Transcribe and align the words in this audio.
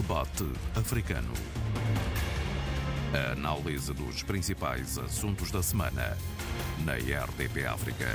Debate 0.00 0.46
Africano. 0.74 1.30
A 3.12 3.32
análise 3.32 3.92
dos 3.92 4.22
principais 4.22 4.96
assuntos 4.96 5.50
da 5.50 5.62
semana 5.62 6.16
na 6.86 6.94
RDP 6.94 7.66
África. 7.66 8.06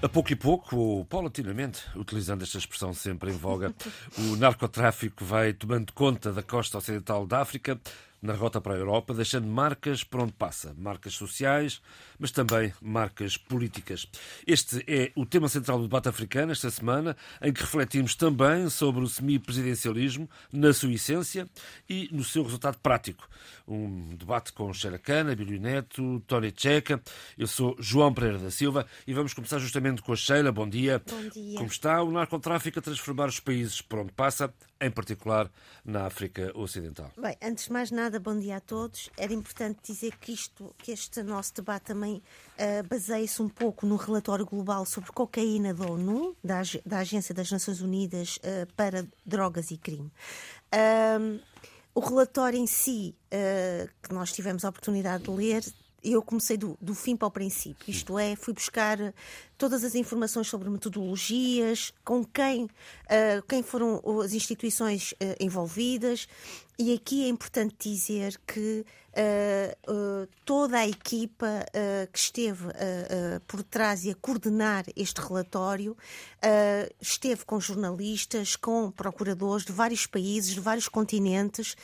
A 0.00 0.08
pouco 0.08 0.32
e 0.32 0.36
pouco, 0.36 1.04
paulatinamente, 1.06 1.82
utilizando 1.96 2.44
esta 2.44 2.56
expressão 2.56 2.94
sempre 2.94 3.32
em 3.32 3.36
voga, 3.36 3.74
o 4.16 4.36
narcotráfico 4.36 5.24
vai 5.24 5.52
tomando 5.52 5.92
conta 5.92 6.32
da 6.32 6.42
costa 6.42 6.78
ocidental 6.78 7.26
da 7.26 7.40
África, 7.40 7.80
na 8.22 8.34
rota 8.34 8.60
para 8.60 8.74
a 8.74 8.78
Europa, 8.78 9.12
deixando 9.12 9.48
marcas 9.48 10.04
por 10.04 10.20
onde 10.20 10.32
passa. 10.32 10.72
Marcas 10.78 11.14
sociais, 11.14 11.82
mas 12.18 12.30
também 12.30 12.72
marcas 12.80 13.36
políticas. 13.36 14.06
Este 14.46 14.84
é 14.86 15.10
o 15.16 15.26
tema 15.26 15.48
central 15.48 15.78
do 15.78 15.84
debate 15.84 16.08
africano 16.08 16.52
esta 16.52 16.70
semana, 16.70 17.16
em 17.42 17.52
que 17.52 17.60
refletimos 17.60 18.14
também 18.14 18.70
sobre 18.70 19.02
o 19.02 19.08
semipresidencialismo 19.08 20.30
na 20.52 20.72
sua 20.72 20.92
essência 20.92 21.48
e 21.88 22.08
no 22.12 22.22
seu 22.22 22.44
resultado 22.44 22.78
prático. 22.78 23.28
Um 23.66 24.14
debate 24.16 24.52
com 24.52 24.72
Sheila 24.72 24.98
Cana, 24.98 25.34
Bilio 25.34 25.60
Neto, 25.60 26.20
Tony 26.26 26.52
Checa. 26.56 27.02
Eu 27.36 27.46
sou 27.46 27.76
João 27.78 28.14
Pereira 28.14 28.38
da 28.38 28.50
Silva 28.50 28.86
e 29.06 29.12
vamos 29.12 29.34
começar 29.34 29.58
justamente 29.58 30.02
com 30.02 30.12
a 30.12 30.16
Sheila. 30.16 30.52
Bom 30.52 30.68
dia. 30.68 31.02
Bom 31.08 31.28
dia. 31.28 31.56
Como 31.56 31.68
está 31.68 32.02
o 32.02 32.10
narcotráfico 32.10 32.78
a 32.78 32.82
transformar 32.82 33.28
os 33.28 33.40
países 33.40 33.80
por 33.80 33.98
onde 33.98 34.12
passa, 34.12 34.52
em 34.80 34.90
particular 34.90 35.50
na 35.84 36.06
África 36.06 36.52
Ocidental? 36.54 37.12
Bem, 37.16 37.36
antes 37.42 37.66
de 37.66 37.72
mais 37.72 37.90
nada, 37.90 38.11
bom 38.18 38.38
dia 38.38 38.56
a 38.56 38.60
todos. 38.60 39.10
Era 39.16 39.32
importante 39.32 39.78
dizer 39.84 40.16
que, 40.18 40.32
isto, 40.32 40.74
que 40.78 40.92
este 40.92 41.22
nosso 41.22 41.54
debate 41.54 41.84
também 41.84 42.16
uh, 42.16 42.86
baseia-se 42.88 43.40
um 43.40 43.48
pouco 43.48 43.86
no 43.86 43.96
relatório 43.96 44.44
global 44.44 44.84
sobre 44.84 45.10
cocaína 45.12 45.72
da 45.72 45.86
ONU, 45.86 46.36
da, 46.42 46.62
da 46.84 46.98
Agência 46.98 47.34
das 47.34 47.50
Nações 47.50 47.80
Unidas 47.80 48.36
uh, 48.38 48.72
para 48.74 49.06
Drogas 49.24 49.70
e 49.70 49.76
Crime. 49.76 50.10
Uh, 50.72 51.40
o 51.94 52.00
relatório 52.00 52.58
em 52.58 52.66
si, 52.66 53.14
uh, 53.26 53.88
que 54.02 54.14
nós 54.14 54.32
tivemos 54.32 54.64
a 54.64 54.68
oportunidade 54.68 55.24
de 55.24 55.30
ler, 55.30 55.62
eu 56.02 56.20
comecei 56.20 56.56
do, 56.56 56.76
do, 56.80 56.94
fim 56.94 57.16
para 57.16 57.28
o 57.28 57.30
princípio. 57.30 57.88
Isto 57.88 58.18
é, 58.18 58.34
fui 58.34 58.52
buscar 58.52 58.98
todas 59.56 59.84
as 59.84 59.94
informações 59.94 60.48
sobre 60.48 60.68
metodologias, 60.68 61.92
com 62.04 62.24
quem, 62.24 62.64
uh, 62.64 63.42
quem 63.48 63.62
foram 63.62 64.02
as 64.20 64.32
instituições 64.32 65.12
uh, 65.12 65.36
envolvidas. 65.38 66.26
E 66.84 66.94
aqui 66.94 67.24
é 67.24 67.28
importante 67.28 67.88
dizer 67.88 68.40
que 68.44 68.84
uh, 69.12 70.28
toda 70.44 70.78
a 70.78 70.88
equipa 70.88 71.64
que 72.12 72.18
esteve 72.18 72.64
por 73.46 73.62
trás 73.62 74.04
e 74.04 74.10
a 74.10 74.16
coordenar 74.16 74.84
este 74.96 75.20
relatório 75.20 75.96
esteve 77.00 77.44
com 77.44 77.60
jornalistas, 77.60 78.56
com 78.56 78.90
procuradores 78.90 79.64
de 79.64 79.70
vários 79.70 80.06
países, 80.06 80.54
de 80.54 80.60
vários 80.60 80.88
continentes, 80.88 81.76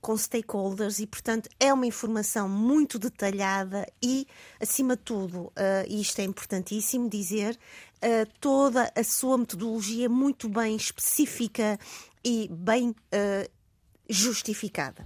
com 0.00 0.16
stakeholders 0.16 1.00
e, 1.00 1.06
portanto, 1.06 1.50
é 1.60 1.70
uma 1.70 1.86
informação 1.86 2.48
muito 2.48 2.98
detalhada 2.98 3.86
e, 4.02 4.26
acima 4.58 4.96
de 4.96 5.02
tudo, 5.02 5.52
e 5.86 6.00
isto 6.00 6.18
é 6.20 6.24
importantíssimo 6.24 7.10
dizer, 7.10 7.58
uh, 7.96 8.30
toda 8.40 8.90
a 8.94 9.04
sua 9.04 9.36
metodologia 9.36 10.08
muito 10.08 10.48
bem 10.48 10.76
específica 10.76 11.78
e 12.24 12.48
bem 12.50 12.88
uh, 12.90 13.55
justificada. 14.08 15.04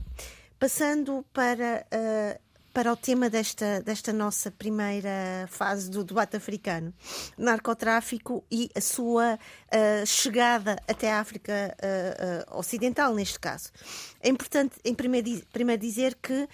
Passando 0.58 1.24
para, 1.32 1.86
uh, 1.86 2.40
para 2.72 2.92
o 2.92 2.96
tema 2.96 3.30
desta, 3.30 3.80
desta 3.80 4.12
nossa 4.12 4.50
primeira 4.50 5.48
fase 5.48 5.90
do 5.90 6.04
debate 6.04 6.36
africano, 6.36 6.92
narcotráfico 7.36 8.44
e 8.50 8.70
a 8.74 8.80
sua 8.80 9.36
uh, 9.36 10.06
chegada 10.06 10.76
até 10.86 11.12
a 11.12 11.20
África 11.20 11.74
uh, 12.52 12.58
Ocidental, 12.58 13.14
neste 13.14 13.40
caso. 13.40 13.70
É 14.20 14.28
importante, 14.28 14.76
em 14.84 14.94
primeiro, 14.94 15.42
primeiro 15.52 15.80
dizer 15.80 16.14
que 16.22 16.48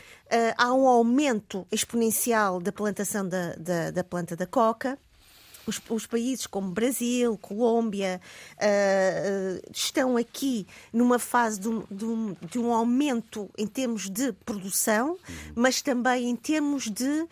há 0.56 0.73
um 0.73 0.87
aumento 0.87 1.67
exponencial 1.71 2.61
da 2.61 2.73
plantação 2.73 3.29
da, 3.29 3.55
da, 3.56 3.91
da 3.91 4.05
planta 4.05 4.37
da 4.37 4.47
coca, 4.47 4.99
os, 5.66 5.81
os 5.88 6.06
países 6.06 6.47
como 6.47 6.71
Brasil, 6.71 7.37
Colômbia, 7.38 8.21
uh, 8.54 9.71
estão 9.75 10.16
aqui 10.16 10.66
numa 10.93 11.19
fase 11.19 11.60
de 11.60 11.69
um, 11.69 11.84
de, 11.91 12.04
um, 12.04 12.37
de 12.50 12.59
um, 12.59 12.72
aumento 12.72 13.50
em 13.56 13.66
termos 13.66 14.09
de 14.09 14.32
produção, 14.32 15.10
uhum. 15.10 15.53
mas 15.55 15.82
também 15.82 16.28
em 16.28 16.37
termos 16.37 16.84
de 16.84 17.05
uh, 17.05 17.28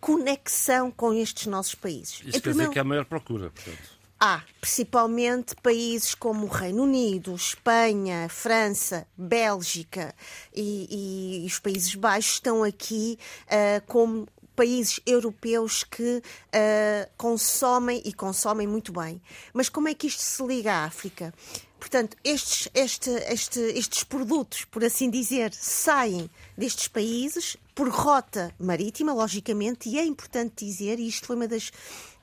conexão 0.00 0.90
com 0.90 1.12
estes 1.12 1.46
nossos 1.46 1.74
países. 1.74 2.20
Isso 2.20 2.28
em 2.28 2.32
quer 2.32 2.40
primeiro... 2.40 2.70
dizer 2.70 2.72
que 2.72 2.78
há 2.78 2.84
maior 2.84 3.04
procura, 3.04 3.50
portanto. 3.50 4.00
Há, 4.22 4.42
principalmente 4.60 5.54
países 5.62 6.14
como 6.14 6.44
o 6.44 6.48
Reino 6.48 6.82
Unido, 6.82 7.34
Espanha, 7.34 8.28
França, 8.28 9.06
Bélgica 9.16 10.14
e, 10.54 11.40
e, 11.42 11.46
os 11.46 11.58
Países 11.58 11.94
Baixos 11.94 12.34
estão 12.34 12.62
aqui 12.62 13.18
uh, 13.46 13.80
como 13.86 14.28
países 14.60 15.00
europeus 15.06 15.84
que 15.84 16.18
uh, 16.18 17.10
consomem 17.16 18.02
e 18.04 18.12
consomem 18.12 18.66
muito 18.66 18.92
bem. 18.92 19.18
Mas 19.54 19.70
como 19.70 19.88
é 19.88 19.94
que 19.94 20.06
isto 20.06 20.20
se 20.20 20.46
liga 20.46 20.70
à 20.70 20.84
África? 20.84 21.32
Portanto, 21.78 22.14
estes, 22.22 22.68
este, 22.74 23.08
este, 23.08 23.58
estes 23.58 24.04
produtos, 24.04 24.66
por 24.66 24.84
assim 24.84 25.08
dizer, 25.08 25.50
saem 25.54 26.28
destes 26.58 26.88
países 26.88 27.56
por 27.74 27.88
rota 27.88 28.54
marítima, 28.60 29.14
logicamente, 29.14 29.88
e 29.88 29.98
é 29.98 30.04
importante 30.04 30.62
dizer, 30.66 31.00
e 31.00 31.08
isto 31.08 31.26
foi 31.26 31.36
uma 31.36 31.48
das 31.48 31.72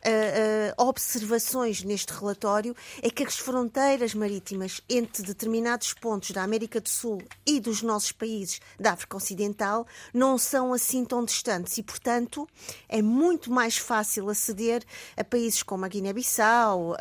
uh, 0.05 0.83
observações 0.83 1.83
neste 1.83 2.13
relatório 2.13 2.75
é 3.01 3.09
que 3.09 3.23
as 3.23 3.37
fronteiras 3.37 4.13
marítimas 4.13 4.81
entre 4.89 5.23
determinados 5.23 5.93
pontos 5.93 6.31
da 6.31 6.43
América 6.43 6.79
do 6.79 6.89
Sul 6.89 7.21
e 7.45 7.59
dos 7.59 7.81
nossos 7.81 8.11
países 8.11 8.59
da 8.79 8.93
África 8.93 9.17
Ocidental 9.17 9.85
não 10.13 10.37
são 10.37 10.73
assim 10.73 11.03
tão 11.03 11.23
distantes 11.23 11.77
e, 11.77 11.83
portanto, 11.83 12.47
é 12.87 13.01
muito 13.01 13.51
mais 13.51 13.77
fácil 13.77 14.29
aceder 14.29 14.83
a 15.15 15.23
países 15.23 15.63
como 15.63 15.85
a 15.85 15.87
Guiné-Bissau, 15.87 16.95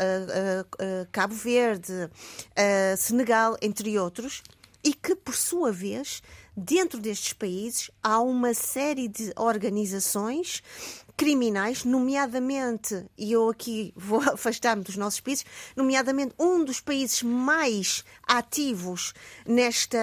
Cabo 1.13 1.35
Verde, 1.35 2.11
Senegal, 2.97 3.57
entre 3.61 3.99
outros, 3.99 4.43
e 4.87 4.95
que, 4.95 5.17
por 5.17 5.35
sua 5.35 5.73
vez, 5.73 6.23
dentro 6.57 7.01
destes 7.01 7.33
países 7.33 7.91
há 8.01 8.21
uma 8.21 8.55
série 8.55 9.09
de 9.09 9.33
organizações 9.37 10.63
criminais, 11.17 11.85
nomeadamente, 11.85 13.07
e 13.17 13.33
eu 13.33 13.49
aqui 13.49 13.93
vou 13.97 14.21
afastar-me 14.31 14.83
dos 14.83 14.97
nossos 14.97 15.21
países, 15.21 15.45
nomeadamente 15.75 16.35
um 16.39 16.65
dos 16.65 16.81
países 16.81 17.23
mais 17.23 18.05
ativos 18.27 19.15
nesta, 19.47 19.99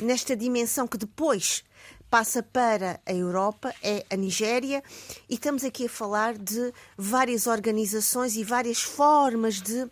nesta 0.00 0.36
dimensão 0.36 0.86
que 0.86 0.98
depois 0.98 1.64
passa 2.10 2.42
para 2.42 3.00
a 3.06 3.12
Europa, 3.12 3.72
é 3.82 4.04
a 4.10 4.16
Nigéria, 4.16 4.82
e 5.28 5.34
estamos 5.34 5.62
aqui 5.62 5.86
a 5.86 5.90
falar 5.90 6.36
de 6.36 6.72
várias 6.96 7.46
organizações 7.46 8.34
e 8.34 8.42
várias 8.42 8.82
formas 8.82 9.60
de 9.60 9.88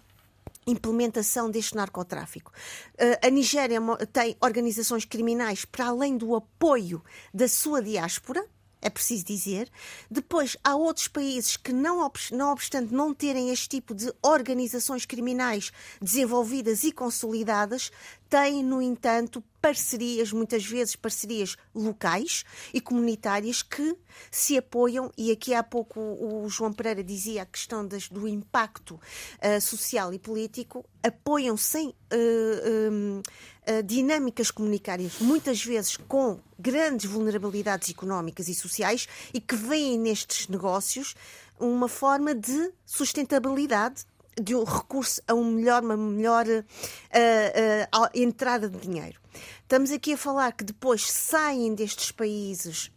implementação 0.66 1.48
deste 1.48 1.77
narcotráfico. 1.77 2.50
Uh, 2.94 3.27
a 3.27 3.31
Nigéria 3.31 3.78
tem 4.12 4.37
organizações 4.41 5.04
criminais 5.04 5.65
para 5.65 5.87
além 5.87 6.16
do 6.16 6.34
apoio 6.34 7.04
da 7.33 7.47
sua 7.47 7.81
diáspora, 7.81 8.44
é 8.87 8.91
preciso 8.91 9.25
dizer. 9.25 9.69
Depois, 10.09 10.57
há 10.63 10.77
outros 10.77 11.09
países 11.09 11.57
que, 11.57 11.73
não, 11.73 12.11
não 12.31 12.53
obstante 12.53 12.95
não 12.95 13.13
terem 13.13 13.51
este 13.51 13.69
tipo 13.69 13.95
de 13.95 14.13
organizações 14.23 15.05
criminais 15.05 15.73
desenvolvidas 16.01 16.85
e 16.85 16.93
consolidadas, 16.93 17.91
têm, 18.29 18.63
no 18.63 18.81
entanto, 18.81 19.43
parcerias, 19.61 20.33
muitas 20.33 20.65
vezes 20.65 20.95
parcerias 20.95 21.57
locais 21.75 22.45
e 22.73 22.81
comunitárias 22.81 23.63
que 23.63 23.97
se 24.31 24.57
apoiam, 24.57 25.11
e 25.19 25.33
aqui 25.33 25.55
há 25.55 25.63
pouco 25.63 26.01
o 26.01 26.49
João 26.49 26.73
Pereira 26.73 27.03
dizia 27.03 27.43
a 27.43 27.47
questão 27.47 27.87
das, 27.87 28.09
do 28.09 28.29
impacto 28.29 28.95
uh, 28.95 29.61
social 29.61 30.13
e 30.15 30.19
político, 30.19 30.85
apoiam 31.03 31.57
sem 31.57 31.89
uh, 31.89 31.93
uh, 32.13 33.83
dinâmicas 33.83 34.51
comunitárias, 34.51 35.19
muitas 35.21 35.65
vezes 35.65 35.97
com 35.97 36.39
grandes 36.59 37.11
vulnerabilidades 37.11 37.91
económicas 37.91 38.49
e 38.49 38.55
sociais, 38.55 39.09
e 39.34 39.41
que 39.41 39.57
veem 39.57 39.99
nestes 39.99 40.47
negócios 40.49 41.15
uma 41.59 41.89
forma 41.89 42.34
de 42.34 42.72
sustentabilidade 42.84 44.05
de 44.41 44.54
um 44.54 44.65
recurso 44.65 45.21
a 45.27 45.34
um 45.34 45.44
melhor, 45.44 45.83
uma 45.83 45.97
melhor 45.97 46.47
uh, 46.47 46.60
uh, 46.60 48.10
entrada 48.15 48.68
de 48.68 48.78
dinheiro. 48.78 49.21
Estamos 49.62 49.91
aqui 49.91 50.12
a 50.12 50.16
falar 50.16 50.53
que 50.53 50.65
depois 50.65 51.10
saem 51.10 51.74
destes 51.74 52.12
países 52.12 52.91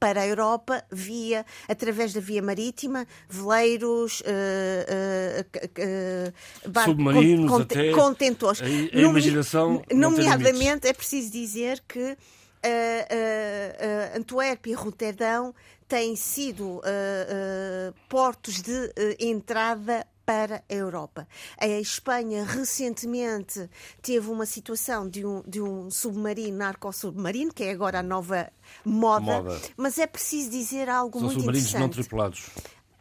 para 0.00 0.22
a 0.22 0.26
Europa 0.26 0.82
via 0.90 1.44
através 1.68 2.14
da 2.14 2.20
via 2.20 2.42
marítima, 2.42 3.06
veleiros, 3.28 4.20
uh, 4.20 4.24
uh, 5.44 6.70
uh, 6.70 6.84
submarinos, 6.84 7.50
cont 7.50 7.62
até 7.62 7.90
contentores. 7.90 8.62
A, 8.62 8.64
a 8.64 9.00
imaginação. 9.00 9.82
Nomeadamente, 9.92 10.88
é 10.88 10.92
preciso 10.92 11.30
dizer 11.30 11.82
que 11.86 12.16
Antuérpia 14.16 14.72
e 14.72 14.74
Roterdão 14.74 15.54
têm 15.88 16.14
sido 16.14 16.80
portos 18.08 18.60
de 18.62 18.92
entrada 19.18 20.06
para 20.30 20.62
a 20.68 20.72
Europa. 20.72 21.26
A 21.58 21.66
Espanha 21.66 22.44
recentemente 22.44 23.68
teve 24.00 24.30
uma 24.30 24.46
situação 24.46 25.08
de 25.08 25.26
um, 25.26 25.42
de 25.44 25.60
um 25.60 25.90
submarino, 25.90 26.56
narco-submarino, 26.56 27.52
que 27.52 27.64
é 27.64 27.72
agora 27.72 27.98
a 27.98 28.02
nova 28.02 28.48
moda, 28.84 29.42
Moda. 29.42 29.60
mas 29.76 29.98
é 29.98 30.06
preciso 30.06 30.48
dizer 30.48 30.88
algo 30.88 31.18
São 31.18 31.26
muito 31.26 31.40
submarinos 31.40 31.72
não 31.72 31.80
interessante. 31.80 31.94
tripulados. 32.06 32.50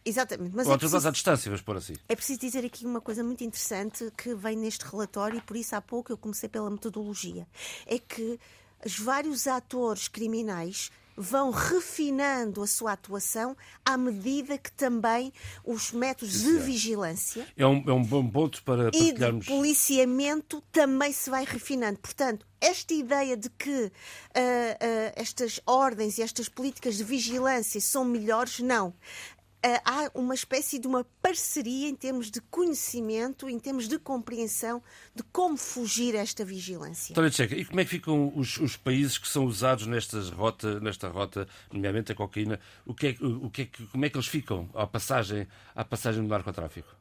Exatamente, 0.04 0.56
mas 0.56 0.66
Ou 0.66 0.74
é 0.74 0.78
preciso, 0.80 1.08
à 1.08 1.12
distância, 1.12 1.52
vamos 1.52 1.62
pôr 1.62 1.78
assim. 1.78 1.94
é 2.08 2.16
preciso 2.16 2.40
dizer 2.40 2.66
aqui 2.66 2.84
uma 2.84 3.00
coisa 3.00 3.24
muito 3.24 3.44
interessante 3.44 4.12
que 4.18 4.34
vem 4.34 4.58
neste 4.58 4.84
relatório 4.86 5.38
e 5.38 5.42
por 5.42 5.56
isso 5.56 5.76
há 5.76 5.82
pouco 5.82 6.12
eu 6.12 6.18
comecei 6.18 6.50
pela 6.50 6.68
metodologia. 6.72 7.46
É 7.86 8.00
que 8.00 8.40
os 8.84 8.98
vários 8.98 9.46
atores 9.46 10.08
criminais 10.08 10.90
vão 11.20 11.52
refinando 11.52 12.64
a 12.64 12.68
sua 12.68 12.94
atuação 12.94 13.56
à 13.84 13.98
medida 13.98 14.58
que 14.58 14.72
também 14.72 15.34
os 15.66 15.92
métodos 15.92 16.34
de 16.34 16.40
senhor. 16.40 16.62
vigilância 16.62 17.48
É 17.58 17.68
um, 17.68 17.84
é 17.86 17.92
um 17.92 18.04
bom 18.04 18.26
ponto 18.30 18.64
para 18.64 18.88
e 18.88 18.92
de 18.92 18.98
partilharmos. 19.00 19.46
policiamento 19.46 20.64
também 20.72 21.12
se 21.12 21.30
vai 21.30 21.44
refinando. 21.44 22.00
Portanto, 22.00 22.48
esta 22.62 22.94
ideia 22.94 23.36
de 23.36 23.50
que 23.50 23.92
ah, 24.34 24.40
ah, 24.40 25.14
estas 25.16 25.60
ordens 25.66 26.18
e 26.18 26.22
estas 26.22 26.48
políticas 26.48 26.96
de 26.96 27.04
vigilância 27.04 27.82
são 27.82 28.06
melhores, 28.06 28.60
não. 28.60 28.94
Ah, 29.62 29.82
há 29.84 30.12
uma 30.18 30.34
espécie 30.34 30.80
de 30.80 30.88
uma 30.88 31.04
parceria 31.22 31.90
em 31.90 31.96
termos 31.96 32.32
de 32.32 32.40
conhecimento, 32.40 33.50
em 33.50 33.60
termos 33.60 33.90
de 33.90 34.00
compreensão 34.00 34.82
de 35.14 35.22
como 35.24 35.58
fugir 35.58 36.16
a 36.16 36.20
esta 36.20 36.46
vigilância. 36.46 37.12
António 37.14 37.32
Checa, 37.32 37.56
e 37.56 37.66
como 37.66 37.80
é 37.82 37.84
que 37.84 37.90
ficam 37.90 38.32
os, 38.36 38.58
os 38.58 38.78
países 38.78 39.18
que 39.18 39.28
são 39.28 39.44
usados 39.46 39.86
nestas 39.86 40.30
rota, 40.30 40.80
nesta 40.80 41.10
rota, 41.10 41.46
nomeadamente 41.74 42.12
a 42.12 42.16
cocaína? 42.16 42.58
O 42.86 42.94
que 42.94 43.08
é, 43.08 43.14
que- 43.14 43.24
o 43.26 43.50
que 43.50 43.62
é, 43.64 43.70
como 43.92 44.06
é 44.06 44.10
que 44.10 44.16
eles 44.16 44.28
ficam 44.28 44.70
à 44.74 44.88
passagem, 44.88 45.46
à 45.76 45.84
passagem 45.84 46.22
do 46.24 46.30
narcotráfico? 46.30 46.96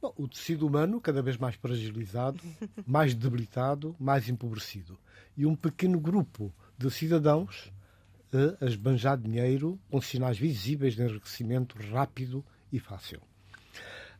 Bom, 0.00 0.14
o 0.16 0.28
tecido 0.28 0.64
humano 0.66 1.00
cada 1.00 1.20
vez 1.22 1.36
mais 1.36 1.56
fragilizado, 1.56 2.40
mais 2.86 3.14
debilitado, 3.14 3.96
mais 3.98 4.28
empobrecido. 4.28 4.96
E 5.36 5.44
um 5.44 5.56
pequeno 5.56 5.98
grupo 5.98 6.54
de 6.78 6.88
cidadãos 6.90 7.72
a 8.60 8.64
esbanjar 8.66 9.16
dinheiro 9.18 9.78
com 9.90 10.00
sinais 10.00 10.38
visíveis 10.38 10.94
de 10.94 11.02
enriquecimento 11.02 11.76
rápido 11.92 12.44
e 12.72 12.78
fácil. 12.78 13.20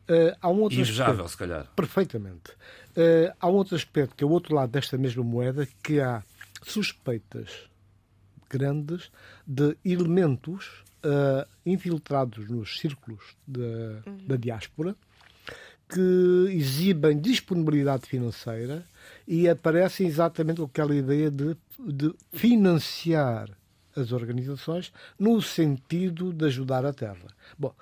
Eh, 0.07 0.35
há 0.41 0.49
um 0.49 0.61
outro 0.61 0.79
Invejável, 0.79 1.25
aspecto- 1.25 1.31
se 1.31 1.37
calhar. 1.37 1.71
Perfeitamente. 1.75 2.51
Eh, 2.95 3.33
há 3.39 3.47
um 3.49 3.53
outro 3.55 3.75
aspecto 3.75 4.15
que 4.15 4.23
é 4.23 4.27
o 4.27 4.29
outro 4.29 4.55
lado 4.55 4.71
desta 4.71 4.97
mesma 4.97 5.23
moeda, 5.23 5.67
que 5.83 5.99
há 5.99 6.23
suspeitas 6.63 7.69
grandes 8.49 9.11
de 9.45 9.75
elementos 9.83 10.83
eh, 11.03 11.47
infiltrados 11.65 12.49
nos 12.49 12.79
círculos 12.79 13.35
da, 13.45 14.01
da 14.25 14.35
diáspora 14.37 14.95
que 15.89 16.47
exibem 16.49 17.19
disponibilidade 17.19 18.05
financeira 18.07 18.85
e 19.27 19.47
aparecem 19.47 20.05
exatamente 20.07 20.57
com 20.57 20.65
aquela 20.65 20.95
ideia 20.95 21.29
de, 21.31 21.55
de 21.79 22.13
financiar 22.33 23.49
as 23.97 24.11
organizações 24.11 24.93
no 25.19 25.41
sentido 25.41 26.31
de 26.31 26.45
ajudar 26.45 26.85
a 26.85 26.93
terra. 26.93 27.27
Bom, 27.57 27.73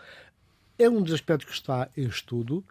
é 0.78 0.90
um 0.90 1.02
dos 1.02 1.14
aspectos 1.14 1.48
que 1.48 1.54
está 1.54 1.90
em 1.96 2.06
estudo. 2.06 2.64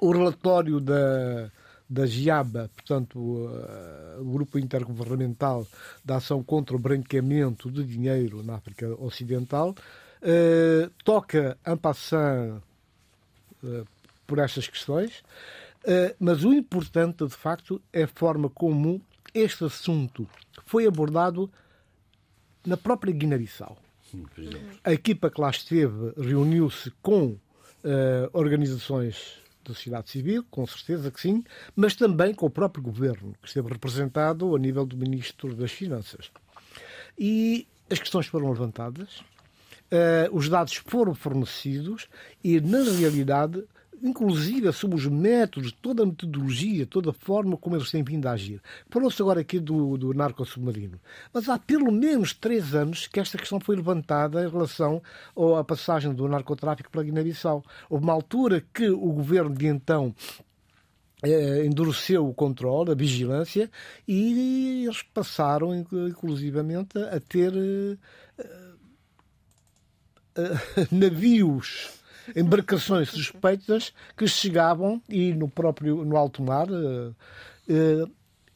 O 0.00 0.12
relatório 0.12 0.80
da, 0.80 1.50
da 1.88 2.06
GIABA, 2.06 2.70
portanto, 2.74 3.18
uh, 3.18 4.20
o 4.20 4.32
Grupo 4.32 4.58
Intergovernamental 4.58 5.66
da 6.04 6.16
Ação 6.16 6.42
contra 6.42 6.76
o 6.76 6.78
Branqueamento 6.78 7.70
de 7.70 7.84
Dinheiro 7.84 8.42
na 8.42 8.54
África 8.54 8.86
Ocidental, 9.02 9.70
uh, 9.70 10.90
toca 11.04 11.58
en 11.66 11.76
passant 11.76 12.62
uh, 13.62 13.86
por 14.26 14.38
estas 14.38 14.68
questões, 14.68 15.18
uh, 15.84 16.14
mas 16.18 16.44
o 16.44 16.52
importante, 16.52 17.26
de 17.26 17.34
facto, 17.34 17.82
é 17.92 18.04
a 18.04 18.08
forma 18.08 18.48
como 18.48 19.02
este 19.34 19.64
assunto 19.64 20.28
foi 20.64 20.86
abordado 20.86 21.50
na 22.66 22.76
própria 22.76 23.12
Guiné-Bissau. 23.12 23.76
A 24.84 24.92
equipa 24.92 25.30
que 25.30 25.40
lá 25.40 25.50
esteve 25.50 26.12
reuniu-se 26.16 26.90
com 27.02 27.36
eh, 27.84 28.28
organizações 28.32 29.38
da 29.64 29.74
sociedade 29.74 30.10
civil, 30.10 30.44
com 30.50 30.66
certeza 30.66 31.10
que 31.10 31.20
sim, 31.20 31.44
mas 31.76 31.94
também 31.94 32.34
com 32.34 32.46
o 32.46 32.50
próprio 32.50 32.82
governo, 32.82 33.34
que 33.40 33.48
esteve 33.48 33.68
representado 33.68 34.54
a 34.54 34.58
nível 34.58 34.84
do 34.84 34.96
Ministro 34.96 35.54
das 35.54 35.70
Finanças. 35.70 36.30
E 37.18 37.66
as 37.88 37.98
questões 37.98 38.26
foram 38.26 38.50
levantadas, 38.50 39.22
eh, 39.90 40.28
os 40.32 40.48
dados 40.48 40.74
foram 40.74 41.14
fornecidos 41.14 42.08
e, 42.42 42.60
na 42.60 42.82
realidade, 42.82 43.64
inclusive 44.02 44.72
sobre 44.72 44.96
os 44.96 45.06
métodos, 45.06 45.72
toda 45.72 46.02
a 46.02 46.06
metodologia, 46.06 46.86
toda 46.86 47.10
a 47.10 47.12
forma 47.12 47.56
como 47.56 47.76
eles 47.76 47.90
têm 47.90 48.02
vindo 48.02 48.26
a 48.26 48.32
agir. 48.32 48.60
Falou-se 48.88 49.20
agora 49.20 49.40
aqui 49.40 49.58
do, 49.58 49.96
do 49.96 50.14
narco-submarino. 50.14 51.00
Mas 51.32 51.48
há 51.48 51.58
pelo 51.58 51.90
menos 51.92 52.32
três 52.34 52.74
anos 52.74 53.06
que 53.06 53.20
esta 53.20 53.38
questão 53.38 53.60
foi 53.60 53.76
levantada 53.76 54.44
em 54.44 54.48
relação 54.48 55.02
à 55.58 55.64
passagem 55.64 56.12
do 56.12 56.28
narcotráfico 56.28 56.90
pela 56.90 57.04
Guiné-Bissau. 57.04 57.64
Houve 57.88 58.04
uma 58.04 58.12
altura 58.12 58.64
que 58.72 58.88
o 58.88 59.12
governo 59.12 59.54
de 59.54 59.66
então 59.66 60.14
eh, 61.22 61.64
endureceu 61.66 62.26
o 62.26 62.34
controle, 62.34 62.92
a 62.92 62.94
vigilância, 62.94 63.70
e 64.08 64.84
eles 64.86 65.02
passaram, 65.02 65.74
inclu- 65.74 66.08
inclusivamente, 66.08 66.98
a 66.98 67.20
ter 67.20 67.52
eh, 67.54 67.96
eh, 70.36 70.86
navios, 70.90 71.99
embarcações 72.36 73.10
suspeitas 73.10 73.92
que 74.16 74.26
chegavam 74.26 75.02
e 75.08 75.32
no 75.32 75.48
próprio 75.48 76.04
no 76.04 76.16
alto 76.16 76.42
mar 76.42 76.68
eh, 76.70 77.12
eh, 77.68 78.04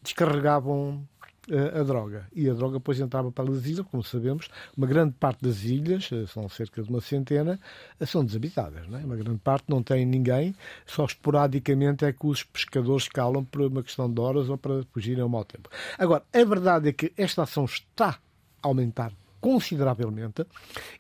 descarregavam 0.03 1.07
eh, 1.51 1.81
a 1.81 1.83
droga. 1.83 2.27
E 2.35 2.49
a 2.49 2.55
droga 2.55 2.79
depois 2.79 3.01
entrava 3.01 3.31
para 3.31 3.51
as 3.51 3.67
ilhas, 3.67 3.87
como 3.91 4.03
sabemos, 4.03 4.49
uma 4.77 4.87
grande 4.87 5.15
parte 5.15 5.43
das 5.43 5.63
ilhas, 5.65 6.09
são 6.29 6.49
cerca 6.49 6.83
de 6.83 6.89
uma 6.89 7.01
centena, 7.01 7.59
são 8.07 8.25
desabitadas. 8.25 8.89
Não 8.89 8.99
é? 8.99 9.05
Uma 9.05 9.17
grande 9.17 9.39
parte 9.39 9.65
não 9.69 9.83
tem 9.83 10.07
ninguém, 10.07 10.55
só 10.87 11.05
esporadicamente 11.05 12.05
é 12.05 12.13
que 12.13 12.27
os 12.27 12.43
pescadores 12.43 13.09
calam 13.09 13.45
por 13.45 13.63
uma 13.63 13.83
questão 13.83 14.11
de 14.13 14.21
horas 14.21 14.49
ou 14.49 14.57
para 14.57 14.85
fugirem 14.93 15.23
ao 15.23 15.29
mau 15.29 15.45
tempo. 15.45 15.69
Agora, 15.99 16.23
a 16.33 16.45
verdade 16.45 16.89
é 16.89 16.93
que 16.93 17.13
esta 17.17 17.43
ação 17.43 17.65
está 17.65 18.19
a 18.63 18.69
aumentar 18.69 19.13
consideravelmente 19.45 20.47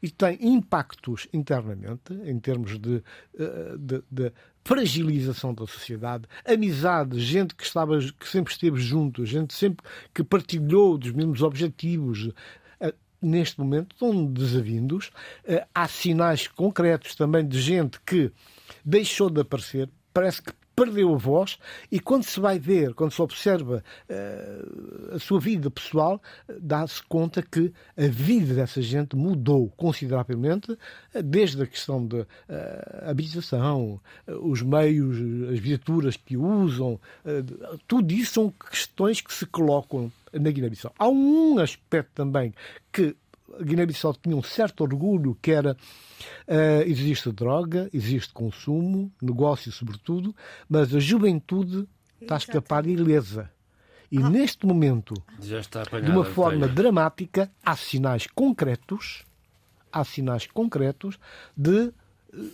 e 0.03 0.11
tem 0.11 0.37
impactos 0.55 1.27
internamente, 1.33 2.13
em 2.27 2.39
termos 2.39 2.79
de, 2.79 3.03
eh, 3.39 3.75
de- 3.79 4.03
de 4.11 4.33
fragilização 4.63 5.55
da 5.55 5.67
sociedade, 5.67 6.25
amizade, 6.47 7.19
gente 7.21 7.55
que, 7.55 7.65
estava, 7.65 7.99
que 7.99 8.29
sempre 8.29 8.53
esteve 8.53 8.79
junto, 8.79 9.25
gente 9.25 9.55
sempre 9.55 9.83
que 10.13 10.23
partilhou 10.23 10.99
dos 10.99 11.11
mesmos 11.13 11.41
objetivos. 11.41 12.31
Eh, 12.81 12.93
Neste 13.23 13.59
momento 13.59 13.95
estão 13.95 14.27
desavindos. 14.27 15.11
Eh, 15.47 15.67
Há 15.75 15.89
sinais 15.89 16.47
concretos 16.47 17.15
também 17.15 17.49
de 17.49 17.59
gente 17.59 17.99
que 18.05 18.31
deixou 18.85 19.31
de 19.31 19.41
aparecer, 19.41 19.89
parece 20.13 20.43
que 20.43 20.53
perdeu 20.75 21.15
a 21.15 21.17
voz 21.17 21.59
e 21.91 22.01
quando 22.01 22.25
se 22.25 22.41
vai 22.41 22.59
ver, 22.59 22.95
quando 22.95 23.13
se 23.13 23.23
observa 23.23 23.83
eh, 24.09 24.65
a 25.13 25.19
sua 25.19 25.41
vida 25.41 25.71
pessoal, 25.71 26.21
dá-se 26.61 27.03
conta 27.05 27.43
que 27.43 27.73
a 27.97 28.09
vida 28.09 28.55
dessa 28.55 28.83
gente 28.83 29.17
mudou 29.17 29.71
consideravelmente, 29.77 30.77
eh, 31.13 31.23
desde 31.23 31.63
a 31.63 31.67
questão 31.67 32.07
da 32.07 32.27
habitação, 33.03 34.01
eh, 34.27 34.35
os 34.35 34.63
meios, 34.63 35.17
as 35.53 35.59
viaturas 35.59 36.17
que 36.17 36.37
usam, 36.37 37.01
tudo 37.87 38.13
isso 38.13 38.35
são 38.35 38.51
questões 38.71 39.21
que 39.21 39.33
se 39.33 39.47
colocam 39.47 40.11
na 40.33 40.51
Guiné-Bissau. 40.51 40.93
Há 40.99 41.09
um 41.09 41.59
aspecto 41.59 42.11
também 42.15 42.53
que 42.93 43.17
Guiné-Bissau 43.63 44.15
tinha 44.15 44.37
um 44.37 44.43
certo 44.43 44.83
orgulho, 44.83 45.37
que 45.41 45.51
era 45.51 45.77
eh, 46.47 46.85
existe 46.87 47.31
droga, 47.33 47.89
existe 47.93 48.33
consumo, 48.33 49.13
negócio 49.21 49.71
sobretudo, 49.73 50.35
mas 50.69 50.95
a 50.95 51.01
juventude 51.01 51.89
está 52.21 52.35
a 52.35 52.39
escapar 52.39 52.87
ilesa. 52.87 53.51
E 54.11 54.19
neste 54.19 54.65
momento, 54.67 55.15
Já 55.41 55.59
está 55.59 55.83
de 55.83 56.11
uma 56.11 56.25
forma 56.25 56.69
dramática, 56.69 57.51
há 57.65 57.75
sinais 57.75 58.27
concretos, 58.27 59.25
há 59.93 60.05
sinais 60.05 60.47
concretos 60.47 61.19
de 61.57 61.89
eh, 61.89 61.93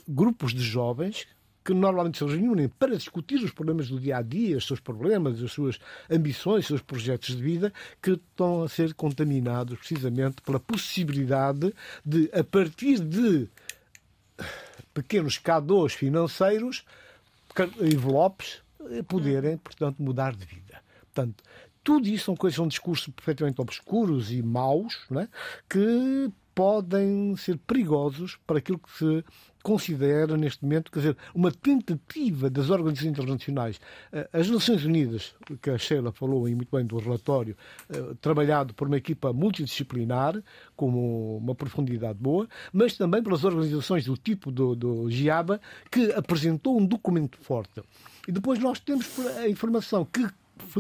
grupos 0.09 0.55
de 0.55 0.63
jovens 0.63 1.27
que 1.65 1.75
normalmente 1.75 2.19
se 2.19 2.25
reúnem 2.25 2.69
para 2.69 2.97
discutir 2.97 3.37
os 3.45 3.51
problemas 3.53 3.89
do 3.89 4.01
dia 4.01 4.17
a 4.19 4.23
dia, 4.23 4.57
os 4.57 4.67
seus 4.67 4.81
problemas, 4.81 5.43
as 5.43 5.53
suas 5.53 5.79
ambições, 6.11 6.61
os 6.65 6.67
seus 6.69 6.81
projetos 6.83 7.37
de 7.37 7.43
vida, 7.43 7.73
que 8.03 8.13
estão 8.13 8.63
a 8.63 8.69
ser 8.69 8.95
contaminados 8.95 9.79
precisamente 9.79 10.41
pela 10.43 10.59
possibilidade 10.59 11.73
de, 12.05 12.31
a 12.33 12.43
partir 12.43 12.99
de 13.01 13.49
pequenos 14.95 15.39
cadeaus 15.39 15.93
financeiros, 15.93 16.85
ca- 17.55 17.69
envelopes, 17.81 18.63
eh, 18.91 19.03
poderem, 19.03 19.57
portanto, 19.59 20.03
mudar 20.03 20.35
de 20.35 20.45
vida. 20.47 20.81
Portanto, 21.13 21.45
tudo 21.83 22.09
isso 22.09 22.27
são 22.27 22.37
coisas, 22.37 22.57
são 22.57 22.69
discursos 22.69 23.09
perfeitamente 23.15 23.61
obscuros 23.61 24.31
e 24.33 24.43
maus, 24.43 24.99
não 25.11 25.21
é? 25.23 25.29
que 25.69 26.31
podem 26.55 27.37
ser 27.37 27.59
perigosos 27.59 28.39
para 28.47 28.59
aquilo 28.59 28.79
que 28.79 28.93
se 28.97 29.25
considera 29.63 30.37
neste 30.37 30.63
momento, 30.63 30.91
quer 30.91 31.01
dizer, 31.01 31.17
uma 31.35 31.51
tentativa 31.53 32.49
das 32.49 32.71
organizações 32.71 33.11
internacionais. 33.11 33.81
Eh, 34.13 34.29
as 34.33 34.49
Nações 34.49 34.85
Unidas, 34.85 35.35
que 35.61 35.71
a 35.71 35.79
Sheila 35.79 36.13
falou 36.13 36.47
aí 36.47 36.55
muito 36.55 36.75
bem 36.75 36.85
do 36.85 36.99
relatório, 36.99 37.57
eh, 37.91 38.15
trabalhado 38.21 38.75
por 38.75 38.87
uma 38.87 38.97
equipa 38.97 39.33
multidisciplinar, 39.33 40.43
com 40.75 41.37
uma 41.37 41.55
profundidade 41.55 42.19
boa, 42.19 42.49
mas 42.73 42.97
também 42.97 43.23
pelas 43.23 43.45
organizações 43.45 44.05
do 44.07 44.17
tipo 44.17 44.51
do, 44.51 44.75
do 44.75 45.11
GIABA, 45.11 45.61
que 45.91 46.13
apresentou 46.13 46.79
um 46.79 46.87
documento 46.87 47.39
forte. 47.39 47.83
E 48.27 48.33
depois 48.33 48.59
nós 48.59 48.81
temos 48.81 49.19
a 49.39 49.49
informação 49.49 50.05
que 50.05 50.27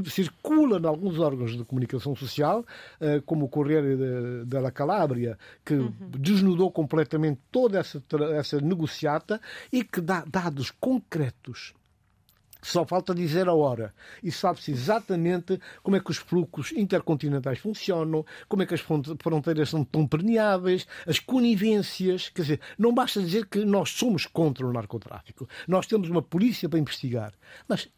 circula 0.07 0.79
em 0.79 0.87
alguns 0.87 1.19
órgãos 1.19 1.57
de 1.57 1.65
comunicação 1.65 2.15
social, 2.15 2.65
eh, 3.01 3.23
como 3.25 3.47
o 3.47 3.49
Correio 3.49 4.45
da 4.47 4.71
Calábria, 4.71 5.39
que 5.65 5.75
uhum. 5.75 5.95
desnudou 6.19 6.71
completamente 6.71 7.41
toda 7.51 7.79
essa, 7.79 8.03
essa 8.35 8.61
negociata 8.61 9.41
e 9.73 9.85
que 9.85 10.01
dá 10.01 10.25
dados 10.27 10.71
concretos 10.71 11.75
só 12.63 12.85
falta 12.85 13.15
dizer 13.15 13.49
a 13.49 13.55
hora. 13.55 13.95
E 14.23 14.31
sabe-se 14.31 14.71
exatamente 14.71 15.61
como 15.83 15.97
é 15.97 16.01
que 16.01 16.11
os 16.11 16.19
fluxos 16.19 16.73
intercontinentais 16.73 17.59
funcionam, 17.59 18.25
como 18.49 18.63
é 18.63 18.67
que 18.67 18.75
as 18.75 18.81
fronteiras 18.81 19.71
são 19.71 19.85
tão 19.85 20.07
permeáveis, 20.07 20.87
as 21.07 21.19
conivências. 21.19 22.29
Quer 22.29 22.43
dizer, 22.43 22.61
não 22.79 22.93
basta 22.93 23.21
dizer 23.21 23.47
que 23.47 23.65
nós 23.65 23.91
somos 23.91 24.27
contra 24.27 24.67
o 24.67 24.73
narcotráfico. 24.73 25.49
Nós 25.67 25.87
temos 25.87 26.11
uma 26.11 26.23
polícia 26.23 26.69
para 26.69 26.79
investigar. 26.79 27.33
Mas 27.67 27.89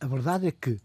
a 0.00 0.06
verdade 0.06 0.46
é 0.46 0.52
que 0.52 0.80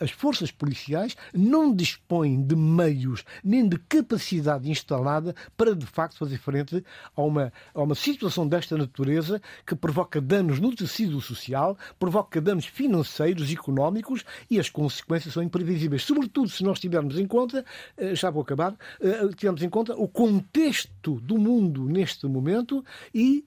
as 0.00 0.10
forças 0.10 0.50
policiais 0.50 1.16
não 1.34 1.74
dispõem 1.74 2.42
de 2.42 2.54
meios 2.54 3.24
nem 3.42 3.68
de 3.68 3.78
capacidade 3.78 4.70
instalada 4.70 5.34
para 5.56 5.74
de 5.74 5.86
facto 5.86 6.18
fazer 6.18 6.38
frente 6.38 6.84
a 7.14 7.22
uma, 7.22 7.52
a 7.74 7.82
uma 7.82 7.94
situação 7.94 8.46
desta 8.46 8.76
natureza 8.76 9.40
que 9.66 9.74
provoca 9.74 10.20
danos 10.20 10.60
no 10.60 10.74
tecido 10.74 11.20
social, 11.20 11.76
provoca 11.98 12.40
danos 12.40 12.66
financeiros, 12.66 13.50
económicos 13.50 14.24
e 14.50 14.58
as 14.58 14.68
consequências 14.68 15.34
são 15.34 15.42
imprevisíveis. 15.42 16.02
Sobretudo 16.02 16.48
se 16.48 16.62
nós 16.62 16.80
tivermos 16.80 17.18
em 17.18 17.26
conta, 17.26 17.64
eh, 17.96 18.14
já 18.14 18.30
vou 18.30 18.42
acabar, 18.42 18.74
eh, 19.00 19.28
tivermos 19.36 19.62
em 19.62 19.68
conta 19.68 19.94
o 19.96 20.08
contexto 20.08 21.20
do 21.20 21.38
mundo 21.38 21.84
neste 21.84 22.26
momento 22.26 22.84
e 23.14 23.44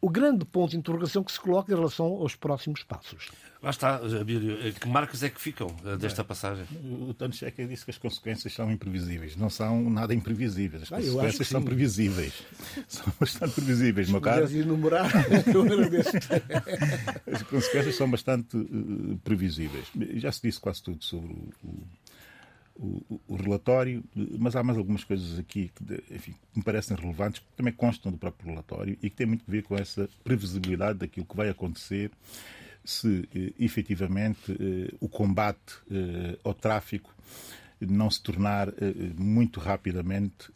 o 0.00 0.08
grande 0.08 0.44
ponto 0.44 0.70
de 0.70 0.78
interrogação 0.78 1.22
que 1.22 1.30
se 1.32 1.40
coloca 1.40 1.72
em 1.72 1.76
relação 1.76 2.06
aos 2.06 2.34
próximos 2.34 2.82
passos. 2.82 3.30
Lá 3.62 3.68
está, 3.68 3.96
Abílio. 3.96 4.58
Eh, 4.66 4.72
que 4.72 4.88
marcas 4.88 5.22
é 5.22 5.28
que 5.28 5.38
ficam 5.38 5.66
eh, 5.84 5.98
desta 5.98 6.24
passagem? 6.24 6.64
O 6.82 7.12
Tony 7.12 7.34
Checa 7.34 7.66
disse 7.66 7.84
que 7.84 7.90
as 7.90 7.98
consequências 7.98 8.54
são 8.54 8.72
imprevisíveis. 8.72 9.36
Não 9.36 9.50
são 9.50 9.90
nada 9.90 10.14
imprevisíveis. 10.14 10.84
As 10.84 10.92
ah, 10.92 10.96
consequências 10.96 11.48
são 11.48 11.62
previsíveis. 11.62 12.32
São 12.88 13.12
bastante 13.20 13.54
previsíveis, 13.54 14.08
meu 14.08 14.20
caro. 14.20 14.50
enumerar, 14.50 15.10
As 17.30 17.42
consequências 17.42 17.96
são 17.96 18.10
bastante 18.10 18.56
uh, 18.56 19.18
previsíveis. 19.22 19.86
Já 20.14 20.32
se 20.32 20.42
disse 20.42 20.58
quase 20.58 20.82
tudo 20.82 21.04
sobre 21.04 21.32
o, 21.32 21.50
o, 21.64 21.86
o, 22.80 23.36
relatório, 23.36 24.02
mas 24.38 24.56
há 24.56 24.62
mais 24.62 24.78
algumas 24.78 25.04
coisas 25.04 25.38
aqui 25.38 25.70
que 25.74 26.14
enfim, 26.14 26.34
me 26.56 26.62
parecem 26.62 26.96
relevantes, 26.96 27.40
que 27.40 27.46
também 27.54 27.72
constam 27.72 28.10
do 28.10 28.16
próprio 28.16 28.50
relatório 28.50 28.96
e 29.02 29.10
que 29.10 29.16
têm 29.16 29.26
muito 29.26 29.44
a 29.46 29.50
ver 29.50 29.62
com 29.62 29.76
essa 29.76 30.08
previsibilidade 30.24 31.00
daquilo 31.00 31.26
que 31.26 31.36
vai 31.36 31.50
acontecer 31.50 32.10
se 32.82 33.28
eh, 33.34 33.52
efetivamente 33.58 34.52
eh, 34.52 34.94
o 34.98 35.08
combate 35.08 35.74
eh, 35.90 36.38
ao 36.42 36.54
tráfico 36.54 37.14
não 37.80 38.10
se 38.10 38.22
tornar 38.22 38.68
muito 39.16 39.58
rapidamente 39.58 40.52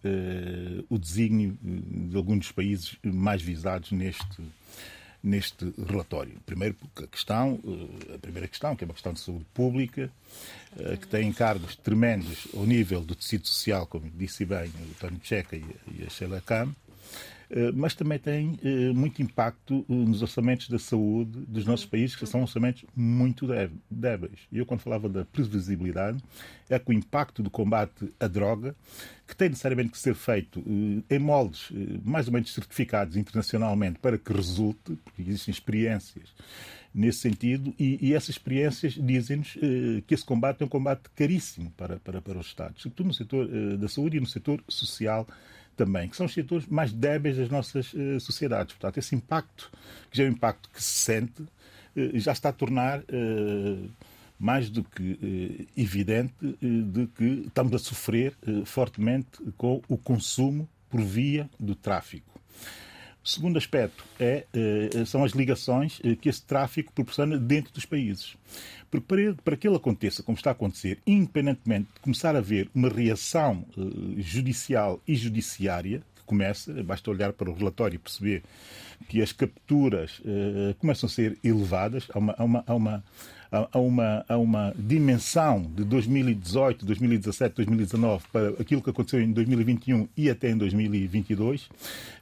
o 0.91 0.99
desígnio 0.99 1.57
de 1.63 2.15
alguns 2.15 2.41
dos 2.41 2.53
países 2.53 2.99
mais 3.03 3.41
visados 3.41 3.93
neste, 3.93 4.43
neste 5.25 5.73
relatório. 5.89 6.35
Primeiro, 6.45 6.77
a 6.97 7.07
questão, 7.07 7.59
a 8.15 8.19
primeira 8.19 8.47
questão, 8.47 8.77
que 8.77 8.85
é 8.85 8.87
uma 8.87 8.93
questão 8.93 9.15
de 9.15 9.21
saúde 9.21 9.47
pública, 9.55 10.11
que 11.01 11.07
tem 11.07 11.29
encargos 11.29 11.77
tremendos 11.77 12.49
ao 12.55 12.67
nível 12.67 13.01
do 13.01 13.15
tecido 13.15 13.47
social, 13.47 13.87
como 13.87 14.11
disse 14.15 14.45
bem 14.45 14.69
o 14.69 14.95
Tony 15.01 15.21
Checa 15.23 15.57
e 15.57 16.05
a 16.07 16.11
Sheila 16.11 16.39
eh, 16.39 16.67
mas 17.75 17.95
também 17.95 18.19
tem 18.19 18.59
eh, 18.63 18.93
muito 18.93 19.21
impacto 19.23 19.85
eh, 19.89 19.93
nos 19.93 20.23
orçamentos 20.23 20.69
da 20.69 20.79
saúde 20.79 21.41
dos 21.47 21.65
nossos 21.65 21.87
países, 21.87 22.17
que 22.17 22.27
são 22.27 22.43
orçamentos 22.43 22.85
muito 22.95 23.47
débeis. 23.91 24.41
E 24.51 24.59
eu, 24.59 24.67
quando 24.67 24.81
falava 24.81 25.09
da 25.09 25.25
previsibilidade, 25.25 26.23
é 26.69 26.79
que 26.79 26.91
o 26.91 26.93
impacto 26.93 27.43
do 27.43 27.51
combate 27.51 28.13
à 28.19 28.27
droga, 28.27 28.75
que 29.27 29.37
tem 29.37 29.49
necessariamente 29.49 29.91
que 29.91 29.99
ser 29.99 30.15
feito 30.15 30.63
em 31.11 31.19
moldes 31.19 31.71
mais 32.03 32.27
ou 32.27 32.33
menos 32.33 32.53
certificados 32.53 33.17
internacionalmente 33.17 33.99
para 33.99 34.19
que 34.19 34.33
resulte, 34.33 34.97
porque 35.05 35.23
existem 35.23 35.53
experiências 35.53 36.35
nesse 36.95 37.19
sentido, 37.19 37.75
e, 37.79 37.99
e 38.01 38.15
essas 38.15 38.31
experiências 38.31 38.93
dizem-nos 38.95 39.55
que 40.07 40.15
esse 40.15 40.25
combate 40.25 40.63
é 40.63 40.67
um 40.67 40.69
combate 40.69 41.11
caríssimo 41.15 41.71
para, 41.77 41.99
para, 41.99 42.23
para 42.23 42.39
os 42.39 42.47
Estados, 42.47 42.83
sobretudo 42.83 43.09
no 43.09 43.15
setor 43.15 43.49
da 43.79 43.89
saúde 43.89 44.17
e 44.19 44.21
no 44.21 44.27
setor 44.27 44.63
social 44.69 45.27
também, 45.77 46.09
que 46.09 46.17
são 46.17 46.27
os 46.27 46.33
setores 46.33 46.67
mais 46.67 46.93
débeis 46.93 47.37
das 47.37 47.49
nossas 47.49 47.93
uh, 47.93 48.19
sociedades. 48.21 48.75
Portanto, 48.75 48.99
esse 48.99 49.15
impacto, 49.15 49.71
que 50.11 50.19
já 50.19 50.25
é 50.25 50.29
um 50.29 50.33
impacto 50.33 50.69
que 50.71 50.83
se 50.83 50.99
sente, 50.99 51.43
uh, 51.43 51.49
já 52.15 52.33
está 52.33 52.49
a 52.49 52.53
tornar 52.53 53.01
uh, 53.01 53.91
mais 54.39 54.69
do 54.69 54.83
que 54.83 55.69
evidente 55.77 56.35
de 56.61 57.07
que 57.17 57.45
estamos 57.47 57.73
a 57.73 57.79
sofrer 57.79 58.35
fortemente 58.65 59.41
com 59.57 59.81
o 59.89 59.97
consumo 59.97 60.69
por 60.91 61.01
via 61.01 61.49
do 61.59 61.75
tráfico. 61.75 62.39
Segundo 63.25 63.57
aspecto 63.57 64.05
é, 64.21 64.45
são 65.07 65.25
as 65.25 65.33
ligações 65.33 65.99
que 66.21 66.29
esse 66.29 66.43
tráfico 66.43 66.93
proporciona 66.93 67.39
dentro 67.39 67.73
dos 67.73 67.87
países. 67.87 68.37
Porque 68.91 69.07
para, 69.07 69.35
para 69.43 69.57
que 69.57 69.67
ele 69.67 69.77
aconteça 69.77 70.23
como 70.23 70.37
está 70.37 70.51
a 70.51 70.53
acontecer, 70.53 70.99
independentemente 71.07 71.89
de 71.95 72.01
começar 72.01 72.37
a 72.37 72.39
haver 72.39 72.69
uma 72.75 72.89
reação 72.91 73.65
uh, 73.77 74.15
judicial 74.21 75.01
e 75.09 75.17
judiciária, 75.17 76.03
que 76.15 76.23
começa, 76.25 76.71
basta 76.83 77.11
olhar 77.11 77.33
para 77.33 77.51
o 77.51 77.55
relatório 77.55 77.97
e 77.97 77.99
perceber 77.99 78.43
que 79.09 79.23
as 79.23 79.33
capturas 79.33 80.21
começam 80.79 81.07
a 81.07 81.11
ser 81.11 81.39
elevadas, 81.43 82.07
há 82.13 82.19
uma, 82.19 82.35
uma, 82.39 82.65
há 82.67 82.75
uma 82.75 83.05
a, 83.73 83.79
uma, 83.79 84.25
a 84.29 84.37
uma 84.37 84.75
dimensão 84.77 85.63
de 85.63 85.85
2018, 85.85 86.85
2017, 86.85 87.55
2019 87.57 88.25
para 88.33 88.49
aquilo 88.61 88.83
que 88.83 88.91
aconteceu 88.91 89.21
em 89.21 89.31
2021 89.33 90.09
e 90.17 90.29
até 90.29 90.51
em 90.51 90.57
2022, 90.57 91.69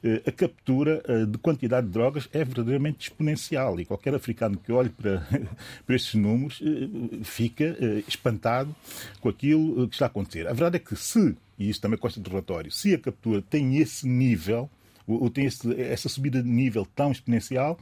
eh, 0.03 0.21
a 0.27 0.31
captura 0.31 1.01
eh, 1.07 1.25
de 1.25 1.37
quantidade 1.37 1.87
de 1.87 1.93
drogas 1.93 2.29
é 2.31 2.43
verdadeiramente 2.43 3.09
exponencial 3.09 3.79
e 3.79 3.85
qualquer 3.85 4.13
africano 4.13 4.57
que 4.57 4.71
olhe 4.71 4.89
para, 4.89 5.27
para 5.85 5.95
estes 5.95 6.13
números 6.15 6.61
eh, 6.63 7.23
fica 7.23 7.75
espantado 8.07 8.75
com 9.19 9.29
aquilo 9.29 9.87
que 9.87 9.95
está 9.95 10.05
a 10.05 10.07
acontecer. 10.07 10.47
A 10.47 10.53
verdade 10.53 10.75
é 10.75 10.79
que 10.79 10.95
se, 10.95 11.35
e 11.57 11.69
isso 11.69 11.81
também 11.81 11.97
consta 11.97 12.19
do 12.19 12.29
relatório, 12.29 12.71
se 12.71 12.93
a 12.93 12.99
captura 12.99 13.41
tem 13.41 13.77
esse 13.77 14.07
nível, 14.07 14.69
ou 15.07 15.29
tem 15.29 15.45
esse, 15.45 15.79
essa 15.81 16.07
subida 16.07 16.41
de 16.41 16.49
nível 16.49 16.85
tão 16.95 17.11
exponencial, 17.11 17.77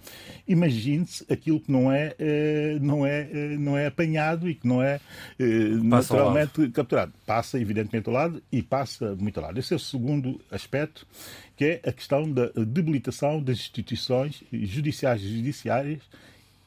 imagine-se 0.47 1.25
aquilo 1.31 1.59
que 1.59 1.71
não 1.71 1.91
é, 1.91 2.15
eh, 2.17 2.77
não, 2.81 3.05
é, 3.05 3.29
eh, 3.31 3.57
não 3.57 3.77
é 3.77 3.87
apanhado 3.87 4.49
e 4.49 4.55
que 4.55 4.67
não 4.67 4.81
é 4.81 4.99
eh, 5.39 5.45
naturalmente 5.83 6.69
capturado. 6.69 7.13
Passa, 7.25 7.59
evidentemente, 7.59 8.07
ao 8.07 8.13
lado 8.13 8.41
e 8.51 8.61
passa 8.61 9.15
muito 9.15 9.39
ao 9.39 9.45
lado. 9.45 9.59
Esse 9.59 9.73
é 9.73 9.75
o 9.75 9.79
segundo 9.79 10.41
aspecto, 10.49 11.05
que 11.55 11.65
é 11.65 11.89
a 11.89 11.91
questão 11.91 12.31
da 12.31 12.47
debilitação 12.47 13.41
das 13.41 13.57
instituições 13.57 14.43
judiciais 14.51 15.21
e 15.21 15.37
judiciárias 15.37 16.01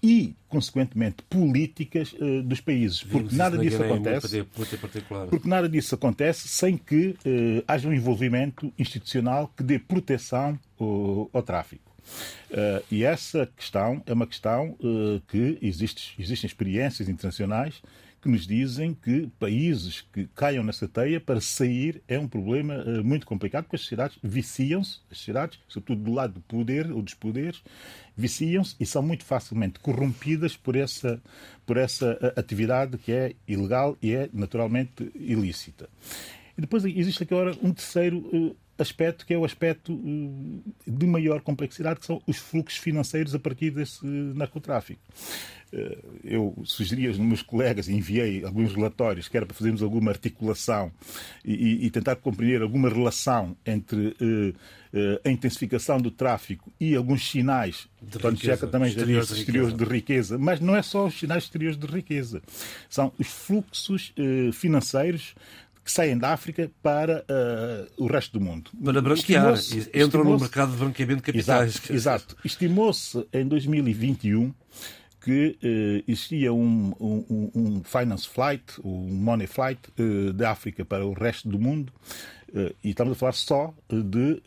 e, 0.04 0.37
consequentemente, 0.50 1.23
políticas 1.30 2.12
uh, 2.12 2.42
dos 2.42 2.61
países. 2.61 3.02
Porque 3.02 3.34
nada 3.34 3.56
disso 3.56 3.82
acontece. 3.82 4.44
Porque 5.30 5.49
nada 5.49 5.66
disso 5.66 5.94
acontece 5.94 6.46
sem 6.46 6.76
que 6.76 7.16
uh, 7.25 7.64
haja 7.66 7.88
um 7.88 7.92
envolvimento 7.92 8.70
institucional 8.78 9.50
que 9.56 9.62
dê 9.62 9.78
proteção 9.78 10.58
uh, 10.78 11.30
ao 11.32 11.42
tráfico. 11.42 11.90
Uh, 12.50 12.84
e 12.90 13.02
essa 13.02 13.49
questão 13.56 14.02
é 14.04 14.12
uma 14.12 14.26
questão 14.26 14.76
que 15.26 15.56
existe, 15.62 16.14
existem 16.18 16.46
experiências 16.46 17.08
internacionais 17.08 17.80
que 18.25 18.28
nos 18.31 18.47
dizem 18.47 18.95
que 18.95 19.26
países 19.38 20.00
que 20.00 20.26
caiam 20.35 20.64
nessa 20.64 20.88
teia 20.88 21.21
para 21.21 21.43
sair 21.43 22.02
é 22.09 22.19
um 22.19 22.26
problema 22.26 22.83
uh, 22.83 23.04
muito 23.04 23.26
complicado, 23.26 23.64
porque 23.64 23.76
as 23.76 23.83
sociedades 23.83 24.19
viciam-se, 24.23 25.00
as 25.11 25.19
sociedades, 25.19 25.61
sobretudo 25.69 26.04
do 26.04 26.12
lado 26.14 26.33
do 26.33 26.40
poder 26.40 26.90
ou 26.90 27.02
dos 27.02 27.12
poderes, 27.12 27.62
viciam-se 28.16 28.76
e 28.81 28.87
são 28.87 29.02
muito 29.02 29.26
facilmente 29.26 29.78
corrompidas 29.78 30.57
por 30.57 30.75
essa, 30.75 31.23
por 31.66 31.76
essa 31.76 32.14
uh, 32.14 32.40
atividade 32.40 32.97
que 32.97 33.12
é 33.12 33.35
ilegal 33.47 33.95
e 34.00 34.14
é 34.14 34.31
naturalmente 34.33 35.12
ilícita. 35.14 35.87
E 36.56 36.61
depois 36.61 36.84
existe 36.84 37.23
agora 37.23 37.56
um 37.62 37.73
terceiro 37.73 38.56
aspecto 38.76 39.25
que 39.25 39.32
é 39.32 39.38
o 39.38 39.44
aspecto 39.44 40.00
de 40.87 41.06
maior 41.06 41.40
complexidade, 41.40 42.00
que 42.00 42.06
são 42.06 42.20
os 42.26 42.37
fluxos 42.37 42.78
financeiros 42.78 43.34
a 43.34 43.38
partir 43.38 43.70
desse 43.70 44.04
narcotráfico. 44.04 45.00
Eh, 45.73 45.99
eu 46.25 46.54
sugeri 46.64 47.06
aos 47.06 47.18
meus 47.18 47.42
colegas, 47.42 47.88
enviei 47.88 48.44
alguns 48.44 48.75
relatórios, 48.75 49.28
que 49.28 49.37
era 49.37 49.46
para 49.46 49.54
fazermos 49.54 49.82
alguma 49.82 50.11
articulação 50.11 50.90
e, 51.44 51.87
e 51.87 51.90
tentar 51.90 52.16
compreender 52.16 52.62
alguma 52.62 52.88
relação 52.88 53.56
entre 53.64 54.16
a 55.25 55.28
intensificação 55.28 56.00
do 56.00 56.08
tráfico 56.08 56.73
e 56.78 56.94
alguns 56.94 57.28
sinais, 57.28 57.88
de 58.00 58.16
riqueza, 58.16 58.56
já 58.56 58.66
também 58.68 58.90
exteriores, 58.90 59.28
de, 59.28 59.40
exteriores 59.40 59.75
de 59.75 59.84
riqueza, 59.84 60.38
mas 60.38 60.61
não 60.61 60.76
é 60.76 60.82
só 60.82 61.06
os 61.06 61.18
sinais 61.18 61.44
exteriores 61.44 61.76
de 61.76 61.87
riqueza, 61.87 62.40
são 62.88 63.12
os 63.18 63.26
fluxos 63.26 64.14
uh, 64.16 64.52
financeiros 64.52 65.34
que 65.85 65.93
saem 65.93 66.17
da 66.17 66.33
África 66.33 66.71
para 66.83 67.25
uh, 67.29 68.05
o 68.05 68.07
resto 68.07 68.38
do 68.38 68.45
mundo. 68.45 68.71
Para 68.83 69.03
branquear, 69.03 69.55
entram 69.95 70.25
no 70.25 70.38
mercado 70.38 70.73
de 70.73 70.79
branqueamento 70.79 71.21
de 71.21 71.33
capitais. 71.33 71.75
Exato. 71.76 71.93
exato. 71.93 72.37
Estimou-se 72.45 73.26
em 73.33 73.47
2021 73.47 74.55
que 75.25 75.57
eh, 75.62 76.05
existia 76.07 76.53
um, 76.53 76.93
um, 77.00 77.50
um, 77.55 77.83
finance 77.83 78.29
flight, 78.29 78.62
um 78.85 79.09
money 79.09 79.47
flight 79.47 79.81
eh, 79.99 80.33
da 80.35 80.50
África 80.50 80.85
para 80.85 81.07
o 81.07 81.14
resto 81.14 81.49
do 81.49 81.59
mundo, 81.59 81.91
eh, 82.55 82.75
e 82.85 82.91
estamos 82.91 83.14
a 83.14 83.17
falar 83.17 83.33
só 83.33 83.75
de, 83.88 84.43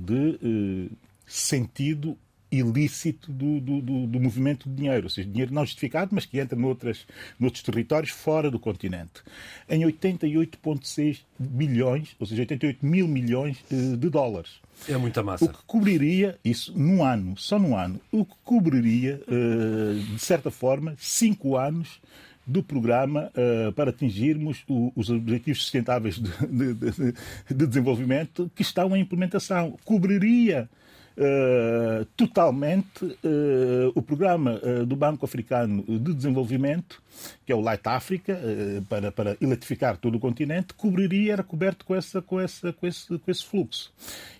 de 0.00 0.90
sentido 1.24 2.18
ilícito 2.52 3.32
do, 3.32 3.60
do, 3.60 3.80
do, 3.80 4.06
do, 4.06 4.20
movimento 4.20 4.68
de 4.68 4.74
dinheiro, 4.76 5.04
ou 5.04 5.10
seja, 5.10 5.28
dinheiro 5.28 5.52
não 5.52 5.64
justificado, 5.64 6.14
mas 6.14 6.26
que 6.26 6.38
entra 6.38 6.58
noutras, 6.58 7.06
noutros 7.40 7.62
territórios 7.62 8.10
fora 8.10 8.50
do 8.50 8.58
continente, 8.58 9.22
em 9.68 9.80
88,6 9.80 11.20
bilhões, 11.38 12.14
ou 12.20 12.26
seja, 12.26 12.42
88 12.42 12.84
mil 12.84 13.08
milhões 13.08 13.56
de 13.70 14.10
dólares. 14.10 14.60
É 14.88 14.96
muita 14.96 15.22
massa. 15.22 15.44
O 15.44 15.48
que 15.48 15.62
cobriria, 15.66 16.38
isso 16.44 16.76
num 16.78 17.02
ano, 17.02 17.36
só 17.38 17.58
num 17.58 17.76
ano, 17.76 18.00
o 18.10 18.24
que 18.24 18.34
cobriria, 18.44 19.20
eh, 19.28 20.14
de 20.14 20.18
certa 20.18 20.50
forma, 20.50 20.94
cinco 20.98 21.56
anos 21.56 22.00
do 22.46 22.62
programa 22.62 23.30
uh, 23.36 23.72
para 23.72 23.90
atingirmos 23.90 24.64
o, 24.68 24.92
os 24.96 25.10
objetivos 25.10 25.62
sustentáveis 25.62 26.16
de, 26.16 26.30
de, 26.46 26.74
de, 26.74 27.14
de, 27.48 27.66
desenvolvimento 27.66 28.50
que 28.54 28.62
estão 28.62 28.96
em 28.96 29.00
implementação. 29.00 29.78
Cobriria 29.84 30.68
uh, 31.16 32.04
totalmente 32.16 33.04
uh, 33.04 33.92
o 33.94 34.02
programa 34.02 34.60
do 34.86 34.96
Banco 34.96 35.24
Africano 35.24 35.82
de 35.86 36.14
Desenvolvimento 36.14 37.02
que 37.44 37.52
é 37.52 37.54
o 37.54 37.60
Light 37.60 37.86
Africa, 37.86 38.32
eh, 38.32 38.82
para, 38.88 39.12
para 39.12 39.36
eletrificar 39.40 39.96
todo 39.96 40.16
o 40.16 40.20
continente, 40.20 40.74
cobriria, 40.74 41.34
era 41.34 41.42
coberto 41.42 41.84
com, 41.84 41.94
essa, 41.94 42.22
com, 42.22 42.40
essa, 42.40 42.72
com, 42.72 42.86
esse, 42.86 43.18
com 43.18 43.30
esse 43.30 43.44
fluxo. 43.44 43.92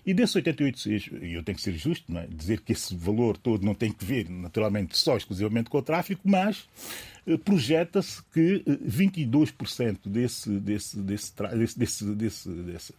E 0.05 0.13
desses 0.13 0.35
88, 0.35 0.89
e 1.21 1.33
eu 1.33 1.43
tenho 1.43 1.55
que 1.55 1.61
ser 1.61 1.73
justo, 1.73 2.17
é? 2.17 2.27
dizer 2.27 2.61
que 2.61 2.73
esse 2.73 2.95
valor 2.95 3.37
todo 3.37 3.65
não 3.65 3.73
tem 3.73 3.91
que 3.91 4.03
ver, 4.03 4.29
naturalmente, 4.29 4.97
só 4.97 5.15
exclusivamente 5.15 5.69
com 5.69 5.77
o 5.77 5.81
tráfico, 5.81 6.21
mas 6.25 6.67
eh, 7.12 7.12
projeta-se 7.43 8.21
que 8.33 8.63
22% 8.85 9.79
eh, 9.79 10.09
desse, 10.09 10.49
desse, 10.49 10.97
desse, 10.99 11.33
desse, 11.55 11.77
desse, 11.77 12.05
desse, 12.13 12.49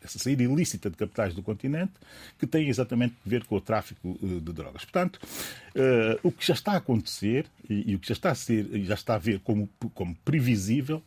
dessa 0.01 0.19
saída 0.19 0.43
ilícita 0.43 0.91
de 0.91 0.97
capitais 0.97 1.35
do 1.35 1.43
continente 1.43 1.93
que 2.39 2.47
tem 2.47 2.69
exatamente 2.69 3.15
a 3.25 3.29
ver 3.29 3.45
com 3.45 3.57
o 3.57 3.61
tráfico 3.61 4.19
de 4.23 4.53
drogas. 4.53 4.85
Portanto, 4.85 5.21
o 6.23 6.33
que 6.33 6.47
já 6.47 6.55
está 6.55 6.73
a 6.73 6.77
acontecer 6.77 7.47
e, 7.69 7.93
e 7.93 7.95
o 7.95 7.99
que 7.99 8.09
já 8.09 8.15
está 8.15 8.31
a 8.31 8.35
ser, 8.35 8.69
já 8.85 8.95
está 8.95 9.15
a 9.15 9.19
ver 9.19 9.41
como 9.41 9.69
como, 9.95 10.15
previsível, 10.25 11.03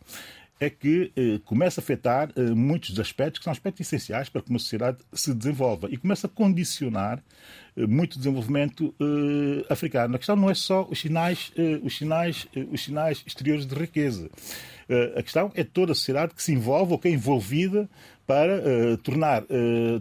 é 0.59 0.69
que 0.69 1.11
eh, 1.15 1.39
começa 1.45 1.79
a 1.79 1.83
afetar 1.83 2.31
eh, 2.35 2.41
muitos 2.41 2.99
aspectos 2.99 3.39
que 3.39 3.43
são 3.43 3.51
aspectos 3.51 3.81
essenciais 3.81 4.27
para 4.27 4.41
que 4.41 4.49
uma 4.49 4.59
sociedade 4.59 4.97
se 5.13 5.33
desenvolva 5.33 5.87
e 5.91 5.97
começa 5.97 6.25
a 6.27 6.29
condicionar 6.29 7.21
eh, 7.75 7.85
muito 7.85 8.17
desenvolvimento 8.17 8.93
eh, 8.99 9.65
africano. 9.69 10.15
A 10.15 10.17
questão 10.17 10.35
não 10.35 10.49
é 10.49 10.55
só 10.55 10.87
os 10.89 10.99
sinais, 10.99 11.51
eh, 11.55 11.79
os 11.83 11.95
sinais, 11.95 12.47
eh, 12.55 12.65
os 12.71 12.83
sinais 12.83 13.23
exteriores 13.25 13.65
de 13.65 13.75
riqueza. 13.75 14.29
a 15.17 15.21
questão 15.21 15.51
é 15.53 15.65
toda 15.65 15.91
a 15.91 15.95
sociedade 15.95 16.33
que 16.33 16.41
se 16.41 16.53
envolve 16.53 16.93
ou 16.93 16.97
que 16.97 17.09
é 17.09 17.11
envolvida 17.11 17.89
para 18.25 18.61
tornar, 19.03 19.43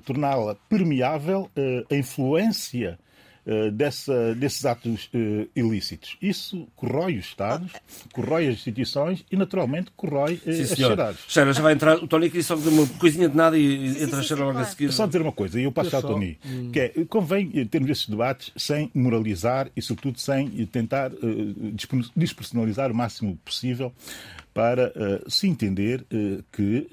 torná-la 0.04 0.54
permeável 0.68 1.50
a 1.90 1.94
influência 1.96 2.96
dessa, 3.72 4.34
desses 4.34 4.66
atos 4.66 5.08
uh, 5.14 5.48
ilícitos. 5.54 6.16
Isso 6.20 6.66
corrói 6.74 7.16
os 7.16 7.26
Estados, 7.26 7.70
corrói 8.12 8.48
as 8.48 8.54
instituições 8.54 9.24
e, 9.30 9.36
naturalmente, 9.36 9.90
corrói 9.96 10.40
uh, 10.44 10.50
as 10.50 10.68
sociedades. 10.68 11.20
Já 11.28 11.44
vai 11.62 11.74
entrar. 11.74 11.96
O 12.02 12.08
Tony 12.08 12.28
queria 12.28 12.42
só 12.42 12.56
dizer 12.56 12.70
uma 12.70 12.86
coisinha 12.98 13.28
de 13.28 13.36
nada 13.36 13.56
e 13.56 13.94
sim, 13.94 14.02
entra 14.02 14.18
a 14.18 14.22
Sheila 14.22 14.46
logo 14.46 14.58
a 14.58 14.64
seguir. 14.64 14.92
Só 14.92 15.06
dizer 15.06 15.22
uma 15.22 15.32
coisa, 15.32 15.60
e 15.60 15.64
eu 15.64 15.70
passo 15.70 15.94
ao 15.94 16.02
Tony, 16.02 16.38
hum. 16.44 16.70
que 16.72 16.80
é, 16.80 16.88
convém 17.08 17.48
termos 17.66 17.90
esses 17.90 18.08
debates 18.08 18.50
sem 18.56 18.90
moralizar 18.92 19.70
e, 19.76 19.82
sobretudo, 19.82 20.18
sem 20.18 20.48
tentar 20.66 21.12
uh, 21.12 21.18
despersonalizar 22.16 22.90
o 22.90 22.94
máximo 22.94 23.38
possível 23.44 23.92
para 24.52 24.92
se 25.28 25.46
entender 25.46 26.02
que 26.50 26.88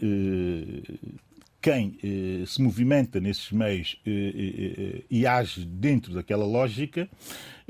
quem 1.64 1.98
eh, 2.04 2.46
se 2.46 2.62
movimenta 2.62 3.22
nesses 3.22 3.50
meios 3.50 3.98
eh, 4.06 4.12
eh, 4.12 4.74
eh 4.78 5.04
e 5.10 5.26
age 5.26 5.64
dentro 5.64 6.14
daquela 6.14 6.46
lógica 6.46 7.08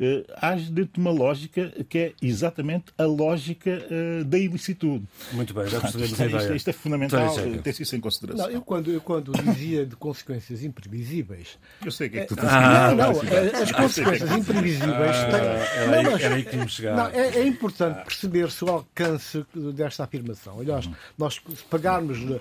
uh, 0.04 0.26
age 0.42 0.72
dentro 0.72 0.94
de 0.94 1.00
uma 1.00 1.12
lógica 1.12 1.72
que 1.88 1.98
é 1.98 2.14
exatamente 2.22 2.86
a 2.98 3.06
lógica 3.06 3.86
uh, 3.90 4.24
da 4.26 4.38
ilicitude. 4.38 5.06
Muito 5.32 5.54
bem, 5.54 5.68
já 5.68 5.80
percebemos 5.80 6.12
isto, 6.12 6.24
a 6.24 6.26
ideia. 6.26 6.56
Isto, 6.56 6.70
é 6.70 6.74
fundamental 6.74 7.36
ter 7.64 7.82
isso 7.82 7.96
em 7.96 8.00
consideração. 8.00 8.46
Não, 8.46 8.54
eu, 8.54 8.62
quando, 8.62 8.92
eu 8.92 9.02
quando 9.02 9.32
dizia 9.32 9.86
de 9.86 9.96
consequências 9.96 10.64
imprevisíveis... 10.64 11.58
Eu 11.84 11.92
sei 11.92 12.10
que 12.10 12.20
é 12.20 12.22
que 12.22 12.28
tu 12.28 12.36
tens 12.36 12.50
ah, 12.50 12.94
Não, 12.96 13.14
não, 13.14 13.62
as 13.62 13.72
consequências 13.72 14.32
imprevisíveis... 14.32 15.16
Ah, 15.16 15.30
têm... 15.30 15.40
era, 15.40 16.04
não, 16.04 16.18
era 16.18 16.36
aí 16.36 16.44
que 16.44 16.68
chegar. 16.68 16.96
Não, 16.96 17.08
é, 17.08 17.38
é, 17.38 17.48
importante 17.48 18.04
perceber-se 18.04 18.64
o 18.64 18.70
alcance 18.70 19.46
desta 19.74 20.04
afirmação. 20.04 20.60
Aliás, 20.60 20.86
uhum. 20.86 20.94
nós 21.18 21.36
se 21.36 21.64
pagarmos, 21.70 22.20
uh, 22.20 22.40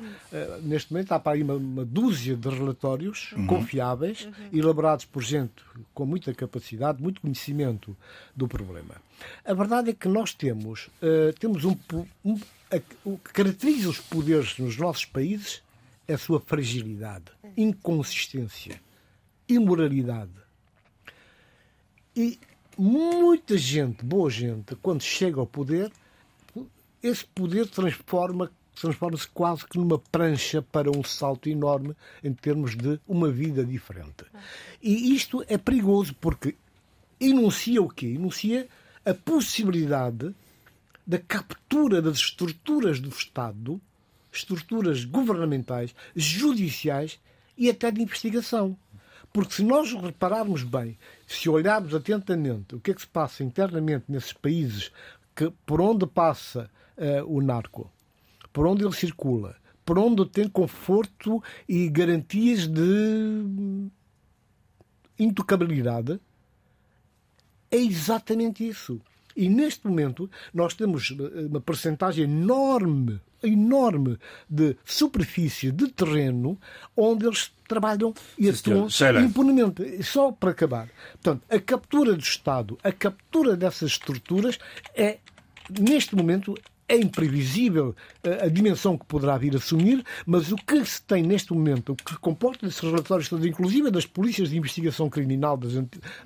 neste 0.63 0.93
momento, 0.93 1.13
há 1.13 1.19
para 1.19 1.33
aí 1.33 1.43
uma, 1.43 1.55
uma 1.55 1.85
dúzia 1.85 2.37
de 2.37 2.49
relatórios 2.49 3.33
uhum. 3.33 3.47
confiáveis, 3.47 4.25
uhum. 4.25 4.59
elaborados 4.59 5.05
por 5.05 5.23
gente 5.23 5.53
com 5.95 6.07
muita 6.07 6.33
capacidade, 6.35 7.03
muito 7.03 7.21
conhecimento 7.21 7.97
do 8.35 8.49
problema. 8.49 8.97
A 9.45 9.55
verdade 9.55 9.91
é 9.91 9.93
que 9.93 10.09
nós 10.09 10.35
temos, 10.35 10.89
uh, 11.03 11.33
temos 11.39 11.65
um, 11.65 11.77
um 12.25 12.39
a, 12.71 12.81
o 13.05 13.19
que 13.19 13.33
caracteriza 13.33 13.89
os 13.89 13.99
poderes 13.99 14.59
nos 14.59 14.77
nossos 14.77 15.05
países 15.05 15.63
é 16.09 16.15
a 16.15 16.19
sua 16.19 16.41
fragilidade, 16.41 17.27
inconsistência, 17.57 18.81
imoralidade. 19.49 20.33
E 22.17 22.39
muita 22.77 23.57
gente, 23.57 24.05
boa 24.05 24.31
gente, 24.31 24.75
quando 24.77 25.03
chega 25.03 25.41
ao 25.41 25.47
poder, 25.47 25.93
esse 27.03 27.25
poder 27.25 27.67
transforma 27.67 28.51
transforma-se 28.81 29.29
quase 29.29 29.67
que 29.67 29.79
numa 29.79 29.99
prancha 29.99 30.63
para 30.63 30.91
um 30.91 31.05
salto 31.05 31.49
enorme 31.49 31.95
em 32.23 32.33
termos 32.33 32.77
de 32.77 32.99
uma 33.07 33.31
vida 33.31 33.65
diferente. 33.65 34.25
E 34.83 35.15
isto 35.15 35.45
é 35.49 35.59
perigoso 35.59 36.15
porque 36.21 36.57
enuncia 37.21 37.83
o 37.83 37.89
quê? 37.89 38.07
Enuncia 38.07 38.69
a 39.05 39.15
possibilidade 39.15 40.35
da 41.07 41.19
captura 41.19 42.01
das 42.01 42.19
estruturas 42.19 43.01
do 43.01 43.09
Estado, 43.09 43.81
estruturas 44.33 45.05
governamentais, 45.05 45.95
judiciais 46.15 47.21
e 47.57 47.69
até 47.69 47.91
de 47.91 48.03
investigação. 48.03 48.77
Porque 49.33 49.55
se 49.55 49.65
nós 49.65 49.93
repararmos 49.93 50.63
bem, 50.63 50.99
se 51.27 51.49
olharmos 51.49 51.95
atentamente 51.95 52.75
o 52.75 52.81
que 52.81 52.91
é 52.91 52.95
que 52.95 53.01
se 53.01 53.07
passa 53.07 53.43
internamente 53.43 54.05
nesses 54.09 54.33
países 54.33 54.93
que, 55.35 55.51
por 55.65 55.81
onde 55.81 56.07
passa 56.07 56.71
uh, 56.97 57.25
o 57.27 57.41
narco, 57.41 57.91
por 58.53 58.67
onde 58.67 58.85
ele 58.85 58.95
circula, 58.95 59.57
por 59.85 59.99
onde 59.99 60.27
tem 60.27 60.49
conforto 60.49 61.43
e 61.69 61.89
garantias 61.89 62.67
de 62.67 63.89
intocabilidade, 65.19 66.21
é 67.71 67.77
exatamente 67.79 68.67
isso. 68.67 69.01
E 69.35 69.49
neste 69.49 69.87
momento 69.87 70.31
nós 70.53 70.75
temos 70.75 71.17
eh, 71.19 71.47
uma 71.47 71.61
percentagem 71.61 72.25
enorme, 72.25 73.19
enorme 73.43 74.19
de 74.49 74.77
superfície 74.85 75.73
de 75.73 75.89
terreno 75.89 76.59
onde 76.95 77.27
eles 77.27 77.51
trabalham 77.67 78.13
e 78.39 78.51
atuam 78.51 78.89
impunemente. 79.25 80.03
Só 80.03 80.33
para 80.33 80.51
acabar. 80.51 80.89
Portanto, 81.13 81.43
a 81.49 81.59
captura 81.59 82.13
do 82.15 82.23
Estado, 82.23 82.79
a 82.85 82.93
captura 82.93 83.57
dessas 83.57 83.93
estruturas 83.93 84.59
é, 84.95 85.19
neste 85.71 86.15
momento, 86.15 86.55
é 86.93 86.97
imprevisível 86.97 87.97
eh, 88.23 88.45
a 88.45 88.49
dimensão 88.49 88.99
que 88.99 89.07
poderá 89.07 89.39
vir 89.39 89.55
a 89.55 89.57
assumir, 89.57 90.05
mas 90.27 90.53
o 90.53 90.57
que 90.57 90.85
se 90.85 91.01
tem 91.01 91.23
neste 91.23 91.53
momento, 91.55 91.93
o 91.93 91.97
que 91.97 92.19
comporta 92.19 92.67
esses 92.67 92.81
relatórios 92.81 93.33
inclusive 93.33 93.91
das 93.91 94.05
polícias 94.05 94.51
de 94.51 94.59
investigação 94.59 95.09
criminal, 95.09 95.57
das, 95.57 95.73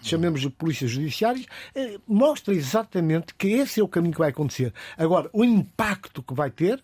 chamemos 0.03 0.41
de 0.41 0.51
polícias 0.51 0.91
judiciárias, 0.91 1.47
eh, 1.73 1.99
mostra 2.07 2.53
exatamente 2.53 3.33
que 3.35 3.47
esse 3.47 3.79
é 3.79 3.85
o 3.85 3.89
caminho 3.89 4.13
que 4.13 4.19
vai 4.19 4.31
acontecer. 4.31 4.75
Agora, 4.99 5.31
o 5.33 5.45
impacto 5.45 6.21
que 6.21 6.35
vai 6.35 6.51
ter 6.51 6.83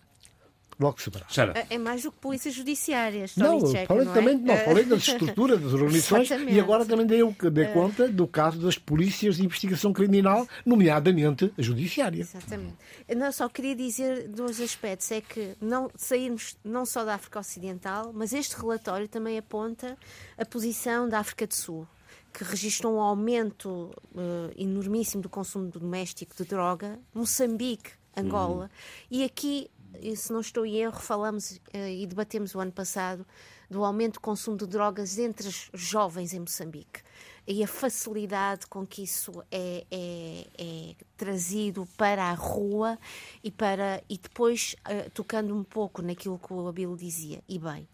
logo 0.83 1.01
se 1.01 1.09
verá. 1.09 1.25
É 1.69 1.77
mais 1.77 2.03
do 2.03 2.11
que 2.11 2.17
polícias 2.19 2.53
judiciárias. 2.53 3.35
Não, 3.35 3.65
Checa, 3.65 3.87
falei 3.87 4.05
não 4.05 4.11
é? 4.11 4.15
também 4.15 4.37
não, 4.37 4.57
falei 4.57 4.83
da 4.83 4.95
estrutura 4.97 5.57
das 5.57 5.73
organizações 5.73 6.29
e 6.29 6.59
agora 6.59 6.85
também 6.85 7.05
dei, 7.05 7.21
dei 7.51 7.65
conta 7.67 8.07
do 8.07 8.27
caso 8.27 8.59
das 8.59 8.77
polícias 8.77 9.37
de 9.37 9.45
investigação 9.45 9.93
criminal, 9.93 10.47
nomeadamente 10.65 11.51
a 11.57 11.61
judiciária. 11.61 12.21
Exatamente. 12.21 12.75
Eu 13.07 13.15
não, 13.15 13.31
só 13.31 13.47
queria 13.49 13.75
dizer 13.75 14.27
dois 14.27 14.59
aspectos. 14.59 15.11
É 15.11 15.21
que 15.21 15.55
não 15.61 15.89
sairmos 15.95 16.57
não 16.63 16.85
só 16.85 17.05
da 17.05 17.15
África 17.15 17.39
Ocidental, 17.39 18.11
mas 18.13 18.33
este 18.33 18.55
relatório 18.55 19.07
também 19.07 19.37
aponta 19.37 19.97
a 20.37 20.45
posição 20.45 21.07
da 21.07 21.19
África 21.19 21.47
do 21.47 21.53
Sul 21.53 21.87
que 22.33 22.43
registrou 22.43 22.95
um 22.95 22.99
aumento 22.99 23.93
uh, 24.15 24.51
enormíssimo 24.57 25.21
do 25.21 25.29
consumo 25.29 25.69
doméstico 25.69 26.35
de 26.35 26.43
droga, 26.43 26.99
Moçambique, 27.13 27.91
Angola, 28.17 28.63
uhum. 28.63 28.69
e 29.11 29.23
aqui 29.23 29.69
se 30.15 30.31
não 30.31 30.39
estou 30.39 30.65
em 30.65 30.77
erro, 30.77 30.99
falamos 30.99 31.51
uh, 31.51 31.77
e 31.77 32.05
debatemos 32.05 32.55
o 32.55 32.59
ano 32.59 32.71
passado 32.71 33.25
do 33.69 33.83
aumento 33.83 34.13
do 34.13 34.19
consumo 34.19 34.57
de 34.57 34.67
drogas 34.67 35.17
entre 35.17 35.47
os 35.47 35.69
jovens 35.73 36.33
em 36.33 36.39
Moçambique 36.39 37.01
e 37.47 37.63
a 37.63 37.67
facilidade 37.67 38.67
com 38.67 38.85
que 38.85 39.03
isso 39.03 39.43
é, 39.51 39.85
é, 39.91 40.47
é 40.57 40.95
trazido 41.17 41.87
para 41.97 42.23
a 42.25 42.33
rua 42.33 42.97
e 43.43 43.51
para 43.51 44.01
e 44.09 44.17
depois 44.17 44.75
uh, 44.87 45.09
tocando 45.11 45.55
um 45.55 45.63
pouco 45.63 46.01
naquilo 46.01 46.39
que 46.39 46.53
o 46.53 46.67
Abilo 46.67 46.95
dizia 46.95 47.43
e 47.47 47.59
bem 47.59 47.87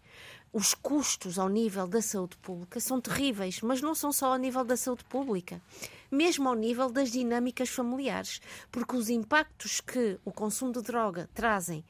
os 0.52 0.74
custos 0.74 1.38
ao 1.38 1.48
nível 1.48 1.86
da 1.86 2.02
saúde 2.02 2.36
pública 2.38 2.80
são 2.80 3.00
terríveis, 3.00 3.60
mas 3.60 3.80
não 3.80 3.94
são 3.94 4.12
só 4.12 4.32
ao 4.32 4.36
nível 4.36 4.64
da 4.64 4.76
saúde 4.76 5.04
pública, 5.04 5.62
mesmo 6.10 6.48
ao 6.48 6.54
nível 6.54 6.90
das 6.90 7.10
dinâmicas 7.10 7.68
familiares, 7.68 8.40
porque 8.70 8.96
os 8.96 9.08
impactos 9.08 9.80
que 9.80 10.18
o 10.24 10.32
consumo 10.32 10.72
de 10.72 10.82
droga 10.82 11.28
trazem 11.34 11.84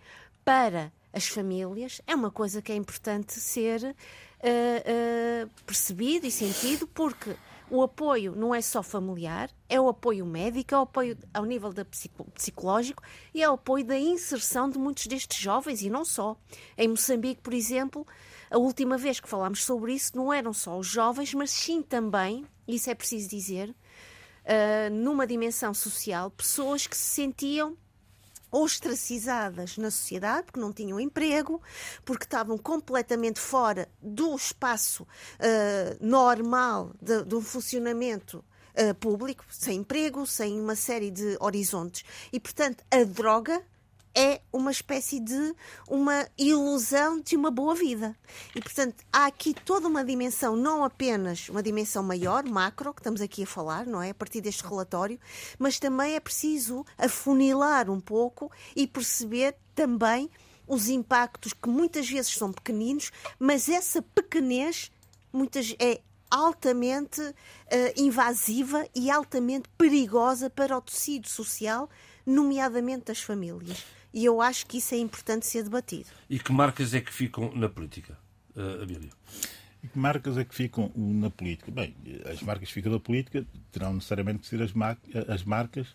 para 0.44 0.92
as 1.12 1.26
famílias 1.26 2.00
é 2.06 2.14
uma 2.14 2.30
coisa 2.30 2.62
que 2.62 2.72
é 2.72 2.76
importante 2.76 3.34
ser 3.34 3.82
uh, 3.82 5.46
uh, 5.46 5.50
percebido 5.66 6.26
e 6.26 6.30
sentido, 6.30 6.86
porque 6.86 7.36
o 7.70 7.82
apoio 7.82 8.34
não 8.34 8.52
é 8.52 8.60
só 8.60 8.82
familiar, 8.82 9.48
é 9.68 9.80
o 9.80 9.88
apoio 9.88 10.26
médico, 10.26 10.74
é 10.74 10.78
o 10.78 10.82
apoio 10.82 11.16
ao 11.32 11.44
nível 11.44 11.72
da 11.72 11.84
psicológico 12.34 13.00
e 13.32 13.42
é 13.42 13.48
o 13.48 13.54
apoio 13.54 13.84
da 13.84 13.96
inserção 13.96 14.68
de 14.68 14.76
muitos 14.76 15.06
destes 15.06 15.38
jovens 15.38 15.80
e 15.80 15.88
não 15.88 16.04
só. 16.04 16.36
Em 16.76 16.88
Moçambique, 16.88 17.40
por 17.40 17.54
exemplo, 17.54 18.04
a 18.50 18.58
última 18.58 18.98
vez 18.98 19.20
que 19.20 19.28
falámos 19.28 19.64
sobre 19.64 19.94
isso 19.94 20.16
não 20.16 20.32
eram 20.32 20.52
só 20.52 20.76
os 20.76 20.88
jovens, 20.88 21.32
mas 21.32 21.52
sim 21.52 21.80
também, 21.80 22.44
isso 22.66 22.90
é 22.90 22.94
preciso 22.94 23.28
dizer, 23.28 23.72
uh, 24.44 24.90
numa 24.92 25.26
dimensão 25.26 25.72
social, 25.74 26.30
pessoas 26.30 26.86
que 26.86 26.96
se 26.96 27.14
sentiam 27.14 27.76
ostracizadas 28.50 29.76
na 29.78 29.90
sociedade, 29.90 30.46
porque 30.46 30.60
não 30.60 30.72
tinham 30.72 30.98
emprego, 30.98 31.62
porque 32.04 32.24
estavam 32.24 32.58
completamente 32.58 33.38
fora 33.38 33.88
do 34.02 34.34
espaço 34.34 35.04
uh, 35.04 35.96
normal 36.00 36.92
de, 37.00 37.22
do 37.22 37.40
funcionamento 37.40 38.44
uh, 38.74 38.94
público, 38.96 39.44
sem 39.48 39.78
emprego, 39.78 40.26
sem 40.26 40.60
uma 40.60 40.74
série 40.74 41.10
de 41.10 41.36
horizontes. 41.38 42.04
E, 42.32 42.40
portanto, 42.40 42.84
a 42.90 43.04
droga 43.04 43.62
é 44.14 44.40
uma 44.52 44.70
espécie 44.70 45.20
de 45.20 45.54
uma 45.88 46.26
ilusão 46.36 47.20
de 47.20 47.36
uma 47.36 47.50
boa 47.50 47.74
vida. 47.74 48.16
E, 48.54 48.60
portanto, 48.60 49.04
há 49.12 49.26
aqui 49.26 49.54
toda 49.54 49.88
uma 49.88 50.04
dimensão, 50.04 50.56
não 50.56 50.84
apenas 50.84 51.48
uma 51.48 51.62
dimensão 51.62 52.02
maior, 52.02 52.44
macro, 52.44 52.92
que 52.92 53.00
estamos 53.00 53.20
aqui 53.20 53.44
a 53.44 53.46
falar, 53.46 53.86
não 53.86 54.02
é? 54.02 54.10
A 54.10 54.14
partir 54.14 54.40
deste 54.40 54.64
relatório, 54.64 55.18
mas 55.58 55.78
também 55.78 56.14
é 56.14 56.20
preciso 56.20 56.84
afunilar 56.98 57.90
um 57.90 58.00
pouco 58.00 58.50
e 58.74 58.86
perceber 58.86 59.56
também 59.74 60.30
os 60.66 60.88
impactos 60.88 61.52
que 61.52 61.68
muitas 61.68 62.08
vezes 62.08 62.32
são 62.34 62.52
pequeninos, 62.52 63.10
mas 63.38 63.68
essa 63.68 64.02
pequenez 64.02 64.90
muitas 65.32 65.74
é 65.78 66.00
altamente 66.30 67.20
uh, 67.20 67.34
invasiva 67.96 68.86
e 68.94 69.10
altamente 69.10 69.68
perigosa 69.76 70.48
para 70.48 70.76
o 70.78 70.80
tecido 70.80 71.28
social, 71.28 71.90
nomeadamente 72.24 73.06
das 73.06 73.20
famílias. 73.20 73.84
E 74.12 74.24
eu 74.24 74.40
acho 74.40 74.66
que 74.66 74.78
isso 74.78 74.94
é 74.94 74.98
importante 74.98 75.46
ser 75.46 75.62
debatido. 75.62 76.08
E 76.28 76.38
que 76.38 76.52
marcas 76.52 76.94
é 76.94 77.00
que 77.00 77.12
ficam 77.12 77.52
na 77.54 77.68
política, 77.68 78.18
uh, 78.56 78.82
Abílio? 78.82 79.10
E 79.82 79.88
que 79.88 79.98
marcas 79.98 80.36
é 80.36 80.44
que 80.44 80.54
ficam 80.54 80.90
na 80.94 81.30
política? 81.30 81.70
Bem, 81.70 81.94
as 82.30 82.42
marcas 82.42 82.68
que 82.68 82.74
ficam 82.74 82.92
na 82.92 83.00
política 83.00 83.44
terão 83.72 83.94
necessariamente 83.94 84.40
que 84.40 84.46
ser 84.46 84.60
as, 84.62 84.72
mar 84.72 84.98
as 85.28 85.42
marcas 85.42 85.88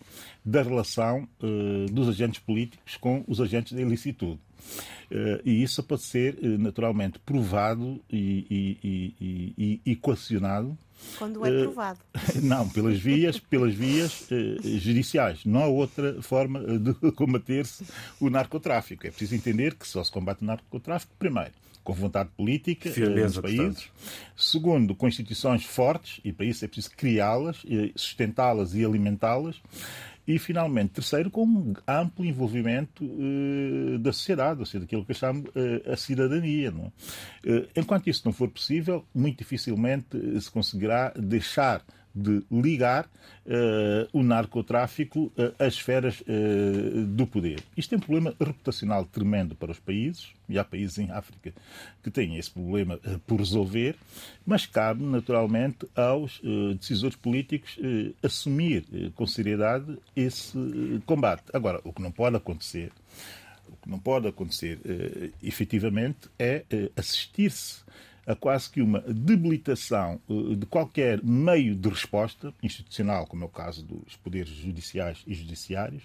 da 0.44 0.64
relação 0.64 1.28
uh, 1.42 1.92
dos 1.92 2.10
agentes 2.10 2.40
políticos 2.40 2.98
com 2.98 3.24
os 3.28 3.40
agentes 3.40 3.74
da 3.74 3.82
ilicitude. 3.82 4.40
Uh, 5.12 5.40
e 5.46 5.62
isso 5.62 5.84
pode 5.84 6.02
ser 6.02 6.36
uh, 6.36 6.58
naturalmente 6.58 7.20
provado 7.20 8.02
e, 8.12 8.48
e, 8.50 9.14
e, 9.22 9.82
e 9.86 9.92
equacionado 9.92 10.76
quando 11.18 11.46
é 11.46 11.62
provado. 11.64 12.00
Não, 12.42 12.68
pelas 12.68 12.98
vias, 12.98 13.38
pelas 13.38 13.74
vias 13.76 14.28
judiciais. 14.64 15.46
Não 15.46 15.62
há 15.62 15.68
outra 15.68 16.20
forma 16.24 16.60
de 16.80 16.94
combater-se 17.12 17.86
o 18.20 18.30
narcotráfico. 18.30 19.06
É 19.06 19.12
preciso 19.12 19.36
entender 19.36 19.76
que 19.76 19.88
só 19.88 20.04
se 20.04 20.12
combate 20.12 20.42
o 20.42 20.46
narcotráfico, 20.46 21.14
primeiro, 21.20 21.52
com 21.86 21.94
vontade 21.94 22.30
política 22.36 22.90
Firmeza, 22.90 23.40
nos 23.40 23.40
países. 23.40 23.86
Portanto. 23.86 23.92
Segundo, 24.36 24.96
com 24.96 25.08
instituições 25.08 25.64
fortes, 25.64 26.20
e 26.26 26.34
para 26.34 26.46
isso 26.46 26.66
é 26.66 26.68
preciso 26.68 26.94
criá-las, 26.98 27.64
sustentá-las 27.96 28.74
e 28.74 28.84
alimentá-las. 28.84 29.62
E, 30.28 30.40
finalmente, 30.40 30.94
terceiro, 30.94 31.30
com 31.30 31.46
um 31.46 31.74
amplo 31.88 32.26
envolvimento 32.26 33.06
uh, 33.06 34.00
da 34.00 34.12
sociedade, 34.12 34.60
ou 34.60 34.66
seja, 34.66 34.80
daquilo 34.80 35.06
que 35.06 35.12
eu 35.12 35.16
chamo 35.16 35.44
uh, 35.50 35.92
a 35.92 35.96
cidadania. 35.96 36.72
Não 36.72 36.86
uh, 36.86 37.68
enquanto 37.76 38.10
isso 38.10 38.24
não 38.26 38.34
for 38.34 38.50
possível, 38.50 39.06
muito 39.14 39.38
dificilmente 39.38 40.08
se 40.42 40.50
conseguirá 40.50 41.14
deixar 41.16 41.86
de 42.16 42.42
ligar 42.50 43.06
uh, 43.46 44.08
o 44.14 44.24
narcotráfico 44.24 45.26
uh, 45.38 45.54
às 45.60 45.74
esferas 45.74 46.22
uh, 46.22 47.06
do 47.08 47.28
poder. 47.28 47.62
Isto 47.76 47.96
é 47.96 47.98
um 47.98 48.02
problema 48.02 48.34
reputacional 48.40 49.04
tremendo 49.04 49.54
para 49.54 49.72
os 49.72 49.80
países, 49.80 50.30
e 50.48 50.58
há 50.58 50.64
países 50.64 50.98
em 50.98 51.12
África 51.12 51.52
que 52.02 52.10
têm 52.10 52.38
esse 52.38 52.50
problema 52.50 53.00
por 53.28 53.40
resolver, 53.40 53.96
mas 54.46 54.66
cabe 54.66 55.04
naturalmente 55.04 55.88
aos 55.96 56.40
decisores 56.78 57.16
políticos 57.16 57.80
assumir 58.22 58.86
com 59.16 59.26
seriedade 59.26 59.98
esse 60.16 60.56
combate. 61.08 61.46
Agora, 61.52 61.82
o 61.84 61.92
que 61.92 62.02
não 62.02 62.12
pode 62.12 62.36
acontecer 62.36 62.92
o 63.68 63.76
que 63.78 63.90
não 63.90 63.98
pode 63.98 64.28
acontecer 64.28 64.80
efetivamente 65.42 66.30
é 66.38 66.64
assistir-se 66.96 67.84
a 68.26 68.36
quase 68.36 68.70
que 68.70 68.82
uma 68.82 69.02
debilitação 69.02 70.20
eh, 70.30 70.56
de 70.56 70.66
qualquer 70.66 71.24
meio 71.24 71.76
de 71.76 71.90
resposta 71.90 72.54
institucional, 72.64 73.28
como 73.28 73.44
é 73.44 73.48
o 73.48 73.50
caso 73.50 73.84
dos 73.84 74.16
poderes 74.18 74.50
judiciais 74.50 75.24
e 75.28 75.34
judiciários, 75.34 76.04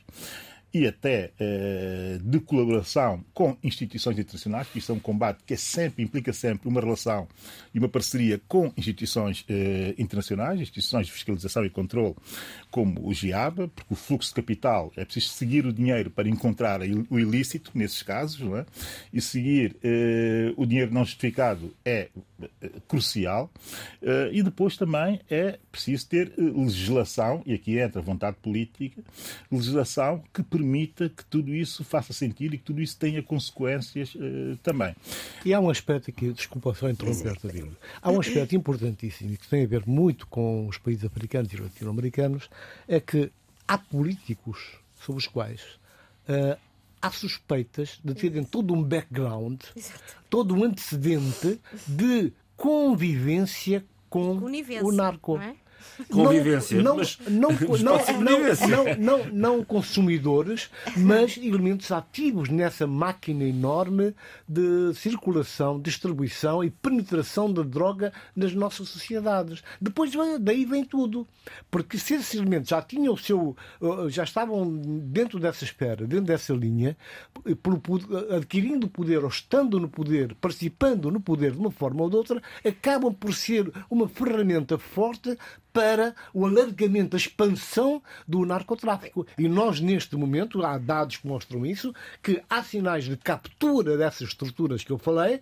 e 0.72 0.86
até 0.86 1.32
eh, 1.38 2.18
de 2.22 2.40
colaboração 2.40 3.24
com 3.34 3.56
instituições 3.62 4.18
internacionais, 4.18 4.68
que 4.68 4.78
isso 4.78 4.92
é 4.92 4.94
um 4.94 5.00
combate 5.00 5.42
que 5.44 5.54
é 5.54 5.56
sempre, 5.56 6.02
implica 6.02 6.32
sempre 6.32 6.68
uma 6.68 6.80
relação 6.80 7.26
e 7.74 7.78
uma 7.78 7.88
parceria 7.88 8.40
com 8.46 8.72
instituições 8.76 9.44
eh, 9.48 9.94
internacionais, 9.98 10.60
instituições 10.60 11.06
de 11.06 11.12
fiscalização 11.12 11.64
e 11.64 11.70
controle, 11.70 12.14
como 12.70 13.06
o 13.06 13.12
GIABA, 13.12 13.68
porque 13.68 13.92
o 13.92 13.96
fluxo 13.96 14.28
de 14.28 14.34
capital 14.34 14.92
é 14.96 15.04
preciso 15.04 15.28
seguir 15.34 15.66
o 15.66 15.72
dinheiro 15.72 16.10
para 16.10 16.28
encontrar 16.28 16.80
o 17.08 17.18
ilícito, 17.18 17.70
nesses 17.74 18.02
casos, 18.02 18.40
é? 18.56 18.64
e 19.12 19.20
seguir 19.20 19.76
eh, 19.82 20.52
o 20.56 20.64
dinheiro 20.66 20.92
não 20.92 21.04
justificado 21.04 21.74
é 21.84 22.08
eh, 22.60 22.70
crucial. 22.88 23.50
Eh, 24.02 24.30
e 24.32 24.42
depois 24.42 24.76
também 24.76 25.20
é 25.30 25.58
preciso 25.70 26.08
ter 26.08 26.32
eh, 26.38 26.42
legislação, 26.42 27.42
e 27.44 27.52
aqui 27.52 27.78
entra 27.78 28.00
a 28.00 28.04
vontade 28.04 28.36
política, 28.42 29.02
legislação 29.50 30.22
que 30.32 30.42
permita 30.60 31.08
que 31.08 31.24
tudo 31.24 31.54
isso 31.54 31.82
faça 31.82 32.12
sentido 32.12 32.54
e 32.54 32.58
que 32.58 32.64
tudo 32.64 32.82
isso 32.82 32.96
tenha 32.98 33.22
consequências 33.22 34.14
uh, 34.14 34.56
também. 34.62 34.94
E 35.44 35.54
há 35.54 35.60
um 35.60 35.70
aspecto 35.70 36.10
aqui, 36.10 36.32
desculpa 36.32 36.74
só 36.74 36.90
interromper, 36.90 37.36
Tadinho. 37.38 37.74
Há 38.02 38.10
um 38.10 38.20
aspecto 38.20 38.54
importantíssimo 38.54 39.32
e 39.32 39.36
que 39.38 39.48
tem 39.48 39.64
a 39.64 39.66
ver 39.66 39.86
muito 39.86 40.26
com 40.26 40.68
os 40.68 40.76
países 40.76 41.04
africanos 41.04 41.52
e 41.52 41.56
latino-americanos, 41.56 42.50
é 42.86 43.00
que 43.00 43.32
há 43.66 43.78
políticos 43.78 44.76
sobre 45.00 45.20
os 45.20 45.26
quais 45.26 45.62
uh, 46.28 46.58
há 47.00 47.10
suspeitas 47.10 47.98
de 48.04 48.14
terem 48.14 48.44
todo 48.44 48.74
um 48.74 48.82
background, 48.82 49.62
todo 50.28 50.54
um 50.54 50.64
antecedente 50.64 51.58
de 51.86 52.32
convivência 52.54 53.84
com 54.10 54.36
o 54.82 54.92
narco. 54.92 55.38
É? 55.38 55.56
Convivência. 56.10 56.82
Não, 56.82 56.96
não, 56.96 57.50
não, 57.80 57.98
não, 58.18 58.96
não, 58.98 59.24
não, 59.32 59.64
consumidores, 59.64 60.70
mas 60.96 61.36
elementos 61.36 61.90
ativos 61.90 62.48
nessa 62.48 62.86
máquina 62.86 63.44
enorme 63.44 64.14
de 64.48 64.94
circulação, 64.94 65.80
distribuição 65.80 66.62
e 66.64 66.70
penetração 66.70 67.52
da 67.52 67.62
droga 67.62 68.12
nas 68.34 68.52
nossas 68.54 68.88
sociedades. 68.88 69.62
Depois 69.80 70.12
daí 70.40 70.64
vem 70.64 70.84
tudo. 70.84 71.26
Porque 71.70 71.98
se 71.98 72.14
esses 72.14 72.34
elementos 72.34 72.70
já 72.70 72.82
tinham 72.82 73.14
o 73.14 73.18
seu. 73.18 73.56
uh, 73.80 74.08
já 74.08 74.24
estavam 74.24 74.68
dentro 75.04 75.38
dessa 75.38 75.64
esfera, 75.64 76.06
dentro 76.06 76.26
dessa 76.26 76.52
linha, 76.52 76.96
adquirindo 78.36 78.88
poder 78.88 79.22
ou 79.22 79.28
estando 79.28 79.78
no 79.78 79.88
poder, 79.88 80.34
participando 80.40 81.10
no 81.10 81.20
poder 81.20 81.52
de 81.52 81.58
uma 81.58 81.70
forma 81.70 82.02
ou 82.02 82.10
de 82.10 82.16
outra, 82.16 82.42
acabam 82.64 83.12
por 83.12 83.34
ser 83.34 83.70
uma 83.88 84.08
ferramenta 84.08 84.78
forte 84.78 85.36
para 85.72 86.14
o 86.32 86.46
alargamento, 86.46 87.16
a 87.16 87.18
expansão 87.18 88.02
do 88.26 88.44
narcotráfico. 88.44 89.26
E 89.38 89.48
nós, 89.48 89.80
neste 89.80 90.16
momento, 90.16 90.64
há 90.64 90.78
dados 90.78 91.16
que 91.16 91.26
mostram 91.26 91.64
isso, 91.64 91.94
que 92.22 92.42
há 92.48 92.62
sinais 92.62 93.04
de 93.04 93.16
captura 93.16 93.96
dessas 93.96 94.28
estruturas 94.28 94.84
que 94.84 94.90
eu 94.90 94.98
falei 94.98 95.40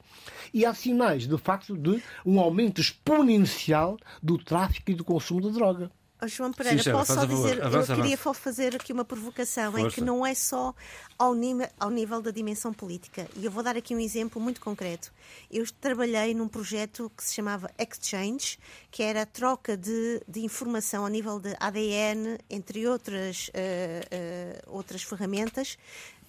e 0.53 0.65
há 0.65 0.75
sinais, 0.75 1.27
de 1.27 1.39
facto, 1.39 1.77
de 1.77 2.03
um 2.25 2.41
aumento 2.41 2.81
exponencial 2.81 3.97
do 4.23 4.39
tráfico 4.39 4.91
e 4.91 4.95
do 4.95 5.05
consumo 5.05 5.41
de 5.41 5.53
droga. 5.53 5.91
Oh, 6.21 6.27
João 6.27 6.53
Pereira, 6.53 6.83
Sheila, 6.83 6.99
posso 6.99 7.15
só 7.15 7.25
dizer, 7.25 7.63
Avança, 7.63 7.93
eu 7.93 7.97
queria 7.97 8.15
avança. 8.15 8.35
fazer 8.35 8.75
aqui 8.75 8.93
uma 8.93 9.05
provocação 9.05 9.79
em 9.79 9.83
Força. 9.83 9.95
que 9.95 10.01
não 10.01 10.27
é 10.27 10.35
só 10.35 10.75
ao 11.17 11.33
nível, 11.33 11.69
ao 11.79 11.91
nível 11.91 12.21
da 12.21 12.33
dimensão 12.33 12.73
política. 12.73 13.29
E 13.37 13.45
eu 13.45 13.51
vou 13.53 13.63
dar 13.63 13.77
aqui 13.77 13.95
um 13.95 14.01
exemplo 14.01 14.41
muito 14.43 14.61
concreto. 14.61 15.13
Eu 15.49 15.65
trabalhei 15.81 16.35
num 16.35 16.49
projeto 16.49 17.11
que 17.17 17.23
se 17.23 17.35
chamava 17.35 17.71
Exchange, 17.79 18.59
que 18.91 19.03
era 19.03 19.23
a 19.23 19.27
troca 19.27 19.77
de, 19.77 20.21
de 20.27 20.41
informação 20.41 21.05
ao 21.05 21.09
nível 21.09 21.39
de 21.39 21.55
ADN, 21.61 22.39
entre 22.51 22.87
outras, 22.89 23.49
eh, 23.55 24.01
eh, 24.11 24.63
outras 24.67 25.03
ferramentas, 25.05 25.79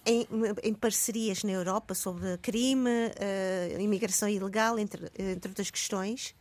em, 0.06 0.26
em 0.62 0.72
parcerias 0.72 1.42
na 1.42 1.50
Europa 1.52 1.94
sobre 1.94 2.38
crime, 2.38 2.90
eh, 3.18 3.76
imigração 3.80 4.28
ilegal, 4.28 4.78
entre, 4.78 5.10
entre 5.18 5.48
outras 5.50 5.70
questões. 5.70 6.34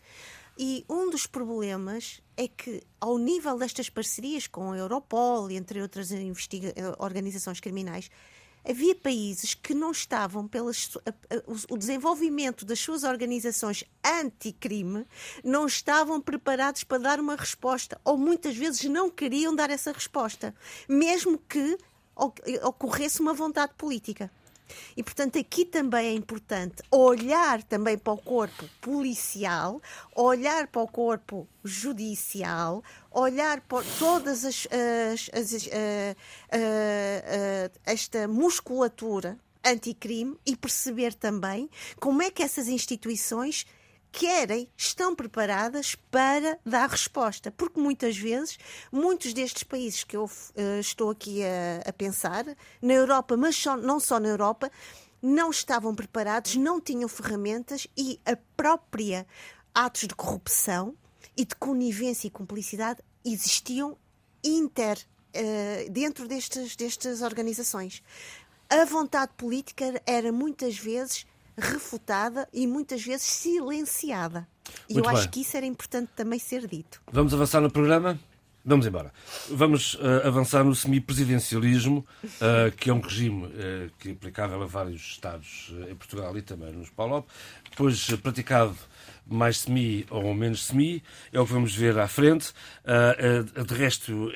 E 0.62 0.84
um 0.90 1.10
dos 1.10 1.26
problemas 1.26 2.22
é 2.40 2.48
que, 2.48 2.82
ao 3.02 3.18
nível 3.18 3.58
destas 3.58 3.90
parcerias 3.90 4.48
com 4.48 4.72
a 4.72 4.78
Europol 4.78 5.52
e 5.52 5.58
entre 5.58 5.82
outras 5.82 6.10
eh, 6.10 6.24
organizações 6.98 7.60
criminais, 7.60 8.10
havia 8.64 8.96
países 8.96 9.54
que 9.54 9.74
não 9.74 9.92
estavam 9.92 10.48
pelas 10.48 10.96
o- 11.68 11.78
desenvolvimento 11.78 12.66
das 12.66 12.80
suas 12.80 13.04
organizações 13.04 13.84
anticrime 14.06 15.06
não 15.44 15.66
estavam 15.66 16.22
preparados 16.22 16.86
para 16.86 17.00
dar 17.00 17.20
uma 17.20 17.36
resposta 17.36 18.00
ou 18.06 18.18
muitas 18.18 18.56
vezes 18.56 18.86
não 18.86 19.10
queriam 19.10 19.54
dar 19.54 19.70
essa 19.70 19.92
resposta, 19.92 20.56
mesmo 20.88 21.38
que 21.38 21.78
ocorresse 22.64 23.20
uma 23.20 23.34
vontade 23.34 23.74
política. 23.78 24.32
E, 24.96 25.04
portanto, 25.04 25.38
aqui 25.40 25.66
também 25.66 26.08
é 26.08 26.14
importante 26.14 26.82
olhar 26.92 27.64
também 27.64 27.98
para 27.98 28.14
o 28.14 28.18
corpo 28.18 28.66
policial, 28.82 29.82
olhar 30.16 30.68
para 30.68 30.82
o 30.82 30.88
corpo 30.88 31.48
judicial, 31.64 32.84
olhar 33.12 33.62
para 33.62 33.86
todas 33.98 34.46
as, 34.46 34.68
as- 35.14 35.30
as- 35.34 35.68
eh, 35.72 36.16
eh, 36.52 37.24
eh, 37.26 37.72
esta 37.86 38.28
musculatura 38.28 39.38
anticrime 39.66 40.38
e 40.46 40.56
perceber 40.56 41.14
também 41.14 41.70
como 42.00 42.22
é 42.22 42.32
que 42.32 42.42
essas 42.42 42.68
instituições 42.68 43.66
querem, 44.12 44.70
estão 44.76 45.16
preparadas 45.16 45.96
para 46.10 46.60
dar 46.66 46.90
resposta. 46.90 47.52
Porque 47.52 47.80
muitas 47.80 48.18
vezes, 48.18 48.58
muitos 48.92 49.34
destes 49.34 49.64
países 49.64 50.04
que 50.04 50.18
eu 50.18 50.30
eh, 50.56 50.80
estou 50.80 51.10
aqui 51.12 51.42
a, 51.44 51.90
a 51.90 51.94
pensar, 51.94 52.46
na 52.82 52.94
Europa, 52.94 53.38
mas 53.38 53.56
só- 53.56 53.78
não 53.78 54.00
só 54.00 54.20
na 54.20 54.30
Europa, 54.30 54.72
não 55.22 55.50
estavam 55.50 55.94
preparados, 55.94 56.56
não 56.56 56.80
tinham 56.80 57.10
ferramentas 57.10 57.88
e 57.98 58.20
a 58.26 58.38
própria 58.56 59.28
atos 59.74 60.08
de 60.08 60.16
corrupção 60.16 60.96
e 61.36 61.46
de 61.46 61.56
conivência 61.56 62.28
e 62.28 62.32
cumplicidade 62.32 63.02
existiam 63.24 63.98
inter 64.44 64.98
eh, 65.34 65.88
dentro 65.92 66.28
destas, 66.28 66.76
destas 66.76 67.22
organizações. 67.22 68.02
A 68.70 68.86
vontade 68.86 69.34
política 69.36 70.02
era 70.06 70.32
muitas 70.32 70.78
vezes 70.78 71.26
refutada 71.60 72.48
e 72.54 72.66
muitas 72.68 73.04
vezes 73.04 73.26
silenciada. 73.26 74.48
E 74.88 74.94
Muito 74.94 75.06
eu 75.06 75.10
acho 75.12 75.22
bem. 75.24 75.32
que 75.32 75.42
isso 75.42 75.58
era 75.58 75.66
importante 75.66 76.10
também 76.16 76.40
ser 76.40 76.68
dito. 76.68 77.02
Vamos 77.12 77.34
avançar 77.34 77.60
no 77.62 77.72
programa? 77.72 78.20
Vamos 78.64 78.86
embora. 78.86 79.12
Vamos 79.50 79.98
eh, 80.02 80.28
avançar 80.28 80.64
no 80.64 80.76
semipresidencialismo, 80.76 82.06
eh, 82.42 82.72
que 82.76 82.90
é 82.90 82.94
um 82.94 83.00
regime 83.00 83.50
eh, 83.58 83.90
que 83.98 84.10
é 84.10 84.12
aplicável 84.12 84.62
a 84.62 84.66
vários 84.66 85.02
Estados 85.02 85.74
em 85.90 85.96
Portugal 85.96 86.38
e 86.38 86.42
também 86.42 86.72
nos 86.74 86.90
PALOP, 86.90 87.28
depois 87.70 88.08
eh, 88.12 88.18
praticado 88.18 88.76
mais 89.30 89.60
semi 89.60 90.06
ou 90.10 90.34
menos 90.34 90.66
semi, 90.66 91.04
é 91.32 91.40
o 91.40 91.46
que 91.46 91.54
vamos 91.54 91.76
ver 91.76 91.98
à 91.98 92.08
frente. 92.08 92.54
Ah, 92.86 93.16
ah, 93.58 93.64
de 93.64 93.74
resto, 93.74 94.32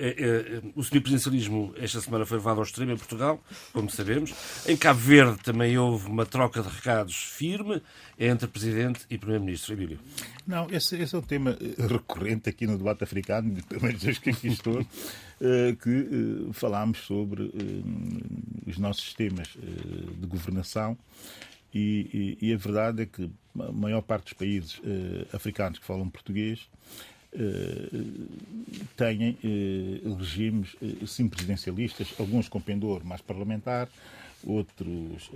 o 0.76 0.84
semipresidencialismo 0.84 1.74
esta 1.78 2.00
semana 2.02 2.26
foi 2.26 2.38
levado 2.38 2.58
ao 2.58 2.64
extremo 2.64 2.92
em 2.92 2.98
Portugal, 2.98 3.44
como 3.72 3.90
sabemos. 3.90 4.34
Em 4.68 4.78
Cabo 4.78 5.00
Verde 5.00 5.38
também 5.44 5.78
houve 5.78 6.08
uma 6.08 6.26
troca 6.26 6.62
de 6.62 6.70
recados 6.70 7.16
firme 7.16 7.82
entre 8.18 8.48
Presidente 8.48 9.02
e 9.10 9.18
Primeiro-Ministro. 9.18 9.74
Emílio. 9.74 10.00
Não, 10.46 10.70
esse, 10.70 10.96
esse 10.98 11.16
é 11.16 11.18
um 11.18 11.22
tema 11.22 11.58
eh, 11.60 11.88
recorrente 11.88 12.50
aqui 12.50 12.68
no 12.68 12.78
debate 12.78 13.04
africano, 13.04 13.62
pelo 13.64 13.82
menos 13.82 14.02
desde 14.02 14.22
que 14.22 14.30
aqui 14.30 14.48
estou, 14.48 14.80
eh, 15.42 15.76
que 15.82 15.90
eh, 15.90 16.54
falámos 16.54 17.00
sobre 17.00 17.52
os 18.68 18.78
nossos 18.78 19.04
sistemas 19.04 19.50
de 19.58 20.28
governação 20.28 20.98
e, 21.74 22.38
e- 22.42 22.48
e 22.50 22.54
a 22.54 22.58
verdade 22.58 23.04
é 23.04 23.06
que 23.06 23.30
a 23.60 23.72
maior 23.72 24.02
parte 24.02 24.26
dos 24.26 24.34
países 24.34 24.80
eh, 24.84 25.26
africanos 25.34 25.80
que 25.80 25.86
falam 25.86 26.10
português 26.10 26.68
eh, 27.34 27.90
têm 28.96 29.38
eh, 29.44 30.16
regimes 30.18 30.76
eh, 30.82 31.06
semipresidencialistas, 31.06 32.14
alguns 32.20 32.48
com 32.48 32.60
pendor 32.62 33.04
mais 33.04 33.22
parlamentar, 33.22 33.88
outros 34.46 35.32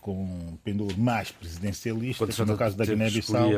com 0.00 0.56
pendor 0.64 0.96
mais 0.98 1.30
presidencialista, 1.30 2.24
Quando 2.24 2.32
se 2.32 2.38
como 2.38 2.52
no 2.52 2.58
caso 2.58 2.76
da 2.78 2.84
de 2.84 2.90
de 2.92 2.96
Guiné-Bissau. 2.96 3.50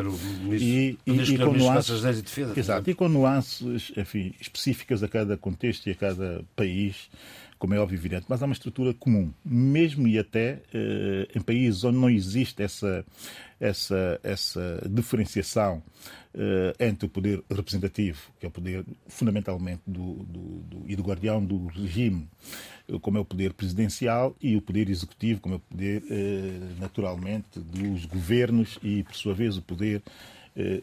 E, 0.52 0.98
e, 1.06 1.12
e 1.12 1.38
com 1.38 1.52
nuances, 1.52 1.90
Estrangeiras 1.94 2.18
e 2.18 2.22
Defesa, 2.22 2.52
por 2.52 2.58
exato, 2.58 2.90
e 2.90 2.94
com 2.94 3.08
nuances 3.08 3.92
enfim, 3.96 4.34
específicas 4.40 5.02
a 5.04 5.08
cada 5.08 5.36
contexto 5.36 5.86
e 5.86 5.92
a 5.92 5.94
cada 5.94 6.44
país, 6.56 7.08
como 7.60 7.74
é 7.74 7.78
óbvio 7.78 7.96
evidente, 7.96 8.24
mas 8.28 8.42
há 8.42 8.46
uma 8.46 8.52
estrutura 8.54 8.92
comum, 8.94 9.32
mesmo 9.44 10.08
e 10.08 10.18
até 10.18 10.62
eh, 10.74 11.28
em 11.36 11.40
países 11.40 11.84
onde 11.84 11.98
não 11.98 12.10
existe 12.10 12.60
essa, 12.62 13.04
essa, 13.60 14.18
essa 14.24 14.82
diferenciação 14.90 15.82
eh, 16.34 16.74
entre 16.80 17.04
o 17.06 17.08
poder 17.08 17.44
representativo, 17.50 18.18
que 18.40 18.46
é 18.46 18.48
o 18.48 18.50
poder 18.50 18.82
fundamentalmente 19.06 19.82
do, 19.86 20.14
do, 20.24 20.40
do- 20.62 20.84
e 20.90 20.96
do 20.96 21.02
guardião 21.02 21.44
do 21.44 21.66
regime, 21.66 22.26
eh, 22.88 22.98
como 23.00 23.18
é 23.18 23.20
o 23.20 23.24
poder 23.26 23.52
presidencial, 23.52 24.34
e 24.40 24.56
o 24.56 24.62
poder 24.62 24.88
executivo, 24.88 25.40
como 25.40 25.54
é 25.54 25.58
o 25.58 25.60
poder, 25.60 26.02
eh, 26.10 26.60
naturalmente, 26.80 27.60
dos 27.60 28.06
governos 28.06 28.78
e, 28.82 29.02
por 29.02 29.14
sua 29.14 29.34
vez, 29.34 29.58
o 29.58 29.62
poder 29.62 30.02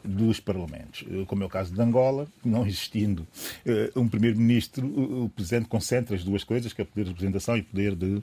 dos 0.04 0.40
parlamentos, 0.40 1.06
Eh, 1.10 1.26
como 1.26 1.44
é 1.44 1.46
o 1.46 1.50
caso 1.50 1.74
de 1.74 1.82
Angola, 1.82 2.28
não 2.44 2.66
existindo 2.66 3.28
eh, 3.66 3.92
um 3.96 4.08
primeiro-ministro, 4.08 4.86
o 4.86 5.30
presidente 5.30 5.68
concentra 5.68 6.16
as 6.16 6.24
duas 6.24 6.44
coisas, 6.44 6.74
que 6.74 6.82
é 6.82 6.86
poder 6.86 7.04
de 7.04 7.10
representação 7.12 7.58
e 7.58 7.62
poder 7.62 7.96
de, 7.96 8.22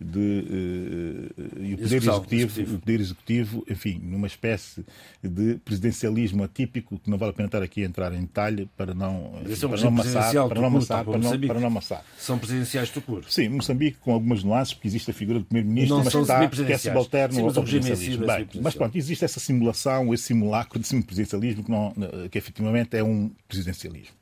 de, 0.00 1.30
eh, 1.38 1.60
e 1.60 1.74
o 1.74 1.78
poder 1.78 1.96
executivo, 1.96 2.44
executivo. 2.44 2.76
o 2.76 2.78
poder 2.78 3.00
executivo, 3.00 3.64
enfim, 3.68 4.00
numa 4.02 4.26
espécie 4.26 4.84
de 5.22 5.56
presidencialismo 5.64 6.44
atípico 6.44 6.98
que 6.98 7.10
não 7.10 7.18
vale 7.18 7.30
a 7.30 7.34
pena 7.34 7.46
estar 7.46 7.62
aqui 7.62 7.82
a 7.82 7.86
entrar 7.86 8.12
em 8.12 8.20
detalhe 8.20 8.68
para 8.76 8.94
não, 8.94 9.32
é 9.44 9.56
para 9.56 9.80
não 9.80 9.88
amassar, 9.88 10.48
para 10.48 10.60
não 10.60 10.68
amassar, 10.68 11.04
para 11.04 11.18
não, 11.18 11.40
para 11.40 11.60
não 11.60 11.66
amassar. 11.66 12.04
São 12.16 12.38
presidenciais 12.38 12.90
do 12.90 13.00
curso. 13.00 13.30
Sim, 13.30 13.48
Moçambique 13.48 13.98
com 13.98 14.12
algumas 14.12 14.44
nuances, 14.44 14.74
porque 14.74 14.88
existe 14.88 15.10
a 15.10 15.14
figura 15.14 15.40
do 15.40 15.44
primeiro-ministro, 15.44 15.98
mas 15.98 16.14
está, 16.14 16.48
que 16.48 16.72
é 16.72 16.78
subalterno 16.78 17.34
Sim, 17.34 17.42
mas 17.42 17.56
ao 17.56 17.66
si 17.66 17.72
presidencialismo. 17.72 18.24
é 18.24 18.36
Bem, 18.36 18.48
mas 18.62 18.74
pronto, 18.74 18.96
existe 18.96 19.24
essa 19.24 19.40
simulação, 19.40 20.14
esse 20.14 20.24
simulacro 20.24 20.78
de 20.78 20.86
semipresidencialismo 20.86 21.64
que, 21.64 21.70
não, 21.70 21.92
que 22.30 22.38
efetivamente 22.38 22.96
é 22.96 23.02
um 23.02 23.30
presidencialismo. 23.48 24.17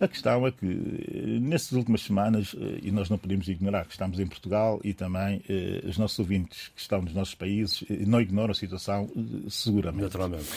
A 0.00 0.08
questão 0.08 0.46
é 0.46 0.50
que, 0.50 0.66
eh, 0.66 1.38
nessas 1.40 1.72
últimas 1.72 2.00
semanas, 2.00 2.56
eh, 2.58 2.78
e 2.84 2.90
nós 2.90 3.10
não 3.10 3.18
podemos 3.18 3.46
ignorar 3.48 3.84
que 3.84 3.92
estamos 3.92 4.18
em 4.18 4.26
Portugal 4.26 4.80
e 4.82 4.94
também 4.94 5.42
eh, 5.46 5.82
os 5.86 5.98
nossos 5.98 6.18
ouvintes 6.18 6.68
que 6.74 6.80
estão 6.80 7.02
nos 7.02 7.12
nossos 7.12 7.34
países 7.34 7.84
eh, 7.90 8.04
não 8.06 8.18
ignoram 8.18 8.52
a 8.52 8.54
situação 8.54 9.10
eh, 9.14 9.20
seguramente 9.50 10.04
Naturalmente. 10.04 10.48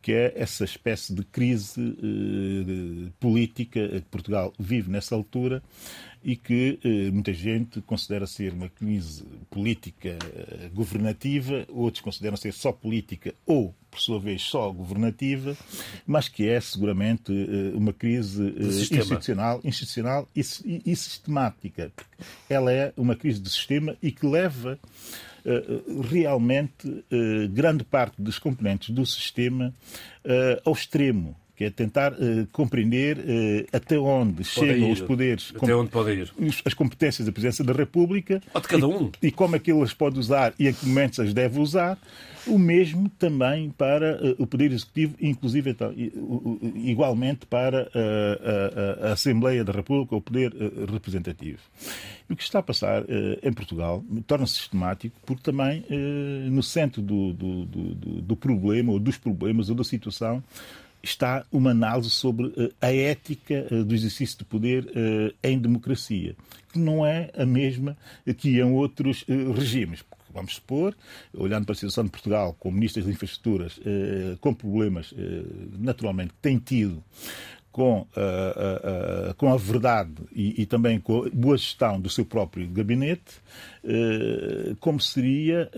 que 0.00 0.12
é 0.12 0.32
essa 0.36 0.64
espécie 0.64 1.12
de 1.12 1.24
crise 1.24 1.80
política 3.18 3.88
que 3.88 4.00
Portugal 4.02 4.52
vive 4.56 4.88
nessa 4.88 5.16
altura 5.16 5.60
e 6.24 6.36
que 6.36 6.78
eh, 6.84 7.10
muita 7.10 7.32
gente 7.32 7.80
considera 7.82 8.26
ser 8.26 8.52
uma 8.52 8.68
crise 8.68 9.24
política 9.50 10.10
eh, 10.10 10.70
governativa, 10.72 11.66
outros 11.68 12.00
consideram 12.00 12.36
ser 12.36 12.52
só 12.52 12.70
política 12.70 13.34
ou, 13.44 13.74
por 13.90 14.00
sua 14.00 14.20
vez, 14.20 14.42
só 14.42 14.70
governativa, 14.70 15.56
mas 16.06 16.28
que 16.28 16.48
é 16.48 16.60
seguramente 16.60 17.32
eh, 17.32 17.76
uma 17.76 17.92
crise 17.92 18.54
institucional, 18.58 19.60
institucional 19.64 20.28
e, 20.34 20.40
e, 20.64 20.82
e, 20.92 20.96
sistemática. 20.96 21.92
Ela 22.48 22.72
é 22.72 22.92
uma 22.96 23.16
crise 23.16 23.40
de 23.40 23.50
sistema 23.50 23.96
e 24.02 24.12
que 24.12 24.26
leva 24.26 24.78
realmente 26.08 27.04
grande 27.50 27.82
parte 27.82 28.22
dos 28.22 28.38
componentes 28.38 28.90
do 28.90 29.04
sistema 29.04 29.74
ao 30.64 30.72
extremo 30.72 31.34
que 31.62 31.66
é 31.66 31.70
tentar 31.70 32.12
uh, 32.12 32.46
compreender 32.50 33.18
uh, 33.18 33.66
até 33.72 33.98
onde 33.98 34.32
pode 34.32 34.48
chegam 34.48 34.88
ir. 34.88 34.92
os 34.92 35.00
poderes, 35.00 35.52
até 35.54 35.74
onde 35.74 35.90
pode 35.90 36.10
ir. 36.12 36.32
as 36.64 36.74
competências 36.74 37.26
da 37.26 37.32
Presidência 37.32 37.64
da 37.64 37.72
República 37.72 38.42
ou 38.52 38.60
de 38.60 38.68
cada 38.68 38.88
um. 38.88 39.10
e, 39.22 39.28
e 39.28 39.30
como 39.30 39.54
é 39.54 39.58
que 39.58 39.70
ele 39.70 39.82
as 39.82 39.94
pode 39.94 40.18
usar 40.18 40.52
e 40.58 40.66
a 40.66 40.72
que 40.72 40.84
momentos 40.86 41.20
as 41.20 41.32
deve 41.32 41.60
usar. 41.60 41.98
O 42.44 42.58
mesmo 42.58 43.08
também 43.08 43.70
para 43.70 44.16
uh, 44.16 44.42
o 44.42 44.48
Poder 44.48 44.72
Executivo, 44.72 45.14
inclusive 45.20 45.70
então, 45.70 45.94
igualmente 46.74 47.46
para 47.46 47.88
a, 47.94 49.04
a, 49.04 49.10
a, 49.10 49.12
Assembleia 49.12 49.62
da 49.62 49.72
República, 49.72 50.16
o 50.16 50.20
Poder 50.20 50.52
Representativo. 50.92 51.60
E 52.28 52.32
o 52.32 52.36
que 52.36 52.42
está 52.42 52.58
a 52.58 52.62
passar 52.62 53.04
em 53.44 53.52
Portugal 53.52 54.04
torna-se 54.26 54.54
sistemático 54.54 55.14
porque 55.24 55.40
também 55.40 55.84
no 56.50 56.64
centro 56.64 57.00
do, 57.00 57.32
do, 57.32 57.64
do, 57.64 57.94
do 58.22 58.36
problema, 58.36 58.90
ou 58.90 58.98
dos 58.98 59.16
problemas, 59.16 59.68
ou 59.68 59.76
da 59.76 59.84
situação, 59.84 60.42
está 61.02 61.44
uma 61.50 61.70
análise 61.70 62.10
sobre 62.10 62.46
uh, 62.46 62.72
a 62.80 62.92
ética 62.92 63.66
uh, 63.70 63.84
do 63.84 63.94
exercício 63.94 64.38
de 64.38 64.44
poder 64.44 64.84
uh, 64.84 65.34
em 65.42 65.58
democracia, 65.58 66.36
que 66.72 66.78
não 66.78 67.04
é 67.04 67.30
a 67.36 67.44
mesma 67.44 67.96
que 68.38 68.58
em 68.58 68.62
outros 68.62 69.24
regimes. 69.54 70.04
Vamos 70.34 70.54
supor, 70.54 70.96
olhando 71.34 71.66
para 71.66 71.72
a 71.72 71.76
situação 71.76 72.04
de 72.04 72.10
Portugal, 72.10 72.56
com 72.58 72.70
ministros 72.70 73.04
de 73.04 73.10
infraestruturas, 73.10 73.78
com 74.40 74.54
problemas, 74.54 75.12
naturalmente, 75.78 76.30
que 76.30 76.38
têm 76.40 76.56
tido 76.56 77.04
com, 77.72 78.00
uh, 78.00 78.04
uh, 78.04 79.30
uh, 79.30 79.34
com 79.34 79.52
a 79.52 79.56
verdade 79.56 80.12
e, 80.30 80.62
e, 80.62 80.66
também 80.66 81.00
com 81.00 81.24
a 81.24 81.30
boa 81.30 81.56
gestão 81.56 81.98
do 81.98 82.10
seu 82.10 82.24
próprio 82.24 82.68
gabinete, 82.68 83.40
como 84.78 85.00
seria 85.00 85.68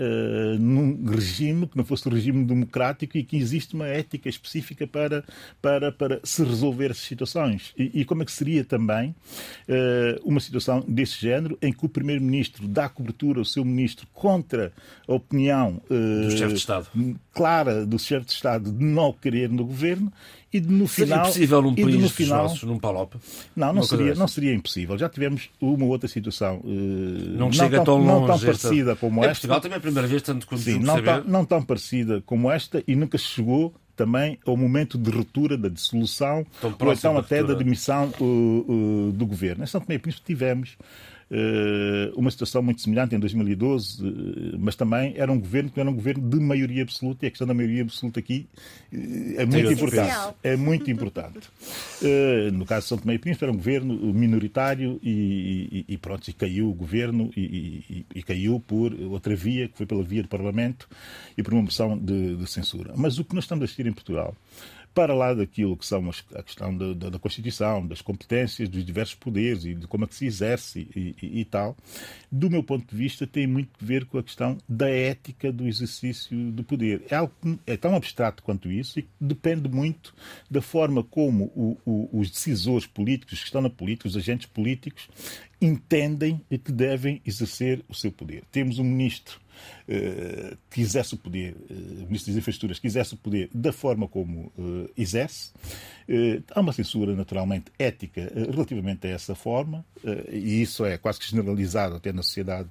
num 0.59 1.07
regime 1.07 1.67
que 1.67 1.77
não 1.77 1.85
fosse 1.85 2.07
um 2.07 2.13
regime 2.13 2.45
democrático 2.45 3.17
e 3.17 3.25
que 3.25 3.37
existe 3.37 3.75
uma 3.75 3.87
ética 3.87 4.29
específica 4.29 4.87
para, 4.87 5.25
para, 5.63 5.91
para 5.91 6.21
se 6.23 6.45
resolver 6.45 6.91
essas 6.91 7.05
situações. 7.05 7.73
E, 7.79 8.01
e 8.01 8.05
como 8.05 8.23
é 8.23 8.27
que 8.27 8.33
seria 8.33 8.63
também 8.63 9.15
uma 10.23 10.39
situação 10.39 10.85
desse 10.87 11.19
género 11.19 11.57
em 11.63 11.73
que 11.73 11.87
o 11.87 11.89
Primeiro-Ministro 11.89 12.69
dá 12.69 12.91
cobertura 12.91 13.39
ao 13.39 13.45
seu 13.45 13.65
Ministro 13.65 14.07
contra 14.13 14.71
a 15.09 15.15
opinião 15.15 15.81
do 15.89 16.37
clara 17.33 17.87
do 17.87 17.99
chefe 17.99 18.27
de 18.27 18.33
Estado 18.33 18.71
de 18.71 18.85
não 18.85 19.13
querer 19.13 19.49
no 19.49 19.65
governo 19.65 20.13
e 20.55 20.61
no 20.61 20.87
seria 20.87 21.15
final. 21.15 21.27
possível 21.27 21.63
num 21.63 21.75
país 21.75 21.97
no 21.97 22.09
final, 22.09 22.43
nossos, 22.45 22.63
num 22.63 22.79
Palop? 22.79 23.15
Não, 23.57 23.73
não 23.73 23.83
seria, 23.83 24.15
não 24.15 24.29
seria 24.29 24.55
impossível. 24.55 24.97
Já 24.97 25.09
tivemos 25.09 25.51
uma 25.61 25.85
outra 25.85 26.09
situação. 26.09 26.59
Uh, 26.59 26.69
não, 27.31 27.47
não 27.47 27.53
chega 27.53 27.83
tão, 27.83 27.97
longe. 27.97 28.07
Não 28.07 28.27
tão 28.29 28.39
parecida 28.39 28.93
esta... 28.93 29.01
como 29.01 29.25
é, 29.25 29.27
esta. 29.27 29.41
Portugal 29.41 29.61
também 29.61 29.75
é 29.75 29.79
a 29.79 29.81
primeira 29.81 30.07
vez, 30.07 30.23
tanto 30.23 30.47
quanto 30.47 30.63
Sim, 30.63 30.79
não 30.79 31.03
tão, 31.03 31.25
não 31.25 31.45
tão 31.45 31.61
parecida 31.61 32.23
como 32.25 32.53
esta 32.53 32.85
e 32.87 32.95
nunca 32.95 33.19
chegou 33.19 33.75
também 33.97 34.39
ao 34.47 34.57
momento 34.57 34.97
de 34.97 35.11
ruptura, 35.11 35.59
da 35.59 35.69
dissolução, 35.69 36.47
ou 36.63 36.93
então 36.93 37.19
até 37.19 37.43
da 37.43 37.55
demissão 37.55 38.13
uh, 38.21 38.25
uh, 38.25 39.13
do 39.13 39.27
governo. 39.27 39.65
Em 39.65 39.67
São 39.67 39.81
Tomé 39.81 39.97
e 39.97 39.99
Príncipe 39.99 40.25
tivemos 40.25 40.77
uma 42.17 42.31
situação 42.31 42.63
muito 42.63 42.81
semelhante 42.81 43.15
em 43.15 43.19
2012, 43.19 44.07
eh, 44.07 44.57
mas 44.59 44.77
também 44.77 45.15
era 45.17 45.31
um 45.31 45.39
governo 45.39 45.71
que 45.71 45.81
era 45.81 45.91
um 45.91 45.95
governo 45.95 46.29
de 46.29 46.39
maioria 46.39 46.83
absoluta 46.83 47.25
e 47.25 47.29
a 47.29 47.31
questão 47.31 47.47
da 47.47 47.55
maioria 47.55 47.83
absoluta 47.83 48.21
aqui 48.21 48.47
eh, 48.93 49.43
é 49.43 49.47
muito 49.47 49.73
importante. 49.73 50.35
É 50.43 50.57
muito 50.57 50.91
importante. 50.91 51.49
No 52.53 52.67
caso 52.67 52.83
de 52.83 52.89
São 52.89 52.99
Tomé 52.99 53.15
e 53.15 53.19
Príncipe 53.19 53.45
era 53.45 53.53
um 53.53 53.57
governo 53.57 53.95
minoritário 54.13 55.01
e, 55.03 55.85
e, 55.89 55.95
e 55.95 55.99
pronto, 55.99 56.29
e 56.29 56.33
caiu 56.33 56.69
o 56.69 56.75
governo 56.75 57.31
e, 57.37 58.05
e, 58.15 58.23
caiu 58.23 58.61
por 58.61 58.93
outra 58.95 59.35
via, 59.35 59.69
que 59.69 59.77
foi 59.77 59.87
pela 59.87 60.03
via 60.03 60.23
do 60.23 60.29
Parlamento 60.29 60.89
e 61.37 61.43
por 61.43 61.53
uma 61.53 61.63
moção 61.63 61.99
de, 61.99 62.37
de 62.37 62.47
censura. 62.51 62.93
Mas 62.97 63.19
o 63.19 63.25
que 63.25 63.35
nós 63.35 63.45
estamos 63.45 63.63
a 63.63 63.65
assistir 63.65 63.87
em 63.87 63.93
Portugal 63.93 64.35
para 64.95 65.13
lá 65.13 65.35
daquilo 65.35 65.77
que 65.77 65.85
são 65.85 66.09
a 66.35 66.43
questão 66.43 66.77
da, 66.77 66.95
da, 66.95 67.11
da 67.11 67.19
Constituição, 67.19 67.85
das 67.85 68.01
competências, 68.01 68.69
dos 68.69 68.85
diversos 68.85 69.17
poderes 69.17 69.65
e 69.65 69.75
de 69.75 69.87
como 69.89 70.05
é 70.05 70.07
que 70.07 70.15
se 70.15 70.25
exerce 70.25 70.89
e, 70.95 71.17
e, 71.21 71.41
e, 71.41 71.45
tal, 71.45 71.77
do 72.31 72.49
meu 72.49 72.63
ponto 72.63 72.89
de 72.89 72.97
vista, 72.97 73.27
tem 73.27 73.47
muito 73.47 73.71
a 73.83 73.85
ver 73.85 74.05
com 74.05 74.19
a 74.19 74.23
questão 74.23 74.57
da 74.69 74.89
ética 74.89 75.53
do 75.53 75.67
exercício 75.67 76.53
do 76.53 76.63
poder. 76.63 77.03
É 77.11 77.17
algo 77.17 77.35
é 77.67 77.77
tão 77.77 77.97
abstrato 77.97 78.43
quanto 78.43 78.71
isso 78.71 79.01
e 79.01 79.09
depende 79.21 79.69
muito 79.69 80.15
da 80.49 80.63
forma 80.63 81.03
como 81.03 81.47
o, 81.57 81.77
o, 81.85 82.21
os 82.21 82.31
decisores 82.31 82.87
políticos 82.87 83.41
que 83.41 83.47
estão 83.47 83.61
na 83.61 83.71
política, 83.71 84.09
os 84.09 84.17
agentes 84.17 84.47
políticos, 84.47 85.09
entendem 85.61 86.41
que 86.51 86.71
devem 86.71 87.21
exercer 87.27 87.85
o 87.89 87.95
seu 87.95 88.13
poder. 88.13 88.45
Temos 88.53 88.79
um 88.79 88.85
ministro 88.85 89.41
que 90.71 90.81
exerce 90.81 91.15
o 91.15 91.17
poder, 91.17 91.55
o 91.71 92.07
ministro 92.07 92.33
das 92.33 92.39
Infraestruturas, 92.39 92.81
exerce 92.83 93.15
o 93.15 93.17
poder 93.17 93.51
da 93.55 93.73
forma 93.73 94.09
como 94.09 94.53
uh, 94.57 94.91
exerce. 94.97 95.53
há 96.55 96.61
uma 96.61 96.73
censura, 96.73 97.15
naturalmente, 97.15 97.67
ética 97.79 98.33
relativamente 98.35 99.07
a 99.07 99.11
essa 99.11 99.35
forma, 99.35 99.85
e 100.31 100.63
isso 100.63 100.85
é 100.85 100.97
quase 100.97 101.19
que 101.19 101.27
generalizado 101.27 101.97
até 101.97 102.13
na 102.13 102.23
sociedade 102.23 102.69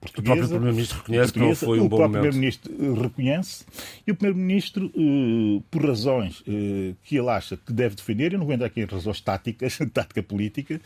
portuguesa. 0.00 0.20
O 0.20 0.22
próprio 0.22 0.48
Primeiro-Ministro 0.48 0.98
reconhece 0.98 1.32
que 1.32 1.38
não 1.38 1.54
foi 1.54 1.80
um 1.80 1.88
bom 1.88 1.96
momento. 1.96 1.96
O 1.96 1.96
próprio 1.96 2.20
Primeiro-Ministro 2.20 3.02
reconhece, 3.02 3.64
e 4.06 4.10
o 4.10 4.14
Primeiro-Ministro, 4.14 4.92
por 5.70 5.86
razões 5.86 6.42
que 7.02 7.16
ele 7.16 7.28
acha 7.28 7.56
que 7.56 7.72
deve 7.72 7.94
defender, 7.94 8.32
eu 8.32 8.38
não 8.38 8.46
vou 8.46 8.54
entrar 8.54 8.66
aqui 8.66 8.80
em 8.80 8.84
razões 8.84 9.20
táticas, 9.20 9.78
tática 9.92 10.22
política, 10.22 10.80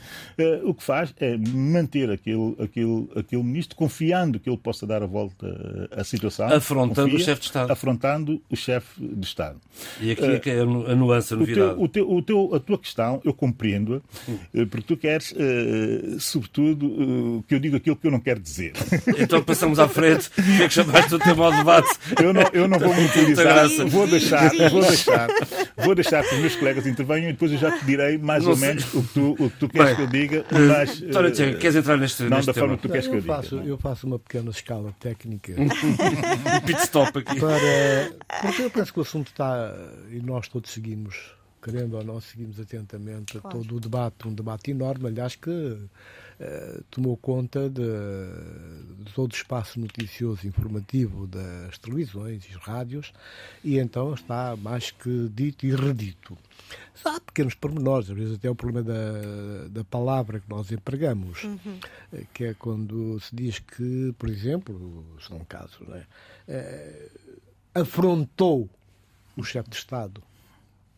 o 0.64 0.74
que 0.74 0.82
faz 0.82 1.14
é 1.18 1.36
manter 1.36 2.10
aquele, 2.10 2.56
aquele, 2.58 3.08
aquele 3.16 3.42
ministro, 3.42 3.76
confiando 3.76 4.38
que 4.38 4.48
ele 4.48 4.58
possa 4.58 4.86
dar 4.86 5.02
a 5.02 5.06
volta 5.06 5.69
à 5.90 6.04
situação. 6.04 6.46
Afrontando 6.48 7.10
confia, 7.10 7.16
o 7.16 7.20
chefe 7.20 7.40
de 7.40 7.46
Estado. 7.46 7.70
Afrontando 7.70 8.42
o 8.50 8.56
chefe 8.56 8.88
de 8.98 9.26
Estado. 9.26 9.58
E 10.00 10.10
aqui 10.10 10.24
é 10.24 10.38
que 10.38 10.50
é 10.50 10.60
a 10.60 10.64
nuance, 10.64 11.34
a 11.34 11.36
novidade. 11.36 11.74
O 11.78 11.88
teu, 11.88 12.10
o 12.10 12.22
teu, 12.22 12.54
a 12.54 12.60
tua 12.60 12.78
questão, 12.78 13.20
eu 13.24 13.32
compreendo-a, 13.32 14.00
eh, 14.54 14.64
porque 14.66 14.86
tu 14.86 14.96
queres, 14.96 15.32
uh, 15.32 16.20
sobretudo, 16.20 16.86
uh, 16.86 17.44
que 17.46 17.54
eu 17.54 17.58
diga 17.58 17.76
aquilo 17.76 17.96
que 17.96 18.06
eu 18.06 18.10
não 18.10 18.20
quero 18.20 18.40
dizer. 18.40 18.72
Então 19.18 19.42
passamos 19.42 19.78
à 19.78 19.86
frente. 19.88 20.28
O 20.28 20.42
que 20.42 20.62
é 20.62 20.68
que 20.68 20.74
chamaste 20.74 21.14
o 21.14 21.18
tema 21.18 21.46
ao 21.46 21.52
debate? 21.52 21.88
Eu 22.22 22.32
não, 22.32 22.42
eu 22.52 22.68
não 22.68 22.78
vou 22.78 22.94
me 22.94 23.04
utilizar. 23.04 23.68
Vou 23.88 24.06
deixar, 24.06 24.50
vou 24.70 24.82
deixar, 24.82 25.28
vou 25.76 25.94
deixar 25.94 26.24
que 26.24 26.34
os 26.34 26.40
meus 26.40 26.56
colegas 26.56 26.86
intervenham 26.86 27.28
e 27.28 27.32
depois 27.32 27.52
eu 27.52 27.58
já 27.58 27.70
te 27.78 27.84
direi 27.84 28.18
mais 28.18 28.44
não 28.44 28.50
ou 28.50 28.56
sei. 28.56 28.68
menos 28.68 28.94
o 28.94 29.02
que 29.02 29.14
tu, 29.14 29.36
o 29.38 29.50
que 29.50 29.56
tu 29.58 29.68
queres 29.68 29.86
Bem, 29.88 29.96
que 29.96 30.02
eu 30.02 30.06
diga, 30.06 30.44
mas 30.50 31.00
uh, 31.00 31.58
queres 31.58 31.76
entrar 31.76 31.96
neste 31.96 32.22
Não 32.22 32.30
neste 32.30 32.46
da 32.46 32.52
tema? 32.52 32.66
forma 32.66 32.76
que 32.76 32.82
tu 32.82 32.88
queres 32.88 33.06
eu 33.06 33.12
que 33.12 33.18
eu 33.18 33.22
faço, 33.22 33.56
diga. 33.56 33.68
Eu 33.68 33.78
faço 33.78 34.06
uma 34.06 34.18
pequena 34.18 34.50
escala 34.50 34.94
técnica. 34.98 35.59
um 36.56 36.60
pit 36.66 36.80
stop 36.82 37.18
aqui. 37.18 37.40
Para, 37.40 38.12
porque 38.42 38.62
eu 38.62 38.70
penso 38.70 38.92
que 38.92 38.98
o 38.98 39.02
assunto 39.02 39.28
está, 39.28 39.74
e 40.10 40.20
nós 40.20 40.48
todos 40.48 40.70
seguimos, 40.70 41.34
querendo 41.62 41.96
ou 41.96 42.04
não, 42.04 42.20
seguimos 42.20 42.58
atentamente 42.58 43.38
claro. 43.38 43.58
todo 43.58 43.76
o 43.76 43.80
debate, 43.80 44.26
um 44.26 44.34
debate 44.34 44.70
enorme, 44.70 45.08
aliás, 45.08 45.36
que 45.36 45.78
uh, 46.40 46.82
tomou 46.90 47.16
conta 47.16 47.68
de, 47.68 47.82
de, 49.04 49.12
todo 49.12 49.32
o 49.32 49.34
espaço 49.34 49.78
noticioso 49.78 50.46
informativo 50.46 51.26
das 51.26 51.78
televisões 51.78 52.44
e 52.46 52.52
rádios, 52.52 53.12
e 53.62 53.78
então 53.78 54.14
está 54.14 54.56
mais 54.56 54.90
que 54.90 55.28
dito 55.28 55.66
e 55.66 55.74
redito. 55.74 56.36
Há 57.04 57.20
pequenos 57.20 57.54
pormenores, 57.54 58.10
às 58.10 58.16
vezes 58.16 58.34
até 58.36 58.48
o 58.50 58.54
problema 58.54 58.82
da, 58.82 59.68
da 59.68 59.84
palavra 59.84 60.40
que 60.40 60.48
nós 60.48 60.70
empregamos, 60.70 61.44
uhum. 61.44 61.78
que 62.32 62.44
é 62.44 62.54
quando 62.54 63.18
se 63.20 63.34
diz 63.34 63.58
que, 63.58 64.14
por 64.18 64.28
exemplo, 64.28 65.04
são 65.26 65.38
casos, 65.44 65.86
né, 65.88 66.04
é, 66.48 67.08
afrontou 67.74 68.68
o 69.36 69.42
chefe 69.42 69.70
de 69.70 69.76
Estado 69.76 70.22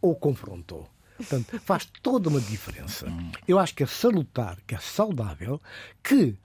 ou 0.01 0.15
confrontou. 0.15 0.89
Portanto, 1.29 1.61
faz 1.61 1.89
toda 2.03 2.29
uma 2.29 2.41
diferença. 2.41 3.07
Eu 3.47 3.59
acho 3.59 3.75
que 3.75 3.83
é 3.83 3.87
salutar, 3.87 4.59
que 4.67 4.75
é 4.75 4.79
saudável, 4.79 5.61
que 6.03 6.37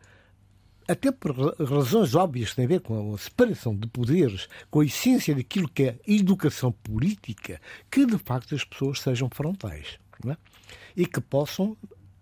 até 0.87 1.11
por 1.11 1.35
razões 1.59 2.15
óbvias 2.15 2.51
que 2.51 2.55
têm 2.55 2.65
a 2.65 2.69
ver 2.69 2.79
com 2.79 3.13
a 3.13 3.17
separação 3.17 3.75
de 3.75 3.87
poderes, 3.87 4.47
com 4.71 4.79
a 4.79 4.85
essência 4.85 5.35
daquilo 5.35 5.67
que 5.67 5.83
é 5.83 5.99
educação 6.07 6.71
política, 6.71 7.59
que 7.91 8.05
de 8.05 8.17
facto 8.17 8.55
as 8.55 8.63
pessoas 8.63 9.01
sejam 9.01 9.29
frontais 9.29 9.99
é? 10.25 10.37
e 10.95 11.05
que 11.05 11.19
possam, 11.19 11.75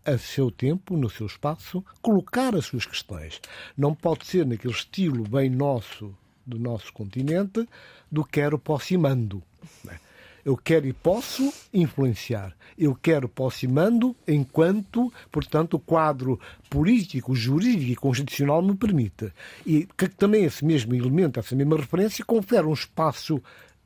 a 0.04 0.18
seu 0.18 0.50
tempo, 0.50 0.98
no 0.98 1.10
seu 1.10 1.28
espaço, 1.28 1.84
colocar 2.02 2.56
as 2.56 2.66
suas 2.66 2.86
questões. 2.86 3.40
Não 3.78 3.94
pode 3.94 4.26
ser 4.26 4.46
naquele 4.46 4.74
estilo 4.74 5.24
bem 5.28 5.50
nosso 5.50 6.16
do 6.46 6.60
nosso 6.60 6.94
continente 6.94 7.68
do 8.12 8.24
quero, 8.24 8.60
posso 8.60 8.94
e 8.94 8.98
mando. 8.98 9.42
É? 9.88 10.05
Eu 10.46 10.56
quero 10.56 10.86
e 10.86 10.94
posso 10.94 11.52
influenciar. 11.74 12.56
Eu 12.78 12.94
quero, 12.94 13.28
posso 13.28 13.66
e 13.66 13.68
mando 13.68 14.16
enquanto, 14.28 15.12
portanto, 15.32 15.74
o 15.74 15.80
quadro 15.80 16.40
político, 16.70 17.34
jurídico 17.34 17.92
e 17.92 17.96
constitucional 17.96 18.62
me 18.62 18.76
permite. 18.76 19.34
E 19.66 19.88
que 19.98 20.08
também 20.08 20.46
esse 20.46 20.64
mesmo 20.64 20.94
elemento, 20.94 21.40
essa 21.40 21.56
mesma 21.56 21.78
referência, 21.78 22.24
confere 22.24 22.68
um 22.68 22.74
espaço 22.74 23.42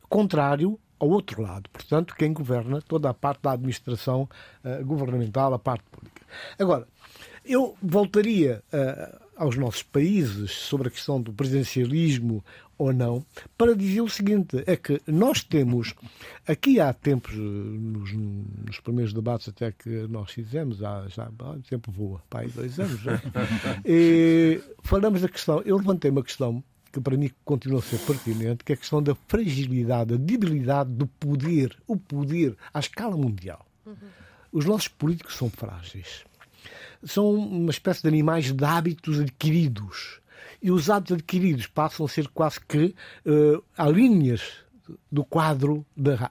contrário 0.10 0.78
ao 1.00 1.08
outro 1.08 1.42
lado. 1.42 1.70
Portanto, 1.70 2.14
quem 2.14 2.34
governa 2.34 2.82
toda 2.82 3.10
a 3.10 3.14
parte 3.14 3.42
da 3.44 3.54
administração 3.54 4.28
uh, 4.64 4.86
governamental, 4.86 5.54
a 5.54 5.60
parte 5.60 5.86
pública. 5.90 6.22
Agora, 6.60 6.86
eu 7.46 7.78
voltaria 7.82 8.62
uh, 8.74 9.29
aos 9.40 9.56
nossos 9.56 9.82
países 9.82 10.52
sobre 10.52 10.90
a 10.90 10.92
questão 10.92 11.22
do 11.22 11.32
presidencialismo 11.32 12.44
ou 12.78 12.92
não, 12.92 13.26
para 13.58 13.74
dizer 13.74 14.02
o 14.02 14.10
seguinte: 14.10 14.62
é 14.68 14.76
que 14.76 15.02
nós 15.08 15.42
temos, 15.42 15.96
aqui 16.46 16.80
há 16.80 16.94
tempos, 16.94 17.34
nos, 17.36 18.14
nos 18.14 18.80
primeiros 18.82 19.14
debates 19.14 19.48
até 19.48 19.72
que 19.72 20.08
nós 20.08 20.32
fizemos, 20.32 20.84
há, 20.84 21.08
já 21.08 21.30
o 21.30 21.62
tempo 21.62 21.90
voa, 21.90 22.22
pai, 22.30 22.48
dois 22.48 22.78
anos, 22.80 23.00
já, 23.00 23.22
e 23.86 24.62
falamos 24.84 25.22
da 25.22 25.30
questão, 25.30 25.62
eu 25.66 25.78
levantei 25.78 26.12
uma 26.12 26.24
questão 26.24 26.62
que 26.92 27.00
para 27.00 27.16
mim 27.16 27.32
continua 27.46 27.80
a 27.80 27.84
ser 27.84 28.00
pertinente, 28.00 28.64
que 28.64 28.74
é 28.74 28.76
a 28.76 28.78
questão 28.78 29.02
da 29.02 29.16
fragilidade, 29.28 30.18
da 30.18 30.24
debilidade 30.24 30.92
do 30.92 31.08
poder, 31.08 31.78
o 31.88 31.96
poder 31.96 32.58
à 32.74 32.80
escala 32.80 33.16
mundial. 33.16 33.66
Uhum. 33.86 33.96
Os 34.52 34.66
nossos 34.66 34.88
políticos 34.88 35.36
são 35.36 35.50
frágeis. 35.50 36.26
São 37.04 37.34
uma 37.34 37.72
espécie 37.72 38.02
de 38.02 38.08
animais 38.08 38.52
de 38.52 38.66
hábitos 38.66 39.20
adquiridos. 39.20 40.20
E 40.62 40.72
os 40.72 40.90
hábitos 40.90 41.16
adquiridos 41.16 41.68
passam 41.68 42.06
a 42.06 42.10
ser 42.10 42.28
quase 42.30 42.60
que 42.60 42.96
uh, 43.26 43.64
a 43.78 43.88
linhas 43.88 44.42
do 45.12 45.24
quadro 45.24 45.86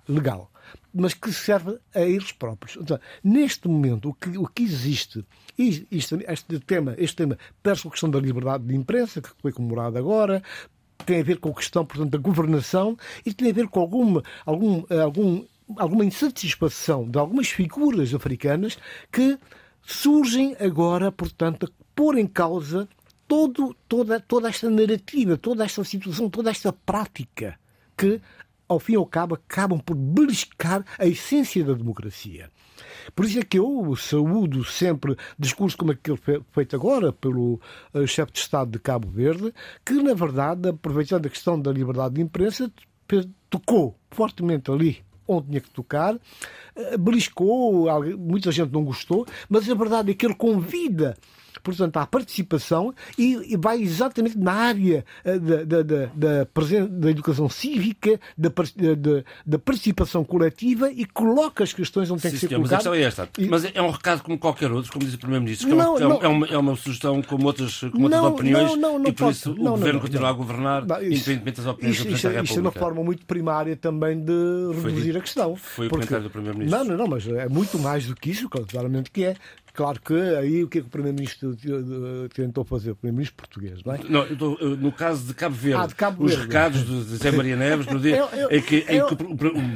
legal, 0.08 0.50
mas 0.92 1.14
que 1.14 1.32
serve 1.32 1.78
a 1.94 2.00
eles 2.00 2.32
próprios. 2.32 2.76
Então, 2.80 2.98
neste 3.22 3.68
momento, 3.68 4.10
o 4.10 4.14
que, 4.14 4.36
o 4.36 4.46
que 4.46 4.62
existe 4.62 5.24
este 5.56 6.60
tema, 6.60 6.94
este 6.98 7.16
tema 7.16 7.38
perde 7.62 7.82
com 7.82 7.88
a 7.88 7.90
questão 7.92 8.10
da 8.10 8.20
liberdade 8.20 8.64
de 8.64 8.74
imprensa, 8.74 9.20
que 9.20 9.30
foi 9.40 9.52
comemorada 9.52 9.98
agora, 9.98 10.42
tem 11.06 11.20
a 11.20 11.24
ver 11.24 11.38
com 11.38 11.50
a 11.50 11.54
questão, 11.54 11.84
portanto, 11.84 12.10
da 12.10 12.18
governação 12.18 12.96
e 13.24 13.32
tem 13.32 13.50
a 13.50 13.52
ver 13.52 13.68
com 13.68 13.80
alguma, 13.80 14.22
algum, 14.44 14.84
algum, 15.02 15.44
alguma 15.76 16.04
insatisfação 16.04 17.08
de 17.08 17.18
algumas 17.18 17.48
figuras 17.48 18.14
africanas 18.14 18.78
que 19.10 19.38
surgem 19.88 20.54
agora, 20.60 21.10
portanto, 21.10 21.64
a 21.64 21.84
pôr 21.94 22.18
em 22.18 22.26
causa 22.26 22.86
todo, 23.26 23.74
toda, 23.88 24.20
toda 24.20 24.48
esta 24.48 24.68
narrativa, 24.68 25.38
toda 25.38 25.64
esta 25.64 25.82
situação, 25.82 26.28
toda 26.28 26.50
esta 26.50 26.72
prática 26.72 27.58
que, 27.96 28.20
ao 28.68 28.78
fim 28.78 28.92
e 28.92 28.96
ao 28.96 29.06
cabo, 29.06 29.34
acabam 29.34 29.80
por 29.80 29.96
beliscar 29.96 30.84
a 30.98 31.06
essência 31.06 31.64
da 31.64 31.72
democracia. 31.72 32.50
Por 33.16 33.24
isso 33.24 33.38
é 33.38 33.42
que 33.42 33.58
eu 33.58 33.96
saúdo 33.96 34.62
sempre 34.62 35.16
discursos 35.38 35.74
como 35.74 35.92
aquele 35.92 36.18
feito 36.52 36.76
agora 36.76 37.10
pelo 37.10 37.58
uh, 37.94 38.06
chefe 38.06 38.32
de 38.32 38.38
Estado 38.40 38.70
de 38.70 38.78
Cabo 38.78 39.08
Verde, 39.08 39.54
que, 39.84 39.94
na 39.94 40.12
verdade, 40.12 40.68
aproveitando 40.68 41.26
a 41.26 41.30
questão 41.30 41.58
da 41.58 41.72
liberdade 41.72 42.16
de 42.16 42.20
imprensa, 42.20 42.70
tocou 43.48 43.98
fortemente 44.10 44.70
ali 44.70 45.02
onde 45.28 45.48
tinha 45.48 45.60
que 45.60 45.70
tocar, 45.70 46.14
uh, 46.14 46.98
beliscou, 46.98 47.86
muita 48.16 48.50
gente 48.50 48.72
não 48.72 48.84
gostou, 48.84 49.26
mas 49.48 49.68
a 49.68 49.74
verdade 49.74 50.10
é 50.10 50.14
que 50.14 50.26
ele 50.26 50.34
convida 50.34 51.16
portanto, 51.76 51.96
à 51.96 52.06
participação 52.06 52.94
e, 53.16 53.54
e 53.54 53.56
vai 53.56 53.80
exatamente 53.80 54.38
na 54.38 54.52
área 54.52 55.04
eh, 55.24 55.38
da, 55.38 55.64
da, 55.64 55.82
da, 55.82 56.46
da, 56.88 57.10
educação 57.10 57.48
cívica, 57.48 58.18
da, 58.36 58.48
da, 58.48 59.24
da, 59.46 59.58
participação 59.58 60.24
coletiva 60.24 60.90
e 60.90 61.04
coloca 61.04 61.64
as 61.64 61.72
questões 61.72 62.10
onde 62.10 62.22
tem 62.22 62.30
que 62.30 62.38
ser 62.38 62.48
senhor, 62.48 62.60
colocadas. 62.60 62.84
Mas 62.84 62.94
a 62.94 62.98
questão 62.98 63.20
é 63.20 63.26
esta. 63.26 63.28
E... 63.38 63.46
Mas 63.46 63.64
é 63.74 63.82
um 63.82 63.90
recado 63.90 64.22
como 64.22 64.38
qualquer 64.38 64.70
outro, 64.70 64.92
como 64.92 65.04
diz 65.04 65.14
o 65.14 65.18
Primeiro-Ministro, 65.18 65.68
não, 65.74 65.98
é, 65.98 66.06
uma, 66.06 66.24
é, 66.24 66.28
uma, 66.28 66.46
é 66.46 66.58
uma 66.58 66.76
sugestão 66.76 67.22
como 67.22 67.46
outras, 67.46 67.80
como 67.80 68.04
outras 68.04 68.22
não, 68.22 68.28
opiniões 68.30 68.76
não, 68.76 69.00
e 69.00 69.12
por 69.12 69.24
pode. 69.24 69.36
isso 69.36 69.52
o 69.52 69.54
Governo 69.54 70.00
continua 70.00 70.28
a 70.28 70.32
governar, 70.32 70.82
independentemente 70.82 71.60
das 71.60 71.66
opiniões 71.66 71.96
isso, 71.96 72.04
do 72.04 72.10
Presidente 72.10 72.22
da 72.22 72.40
República. 72.40 72.44
Isto 72.44 72.58
é 72.58 72.62
uma 72.62 72.72
forma 72.72 73.04
muito 73.04 73.26
primária 73.26 73.76
também 73.76 74.20
de 74.20 74.32
reduzir 74.82 75.12
foi, 75.12 75.18
a 75.18 75.22
questão. 75.22 75.56
Foi 75.56 75.86
o 75.86 75.90
comentário 75.90 76.24
do 76.24 76.30
Primeiro-Ministro. 76.30 76.78
Não, 76.78 76.84
não, 76.84 76.96
não, 76.96 77.06
mas 77.06 77.26
é 77.26 77.48
muito 77.48 77.78
mais 77.78 78.06
do 78.06 78.14
que 78.14 78.30
isso, 78.30 78.48
claramente 78.48 79.10
que 79.10 79.24
é. 79.24 79.36
Claro 79.78 80.00
que 80.00 80.12
aí 80.12 80.64
o 80.64 80.68
que 80.68 80.78
é 80.78 80.80
que 80.80 80.88
o 80.88 80.90
Primeiro-Ministro 80.90 81.56
tentou 82.34 82.64
fazer? 82.64 82.90
O 82.90 82.96
Primeiro-Ministro 82.96 83.36
português, 83.36 83.80
não 83.84 83.94
é? 83.94 84.00
Não, 84.08 84.26
no 84.76 84.90
caso 84.90 85.24
de 85.24 85.32
Cabo 85.32 85.54
Verde, 85.54 85.80
ah, 85.80 85.86
de 85.86 85.94
Cabo 85.94 86.24
os 86.24 86.32
Verde. 86.32 86.46
recados 86.48 86.84
de 86.84 87.16
Zé 87.16 87.30
Maria 87.30 87.54
Neves 87.54 87.86
no 87.86 88.00
dia 88.00 88.16
eu, 88.26 88.26
eu, 88.26 88.58
em 88.58 88.60
que, 88.60 88.84
eu, 88.88 89.04
em 89.04 89.06
que 89.06 89.14
o 89.14 89.16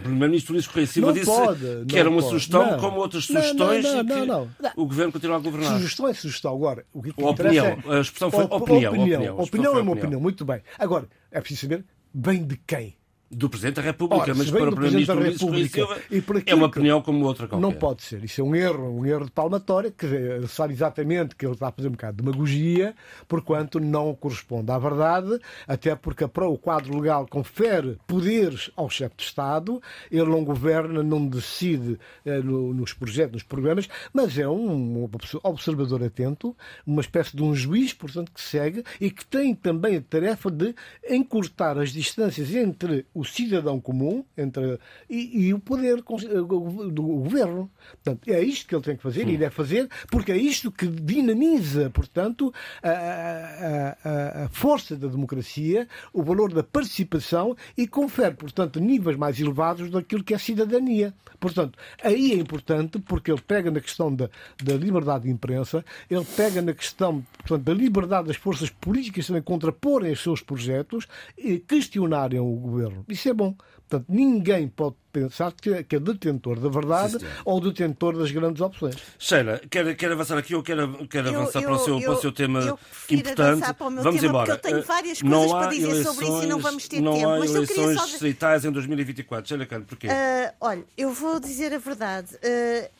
Primeiro-Ministro 0.00 0.54
Luís 0.54 0.66
Correia 0.66 0.88
Silva 0.88 1.12
disse 1.12 1.26
pode, 1.26 1.84
que 1.86 1.96
era 1.96 2.10
uma 2.10 2.20
pode. 2.20 2.32
sugestão 2.32 2.72
não. 2.72 2.80
como 2.80 2.98
outras 2.98 3.28
não, 3.28 3.40
sugestões 3.40 3.84
não, 3.84 4.00
e 4.00 4.04
que 4.04 4.26
não, 4.26 4.50
o 4.74 4.86
Governo 4.86 5.12
continua 5.12 5.36
a 5.36 5.38
governar. 5.38 5.72
Sugestão 5.74 6.08
é 6.08 6.14
sugestão. 6.14 6.52
Agora, 6.52 6.84
o 6.92 7.00
que, 7.00 7.12
que 7.12 7.22
opinião. 7.22 7.66
É... 7.66 7.98
A 7.98 8.00
expressão 8.00 8.30
foi 8.32 8.42
opinião. 8.42 8.92
opinião. 8.94 9.20
Opinião, 9.20 9.38
opinião 9.38 9.78
é 9.78 9.82
uma 9.82 9.92
opinião. 9.92 10.20
Muito 10.20 10.44
bem. 10.44 10.62
Agora, 10.80 11.06
é 11.30 11.40
preciso 11.40 11.60
saber 11.60 11.84
bem 12.12 12.42
de 12.42 12.56
quem. 12.56 12.96
Do 13.34 13.48
Presidente 13.48 13.76
da 13.76 13.82
República, 13.82 14.24
Ora, 14.24 14.34
mas 14.34 14.50
para 14.50 14.68
o 14.68 14.74
Primeiro-Ministro 14.74 15.48
Luís 15.48 15.70
Silva 15.70 15.96
é 16.44 16.54
uma 16.54 16.66
opinião 16.66 17.00
como 17.00 17.24
outra 17.24 17.48
qualquer. 17.48 17.66
Não 17.66 17.72
pode 17.72 18.02
ser. 18.02 18.22
Isso 18.22 18.42
é 18.42 18.44
um 18.44 18.54
erro, 18.54 18.90
um 18.90 19.06
erro 19.06 19.24
de 19.24 19.30
palmatória, 19.30 19.90
que 19.90 20.06
sabe 20.48 20.74
exatamente 20.74 21.34
que 21.34 21.46
ele 21.46 21.54
está 21.54 21.68
a 21.68 21.72
fazer 21.72 21.88
um 21.88 21.92
bocado 21.92 22.18
de 22.18 22.22
demagogia, 22.22 22.94
porquanto 23.26 23.80
não 23.80 24.14
corresponde 24.14 24.70
à 24.70 24.78
verdade, 24.78 25.38
até 25.66 25.96
porque 25.96 26.24
o 26.24 26.58
quadro 26.58 27.00
legal 27.00 27.26
confere 27.26 27.98
poderes 28.06 28.70
ao 28.76 28.90
chefe 28.90 29.16
de 29.16 29.22
Estado, 29.22 29.80
ele 30.10 30.26
não 30.26 30.44
governa, 30.44 31.02
não 31.02 31.26
decide 31.26 31.98
eh, 32.26 32.38
no, 32.40 32.74
nos 32.74 32.92
projetos, 32.92 33.32
nos 33.32 33.42
programas, 33.42 33.88
mas 34.12 34.36
é 34.36 34.46
um 34.46 35.08
observador 35.42 36.04
atento, 36.04 36.54
uma 36.86 37.00
espécie 37.00 37.34
de 37.34 37.42
um 37.42 37.54
juiz, 37.54 37.94
portanto, 37.94 38.30
que 38.30 38.42
segue 38.42 38.84
e 39.00 39.10
que 39.10 39.24
tem 39.24 39.54
também 39.54 39.96
a 39.96 40.02
tarefa 40.02 40.50
de 40.50 40.74
encurtar 41.08 41.78
as 41.78 41.92
distâncias 41.92 42.54
entre 42.54 43.06
o 43.14 43.21
cidadão 43.24 43.80
comum 43.80 44.24
entre, 44.36 44.78
e, 45.08 45.46
e, 45.46 45.54
o 45.54 45.58
poder 45.58 45.96
do 45.96 47.02
governo. 47.02 47.70
Portanto, 48.02 48.28
é 48.28 48.40
isto 48.40 48.66
que 48.66 48.74
ele 48.74 48.82
tem 48.82 48.96
que 48.96 49.02
fazer 49.02 49.28
e 49.28 49.36
deve 49.36 49.54
fazer, 49.54 49.88
porque 50.10 50.32
é 50.32 50.36
isto 50.36 50.70
que 50.70 50.86
dinamiza, 50.86 51.90
portanto, 51.90 52.52
a, 52.82 52.90
a, 52.90 54.44
a, 54.44 54.48
força 54.48 54.96
da 54.96 55.08
democracia, 55.08 55.88
o 56.12 56.22
valor 56.22 56.52
da 56.52 56.62
participação 56.62 57.56
e 57.76 57.86
confere, 57.86 58.34
portanto, 58.34 58.80
níveis 58.80 59.16
mais 59.16 59.38
elevados 59.40 59.90
daquilo 59.90 60.24
que 60.24 60.34
é 60.34 60.38
cidadania. 60.38 61.14
Portanto, 61.38 61.78
aí 62.02 62.32
é 62.32 62.36
importante 62.36 62.98
porque 63.00 63.30
ele 63.30 63.40
pega 63.40 63.70
na 63.70 63.80
questão 63.80 64.14
da, 64.14 64.30
da 64.62 64.74
liberdade 64.74 65.24
de 65.24 65.30
imprensa, 65.30 65.84
ele 66.08 66.24
pega 66.36 66.62
na 66.62 66.72
questão 66.72 67.24
portanto, 67.38 67.64
da 67.64 67.74
liberdade 67.74 68.28
das 68.28 68.36
forças 68.36 68.70
políticas 68.70 69.26
também 69.26 69.42
contraporem 69.42 70.12
os 70.12 70.22
seus 70.22 70.40
projetos 70.40 71.06
e 71.36 71.58
questionarem 71.58 72.38
o 72.40 72.52
governo. 72.52 73.04
Isso 73.12 73.28
é 73.28 73.34
bom. 73.34 73.54
Portanto, 73.92 74.06
ninguém 74.08 74.68
pode 74.68 74.96
pensar 75.12 75.52
que 75.52 75.68
é 75.74 75.82
detentor 76.00 76.58
da 76.58 76.70
verdade 76.70 77.18
Sim, 77.18 77.26
ou 77.44 77.60
detentor 77.60 78.16
das 78.16 78.30
grandes 78.30 78.62
opções. 78.62 78.96
Sheila, 79.18 79.60
quer, 79.68 79.94
quer 79.94 80.10
avançar 80.10 80.38
aqui 80.38 80.54
ou 80.54 80.62
quer, 80.62 80.78
quer 81.10 81.26
avançar 81.28 81.60
eu- 81.60 81.68
para, 81.68 81.74
o 81.76 81.84
seu, 81.84 81.96
eu- 81.96 82.00
para 82.00 82.12
o 82.12 82.20
seu 82.22 82.32
tema 82.32 82.78
importante? 83.10 83.40
avançar 83.42 83.74
para 83.74 83.86
o 83.86 83.90
meu 83.90 84.02
vamos 84.02 84.20
tema, 84.22 84.30
embora. 84.32 84.54
porque 84.56 84.66
eu 84.68 84.70
tenho 84.70 84.82
Eh, 84.82 84.86
várias 84.86 85.20
não 85.20 85.30
coisas 85.40 85.52
há 85.54 85.58
para 85.58 85.68
dizer 85.70 86.04
sobre 86.04 86.24
isso 86.26 86.42
e 86.42 86.46
não 86.46 86.58
vamos 86.60 86.88
ter 86.88 87.00
não 87.02 87.12
tempo. 87.12 87.28
há 87.28 87.38
Mas 87.40 87.54
eu 87.54 87.66
queria 87.66 87.82
eleições 87.82 87.98
só- 88.00 88.06
distritais 88.06 88.64
em 88.64 88.72
2024. 88.72 89.48
Sheila 89.48 89.66
Cano, 89.66 89.84
porquê? 89.84 90.08
Ah, 90.08 90.54
olha, 90.58 90.84
eu 90.96 91.12
vou 91.12 91.38
dizer 91.38 91.74
a 91.74 91.78
verdade. 91.78 92.28
É- 92.42 92.90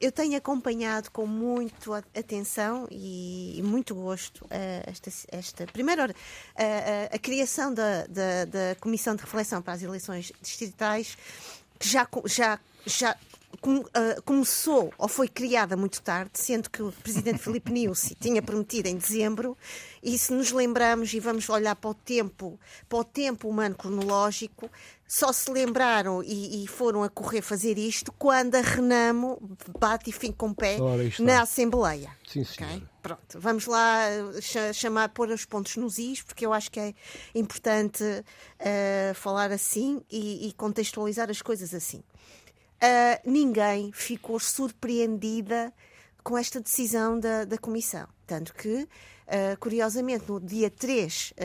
eu 0.00 0.12
tenho 0.12 0.36
acompanhado 0.36 1.10
com 1.10 1.26
muito 1.26 1.92
atenção 1.92 2.86
e, 2.92 3.60
muito 3.64 3.92
gosto 3.92 4.46
ah, 4.52 4.84
esta, 4.86 5.10
esta 5.32 5.66
primeira 5.66 6.02
hora, 6.02 6.14
a 7.12 7.18
criação 7.18 7.74
da, 7.74 8.06
da, 8.06 8.44
da 8.44 8.76
Comissão 8.78 9.16
de 9.16 9.22
Reflexão 9.22 9.60
para 9.60 9.72
as 9.72 9.82
Eleições 9.82 10.19
Distritais, 10.42 11.16
que 11.78 11.88
já, 11.88 12.06
já, 12.26 12.58
já 12.86 13.16
com- 13.60 13.84
ah, 13.94 14.20
começou 14.24 14.92
ou 14.98 15.06
foi 15.08 15.28
criada 15.28 15.76
muito 15.76 16.00
tarde, 16.02 16.32
sendo 16.34 16.70
que 16.70 16.82
o 16.82 16.90
presidente 16.92 17.38
Filipe 17.38 17.70
Nussi 17.72 18.14
tinha 18.14 18.40
prometido 18.42 18.88
em 18.88 18.96
dezembro, 18.96 19.56
e 20.02 20.18
se 20.18 20.32
nos 20.32 20.50
lembramos 20.50 21.12
e 21.12 21.20
vamos 21.20 21.48
olhar 21.48 21.76
para 21.76 21.90
o 21.90 21.94
tempo, 21.94 22.58
para 22.88 22.98
o 22.98 23.04
tempo 23.04 23.48
humano 23.48 23.74
cronológico, 23.74 24.70
só 25.06 25.32
se 25.32 25.50
lembraram 25.50 26.22
e, 26.22 26.62
e 26.62 26.66
foram 26.68 27.02
a 27.02 27.08
correr 27.08 27.42
fazer 27.42 27.76
isto 27.76 28.12
quando 28.12 28.54
a 28.54 28.60
Renamo 28.60 29.40
bate 29.78 30.08
e 30.10 30.12
fim 30.12 30.30
com 30.30 30.50
o 30.50 30.54
pé 30.54 30.76
na 31.18 31.42
Assembleia. 31.42 32.10
Sim, 32.26 32.42
Ok? 32.42 32.54
senhora. 32.54 32.90
Pronto, 33.02 33.40
vamos 33.40 33.66
lá 33.66 34.04
cha- 34.40 34.72
chamar, 34.72 35.08
pôr 35.08 35.30
os 35.30 35.44
pontos 35.44 35.74
nos 35.76 35.98
is, 35.98 36.22
porque 36.22 36.46
eu 36.46 36.52
acho 36.52 36.70
que 36.70 36.78
é 36.78 36.94
importante 37.34 38.04
eh, 38.58 39.12
falar 39.14 39.50
assim 39.50 40.00
e, 40.10 40.48
e 40.48 40.52
contextualizar 40.52 41.28
as 41.30 41.42
coisas 41.42 41.74
assim. 41.74 42.02
Ah, 42.80 43.20
ninguém 43.24 43.92
ficou 43.92 44.40
surpreendida 44.40 45.72
com 46.22 46.36
esta 46.36 46.60
decisão 46.60 47.18
da, 47.18 47.44
da 47.44 47.58
Comissão. 47.58 48.06
Tanto 48.26 48.54
que 48.54 48.88
Uh, 49.30 49.56
curiosamente, 49.60 50.24
no 50.28 50.40
dia 50.40 50.68
3 50.68 51.30
uh, 51.30 51.44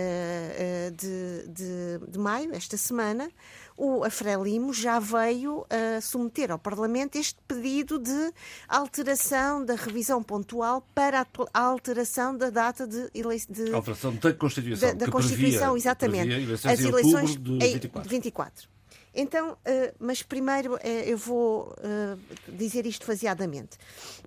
uh, 0.89 0.91
de, 0.95 1.47
de, 1.49 2.11
de, 2.11 2.17
maio, 2.17 2.51
esta 2.55 2.75
semana, 2.77 3.29
o 3.77 4.03
Afrelimo 4.03 4.73
já 4.73 4.97
veio 4.97 5.67
submeter 6.01 6.49
ao 6.49 6.57
Parlamento 6.57 7.15
este 7.15 7.37
pedido 7.47 7.99
de 7.99 8.33
alteração 8.67 9.63
da 9.63 9.75
revisão 9.75 10.23
pontual 10.23 10.81
para 10.95 11.27
a 11.53 11.59
alteração 11.59 12.35
da 12.35 12.49
data 12.49 12.87
de 12.87 13.07
eleição. 13.13 13.53
De, 13.53 13.71
alteração 13.71 14.15
da 14.15 14.33
Constituição. 14.33 14.89
Da, 14.89 15.05
da 15.05 15.11
Constituição, 15.11 15.73
previa, 15.73 15.77
exatamente. 15.77 16.25
Previa 16.25 16.43
eleições 16.43 16.73
As 16.73 16.79
eleições 16.79 17.37
de 17.37 17.57
24. 17.59 18.09
24. 18.09 18.74
Então, 19.15 19.53
uh, 19.53 19.95
mas 19.97 20.21
primeiro 20.21 20.75
uh, 20.75 20.79
eu 21.05 21.17
vou 21.17 21.73
uh, 21.79 22.19
dizer 22.51 22.85
isto 22.85 23.05
faseadamente. 23.05 23.77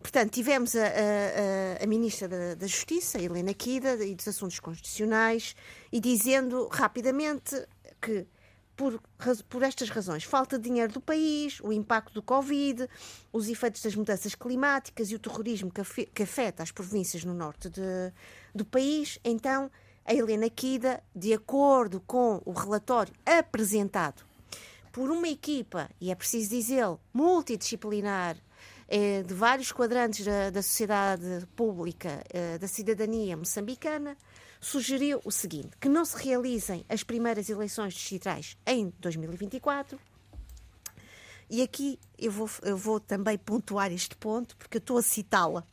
Portanto, 0.00 0.32
tivemos 0.32 0.74
a, 0.74 0.86
a, 0.86 1.84
a 1.84 1.86
Ministra 1.86 2.56
da, 2.56 2.66
Justiça, 2.66 3.20
Helena 3.20 3.52
Quida, 3.52 4.02
e 4.04 4.14
dos 4.14 4.26
Assuntos 4.26 4.58
Constitucionais, 4.58 5.54
e 5.92 6.00
dizendo 6.00 6.68
rapidamente 6.68 7.54
que 8.00 8.26
por, 8.74 9.02
por, 9.48 9.62
estas 9.62 9.90
razões, 9.90 10.22
falta 10.22 10.56
de 10.56 10.64
dinheiro 10.64 10.92
do 10.92 11.00
país, 11.00 11.60
o 11.60 11.72
impacto 11.72 12.14
do 12.14 12.22
Covid, 12.22 12.88
os 13.32 13.48
efeitos 13.48 13.82
das 13.82 13.94
mudanças 13.94 14.36
climáticas 14.36 15.10
e 15.10 15.16
o 15.16 15.18
terrorismo 15.18 15.70
que 16.14 16.22
afeta 16.22 16.62
as 16.62 16.70
províncias 16.70 17.24
no 17.24 17.34
norte 17.34 17.68
de, 17.68 18.12
do 18.54 18.64
país, 18.64 19.18
então 19.24 19.68
a 20.04 20.14
Helena 20.14 20.48
Quida, 20.48 21.02
de 21.14 21.34
acordo 21.34 22.00
com 22.06 22.40
o 22.44 22.52
relatório 22.52 23.12
apresentado 23.26 24.27
por 24.98 25.12
uma 25.12 25.28
equipa, 25.28 25.88
e 26.00 26.10
é 26.10 26.14
preciso 26.16 26.50
dizê-lo, 26.50 27.00
multidisciplinar, 27.14 28.36
eh, 28.88 29.22
de 29.22 29.32
vários 29.32 29.70
quadrantes 29.70 30.26
da, 30.26 30.50
da 30.50 30.60
sociedade 30.60 31.46
pública, 31.54 32.20
eh, 32.30 32.58
da 32.58 32.66
cidadania 32.66 33.36
moçambicana, 33.36 34.16
sugeriu 34.60 35.20
o 35.24 35.30
seguinte: 35.30 35.70
que 35.80 35.88
não 35.88 36.04
se 36.04 36.16
realizem 36.16 36.84
as 36.88 37.04
primeiras 37.04 37.48
eleições 37.48 37.94
distritais 37.94 38.58
em 38.66 38.92
2024. 38.98 40.00
E 41.48 41.62
aqui 41.62 41.96
eu 42.18 42.32
vou, 42.32 42.50
eu 42.62 42.76
vou 42.76 42.98
também 42.98 43.38
pontuar 43.38 43.92
este 43.92 44.16
ponto, 44.16 44.56
porque 44.56 44.78
eu 44.78 44.80
estou 44.80 44.98
a 44.98 45.02
citá-la. 45.02 45.64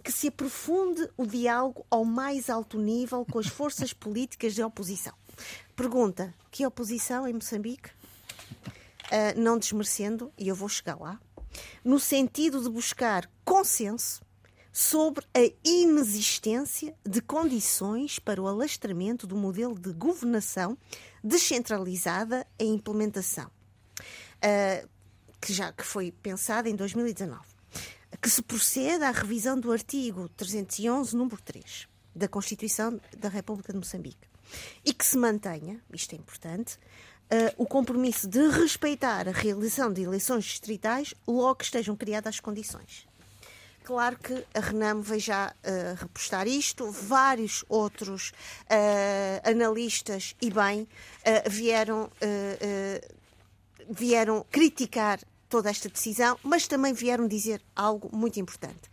Que 0.00 0.12
se 0.12 0.28
aprofunde 0.28 1.08
o 1.16 1.26
diálogo 1.26 1.84
ao 1.90 2.04
mais 2.04 2.48
alto 2.48 2.78
nível 2.78 3.26
com 3.28 3.40
as 3.40 3.48
forças 3.48 3.92
políticas 3.92 4.54
de 4.54 4.62
oposição. 4.62 5.14
Pergunta: 5.74 6.32
que 6.52 6.64
oposição 6.64 7.26
em 7.26 7.32
Moçambique? 7.32 7.98
Uh, 9.10 9.40
não 9.40 9.58
desmerecendo, 9.58 10.32
e 10.38 10.48
eu 10.48 10.54
vou 10.54 10.68
chegar 10.68 10.98
lá, 10.98 11.20
no 11.84 11.98
sentido 11.98 12.62
de 12.62 12.70
buscar 12.70 13.28
consenso 13.44 14.22
sobre 14.72 15.26
a 15.34 15.52
inexistência 15.64 16.94
de 17.04 17.20
condições 17.20 18.18
para 18.18 18.40
o 18.40 18.46
alastramento 18.46 19.26
do 19.26 19.36
modelo 19.36 19.78
de 19.78 19.92
governação 19.92 20.78
descentralizada 21.22 22.46
em 22.58 22.74
implementação, 22.74 23.46
uh, 23.46 24.88
que 25.40 25.52
já 25.52 25.72
que 25.72 25.84
foi 25.84 26.12
pensada 26.12 26.68
em 26.68 26.76
2019. 26.76 27.40
Que 28.20 28.28
se 28.28 28.42
proceda 28.42 29.08
à 29.08 29.12
revisão 29.12 29.58
do 29.58 29.72
artigo 29.72 30.28
311, 30.30 31.16
número 31.16 31.40
3, 31.42 31.88
da 32.14 32.28
Constituição 32.28 33.00
da 33.16 33.28
República 33.28 33.72
de 33.72 33.78
Moçambique. 33.78 34.28
E 34.84 34.92
que 34.92 35.06
se 35.06 35.16
mantenha, 35.16 35.80
isto 35.92 36.14
é 36.14 36.18
importante, 36.18 36.78
uh, 37.30 37.54
o 37.56 37.66
compromisso 37.66 38.28
de 38.28 38.48
respeitar 38.48 39.28
a 39.28 39.32
realização 39.32 39.92
de 39.92 40.02
eleições 40.02 40.44
distritais 40.44 41.14
logo 41.26 41.56
que 41.56 41.64
estejam 41.64 41.96
criadas 41.96 42.34
as 42.34 42.40
condições. 42.40 43.08
Claro 43.84 44.18
que 44.18 44.44
a 44.54 44.60
Renamo 44.60 45.02
veio 45.02 45.20
já 45.20 45.52
uh, 45.52 45.94
repostar 46.00 46.46
isto, 46.46 46.90
vários 46.90 47.64
outros 47.68 48.30
uh, 48.30 49.48
analistas, 49.48 50.36
e 50.40 50.50
bem, 50.50 50.86
vieram, 51.48 52.10
vieram 53.88 54.46
criticar 54.50 55.18
toda 55.48 55.70
esta 55.70 55.88
decisão, 55.88 56.38
mas 56.42 56.68
também 56.68 56.92
vieram 56.92 57.26
dizer 57.26 57.60
algo 57.74 58.14
muito 58.14 58.38
importante. 58.38 58.88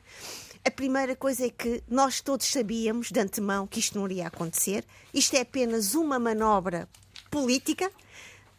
A 0.65 0.71
primeira 0.71 1.15
coisa 1.15 1.45
é 1.45 1.49
que 1.49 1.83
nós 1.87 2.19
todos 2.19 2.47
sabíamos 2.47 3.11
de 3.11 3.19
antemão 3.19 3.67
que 3.67 3.79
isto 3.79 3.97
não 3.97 4.05
iria 4.07 4.27
acontecer. 4.27 4.83
Isto 5.13 5.35
é 5.35 5.41
apenas 5.41 5.93
uma 5.93 6.17
manobra 6.17 6.89
política 7.29 7.91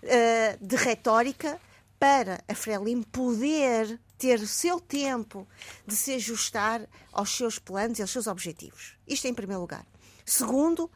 uh, 0.03 0.67
de 0.67 0.77
retórica 0.77 1.61
para 1.99 2.43
a 2.47 2.55
Frelimo 2.55 3.05
poder 3.07 3.99
ter 4.17 4.41
o 4.41 4.47
seu 4.47 4.81
tempo 4.81 5.47
de 5.87 5.95
se 5.97 6.15
ajustar 6.15 6.89
aos 7.13 7.37
seus 7.37 7.59
planos 7.59 7.99
e 7.99 8.03
aos 8.03 8.11
seus 8.11 8.27
objetivos. 8.27 8.97
Isto 9.07 9.27
em 9.27 9.35
primeiro 9.35 9.61
lugar. 9.61 9.87
Segundo, 10.25 10.91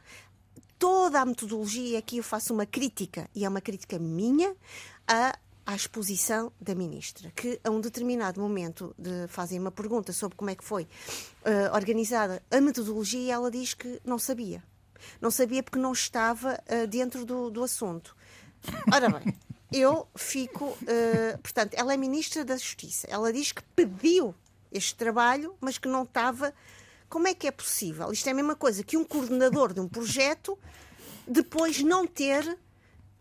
toda 0.79 1.21
a 1.21 1.25
metodologia, 1.25 1.99
aqui 1.99 2.19
eu 2.19 2.25
faço 2.25 2.53
uma 2.53 2.67
crítica, 2.67 3.29
e 3.35 3.45
é 3.45 3.49
uma 3.49 3.61
crítica 3.61 3.99
minha, 3.99 4.55
a 5.07 5.39
à 5.65 5.75
exposição 5.75 6.53
da 6.61 6.75
ministra, 6.75 7.31
que 7.31 7.61
a 7.63 7.71
um 7.71 7.81
determinado 7.81 8.41
momento 8.41 8.95
de, 8.99 9.29
fazem 9.29 9.59
uma 9.59 9.71
pergunta 9.71 10.13
sobre 10.13 10.37
como 10.37 10.51
é 10.51 10.55
que 10.55 10.65
foi 10.65 10.83
uh, 10.83 11.75
organizada 11.75 12.43
a 12.51 12.61
metodologia 12.61 13.21
e 13.21 13.31
ela 13.31 13.51
diz 13.51 13.73
que 13.75 14.01
não 14.05 14.19
sabia. 14.19 14.63
Não 15.21 15.31
sabia 15.31 15.63
porque 15.63 15.79
não 15.79 15.93
estava 15.93 16.55
uh, 16.55 16.87
dentro 16.87 17.25
do, 17.25 17.51
do 17.51 17.63
assunto. 17.63 18.17
Ora 18.93 19.09
bem, 19.11 19.35
eu 19.73 20.07
fico. 20.15 20.67
Uh, 20.67 21.39
portanto, 21.43 21.75
ela 21.75 21.93
é 21.93 21.97
ministra 21.97 22.45
da 22.45 22.57
Justiça. 22.57 23.07
Ela 23.11 23.33
diz 23.33 23.53
que 23.53 23.63
pediu 23.75 24.35
este 24.71 24.95
trabalho, 24.95 25.55
mas 25.61 25.79
que 25.79 25.89
não 25.89 26.03
estava. 26.03 26.55
Como 27.09 27.29
é 27.29 27.35
que 27.35 27.47
é 27.47 27.51
possível? 27.51 28.11
Isto 28.13 28.29
é 28.29 28.33
a 28.33 28.35
mesma 28.35 28.57
coisa 28.57 28.83
que 28.83 28.97
um 28.97 29.05
coordenador 29.05 29.73
de 29.73 29.81
um 29.81 29.89
projeto 29.89 30.59
depois 31.27 31.81
não 31.83 32.07
ter 32.07 32.59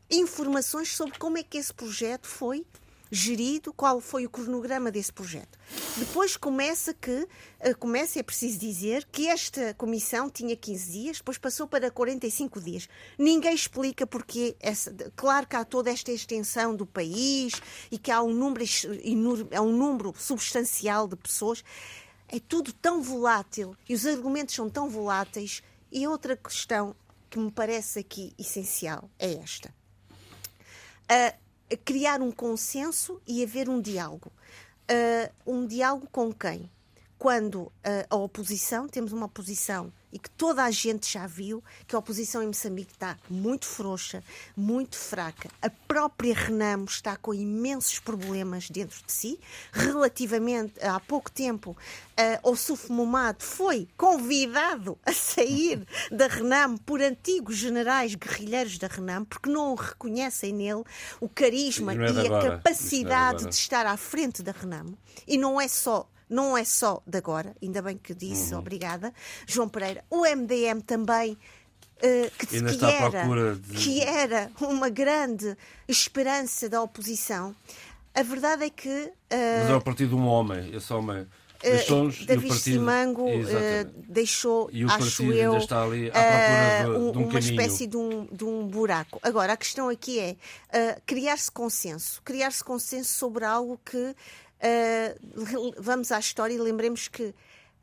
informações 0.10 0.96
sobre 0.96 1.18
como 1.18 1.38
é 1.38 1.44
que 1.44 1.58
esse 1.58 1.74
projeto 1.74 2.28
foi 2.28 2.66
gerido, 3.12 3.74
qual 3.74 3.99
foi 3.99 4.26
o 4.26 4.30
cronograma 4.30 4.89
desse 4.89 5.12
projeto. 5.12 5.59
Depois 5.97 6.38
começa 6.38 6.93
que, 6.93 7.28
eh, 7.59 7.74
começa, 7.74 8.18
é 8.18 8.24
preciso 8.24 8.57
dizer, 8.57 9.05
que 9.12 9.28
esta 9.28 9.74
comissão 9.74 10.30
tinha 10.30 10.55
15 10.55 10.91
dias, 10.91 11.18
depois 11.18 11.38
passou 11.38 11.68
para 11.68 11.91
45 11.91 12.62
dias. 12.62 12.88
Ninguém 13.18 13.53
explica 13.53 14.07
porque, 14.07 14.55
essa, 14.62 14.93
claro 15.14 15.45
que 15.45 15.57
há 15.57 15.66
toda 15.66 15.91
esta 15.91 16.09
extensão 16.09 16.74
do 16.74 16.86
país 16.86 17.62
e 17.91 17.97
que 17.97 18.09
há 18.09 18.24
um 18.24 18.34
número, 18.34 18.64
há 19.53 19.62
um 19.62 19.76
número 19.76 20.14
substancial 20.18 21.05
de 21.05 21.18
pessoas. 21.18 21.66
É 22.30 22.39
tudo 22.39 22.72
tão 22.72 23.01
volátil 23.01 23.76
e 23.89 23.93
os 23.93 24.05
argumentos 24.05 24.55
são 24.55 24.70
tão 24.70 24.89
voláteis. 24.89 25.62
E 25.91 26.07
outra 26.07 26.38
questão 26.38 26.95
que 27.30 27.38
me 27.38 27.51
parece 27.51 27.99
aqui 27.99 28.34
essencial 28.39 29.09
é 29.20 29.34
esta. 29.34 29.74
Uh, 31.12 31.41
criar 31.78 32.22
um 32.22 32.32
consenso 32.32 33.22
e 33.28 33.44
haver 33.44 33.70
um 33.70 33.82
diálogo. 33.82 34.32
Uh, 34.90 35.52
um 35.54 35.66
diálogo 35.66 36.08
com 36.12 36.34
quem? 36.34 36.70
Quando 37.22 37.58
uh, 37.58 37.72
a 38.10 38.16
oposição, 38.16 38.88
temos 38.88 39.14
uma 39.14 39.28
oposição 39.28 39.94
e 40.12 40.18
que 40.18 40.28
toda 40.28 40.64
a 40.64 40.72
gente 40.72 41.14
já 41.14 41.28
viu 41.28 41.64
que 41.86 41.96
a 41.96 42.00
oposição 42.00 42.42
em 42.42 42.48
Moçambique 42.48 42.94
está 42.94 43.16
muito 43.30 43.68
frouxa, 43.68 44.24
muito 44.58 44.98
fraca. 44.98 45.48
A 45.62 45.70
própria 45.70 46.34
Renamo 46.34 46.86
está 46.86 47.16
com 47.16 47.32
imensos 47.32 48.00
problemas 48.00 48.72
dentro 48.72 49.06
de 49.06 49.12
si. 49.12 49.40
Relativamente 49.72 50.84
há 50.84 51.00
pouco 51.00 51.30
tempo, 51.30 51.78
uh, 51.78 52.50
o 52.50 52.56
Suf 52.56 52.92
Momad 52.92 53.40
foi 53.40 53.88
convidado 53.96 54.98
a 55.06 55.14
sair 55.14 55.86
da 56.12 56.26
Renamo 56.26 56.80
por 56.80 57.04
antigos 57.04 57.58
generais 57.58 58.16
guerrilheiros 58.16 58.80
da 58.80 58.88
Renamo, 58.88 59.28
porque 59.28 59.48
não 59.48 59.76
reconhecem 59.76 60.52
nele 60.52 60.84
o 61.20 61.30
carisma 61.30 61.94
é 61.94 61.98
e 61.98 62.26
agora. 62.26 62.56
a 62.56 62.58
capacidade 62.58 63.46
é 63.46 63.48
de 63.48 63.54
estar 63.54 63.86
à 63.86 63.96
frente 63.96 64.42
da 64.42 64.52
Renamo. 64.52 64.98
E 65.28 65.38
não 65.38 65.62
é 65.62 65.68
só 65.68 66.10
não 66.32 66.58
é 66.58 66.64
só 66.64 67.04
de 67.06 67.18
agora, 67.18 67.56
ainda 67.62 67.82
bem 67.82 67.98
que 67.98 68.16
disse, 68.16 68.54
uhum. 68.54 68.60
obrigada, 68.60 69.14
João 69.46 69.68
Pereira. 69.68 70.04
O 70.10 70.22
MDM 70.22 70.82
também. 70.82 71.38
Uh, 72.04 72.32
que, 72.36 72.48
que, 72.48 72.58
era, 72.84 73.56
de... 73.56 73.78
que 73.78 74.02
era 74.02 74.52
uma 74.60 74.90
grande 74.90 75.56
esperança 75.88 76.68
da 76.68 76.82
oposição. 76.82 77.56
A 78.14 78.24
verdade 78.24 78.66
é 78.66 78.70
que. 78.70 78.90
Uh, 78.90 79.60
Mas 79.60 79.70
é 79.70 79.76
o 79.76 79.82
partido 79.82 80.10
de 80.10 80.16
um 80.16 80.26
homem, 80.26 80.74
esse 80.76 80.92
homem. 80.92 81.28
Uh, 81.64 82.26
David 82.26 82.48
partido... 82.48 82.60
Simango 82.60 83.30
uh, 83.30 83.86
deixou, 84.08 84.68
e 84.74 84.84
o 84.84 84.90
acho 84.90 85.32
eu, 85.32 85.58
está 85.58 85.84
ali 85.84 86.10
à 86.10 86.82
procura 86.82 86.82
de, 86.82 86.90
um, 86.90 87.12
de 87.12 87.18
um 87.20 87.30
uma 87.30 87.40
espécie 87.40 87.86
de 87.86 87.98
um, 87.98 88.26
de 88.32 88.44
um 88.44 88.68
buraco. 88.68 89.20
Agora, 89.22 89.54
a 89.54 89.58
questão 89.58 89.88
aqui 89.88 90.20
é 90.20 90.36
criar-se 91.06 91.52
consenso. 91.52 92.20
Criar-se 92.24 92.64
consenso 92.64 93.14
sobre 93.14 93.46
algo 93.46 93.80
que 93.86 94.16
Uh, 94.62 95.74
vamos 95.80 96.12
à 96.12 96.20
história 96.20 96.53
e 96.53 96.57
lembremos 96.57 97.07
que 97.07 97.34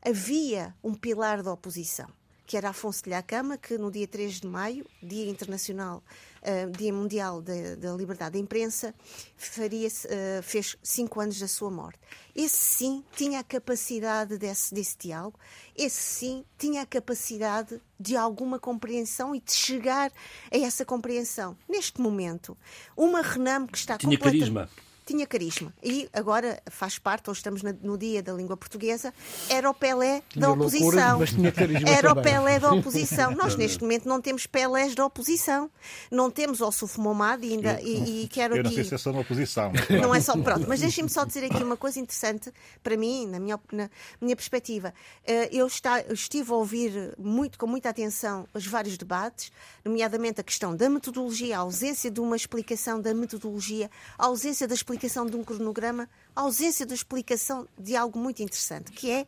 havia 0.01 0.73
um 0.81 0.93
pilar 0.93 1.43
da 1.43 1.51
oposição, 1.51 2.07
que 2.45 2.55
era 2.55 2.69
Afonso 2.69 3.03
de 3.03 3.09
Lhacama, 3.09 3.57
que 3.57 3.77
no 3.77 3.91
dia 3.91 4.07
3 4.07 4.39
de 4.39 4.47
maio, 4.47 4.85
Dia 5.03 5.29
Internacional, 5.29 6.01
uh, 6.41 6.71
Dia 6.71 6.93
Mundial 6.93 7.41
da 7.41 7.91
Liberdade 7.97 8.33
da 8.33 8.39
Imprensa, 8.39 8.95
faria, 9.35 9.89
uh, 9.89 10.41
fez 10.41 10.77
cinco 10.81 11.19
anos 11.19 11.37
da 11.37 11.49
sua 11.49 11.69
morte. 11.69 11.99
Esse 12.33 12.55
sim 12.55 13.03
tinha 13.13 13.41
a 13.41 13.43
capacidade 13.43 14.37
desse, 14.37 14.73
desse 14.73 14.97
diálogo, 14.97 15.37
esse 15.75 15.99
sim 15.99 16.45
tinha 16.57 16.83
a 16.83 16.85
capacidade 16.85 17.81
de 17.99 18.15
alguma 18.15 18.57
compreensão 18.57 19.35
e 19.35 19.41
de 19.41 19.51
chegar 19.51 20.13
a 20.49 20.57
essa 20.57 20.85
compreensão. 20.85 21.57
Neste 21.67 21.99
momento, 21.99 22.57
uma 22.95 23.21
Renam 23.21 23.67
que 23.67 23.77
está 23.77 23.97
tinha 23.97 24.17
completa... 24.17 24.37
carisma 24.37 24.69
tinha 25.09 25.25
carisma. 25.25 25.73
E 25.83 26.07
agora 26.13 26.61
faz 26.69 26.99
parte, 26.99 27.29
hoje 27.29 27.39
estamos 27.39 27.63
no 27.63 27.97
dia 27.97 28.21
da 28.21 28.31
língua 28.31 28.55
portuguesa, 28.55 29.11
era 29.49 29.67
o 29.69 29.73
Pelé 29.73 30.21
tinha 30.29 30.45
da 30.45 30.51
oposição. 30.51 31.17
Loucura, 31.17 31.89
era 31.89 32.09
também. 32.09 32.11
o 32.11 32.23
Pelé 32.23 32.59
da 32.59 32.71
oposição. 32.73 33.31
Nós, 33.31 33.55
neste 33.55 33.81
momento, 33.81 34.07
não 34.07 34.21
temos 34.21 34.45
Pelés 34.45 34.93
da 34.93 35.05
oposição. 35.05 35.69
Não 36.11 36.29
temos 36.29 36.61
o 36.61 36.71
Sufo 36.71 37.01
Momad 37.01 37.43
ainda. 37.43 37.81
E, 37.81 38.23
e 38.23 38.27
quero 38.27 38.55
eu 38.55 38.63
não 38.63 38.69
aqui... 38.69 38.75
sei 38.75 38.83
se 38.83 38.95
é 38.95 38.97
só 38.99 39.11
na 39.11 39.19
oposição. 39.19 39.71
Não 39.89 40.13
é 40.13 40.21
só. 40.21 40.37
Pronto, 40.37 40.65
mas 40.67 40.79
deixem-me 40.79 41.09
só 41.09 41.25
dizer 41.25 41.43
aqui 41.45 41.61
uma 41.61 41.75
coisa 41.75 41.99
interessante 41.99 42.53
para 42.83 42.95
mim, 42.95 43.25
na 43.25 43.39
minha, 43.39 43.59
na 43.71 43.89
minha 44.21 44.35
perspectiva. 44.35 44.93
Eh, 45.25 45.49
eu 45.51 45.67
está, 45.67 46.01
estive 46.01 46.51
a 46.51 46.55
ouvir 46.55 47.13
muito, 47.17 47.57
com 47.57 47.67
muita 47.67 47.89
atenção 47.89 48.47
os 48.53 48.65
vários 48.65 48.97
debates, 48.97 49.51
nomeadamente 49.83 50.39
a 50.39 50.43
questão 50.43 50.75
da 50.75 50.89
metodologia, 50.89 51.57
a 51.57 51.61
ausência 51.61 52.09
de 52.09 52.19
uma 52.19 52.35
explicação 52.35 53.01
da 53.01 53.13
metodologia, 53.13 53.89
a 54.17 54.25
ausência 54.25 54.67
da 54.67 54.73
explicação 54.73 54.98
de 55.07 55.37
um 55.37 55.43
cronograma, 55.43 56.09
a 56.35 56.41
ausência 56.41 56.85
da 56.85 56.93
explicação 56.93 57.67
de 57.77 57.95
algo 57.95 58.19
muito 58.19 58.41
interessante, 58.41 58.91
que 58.91 59.11
é 59.11 59.27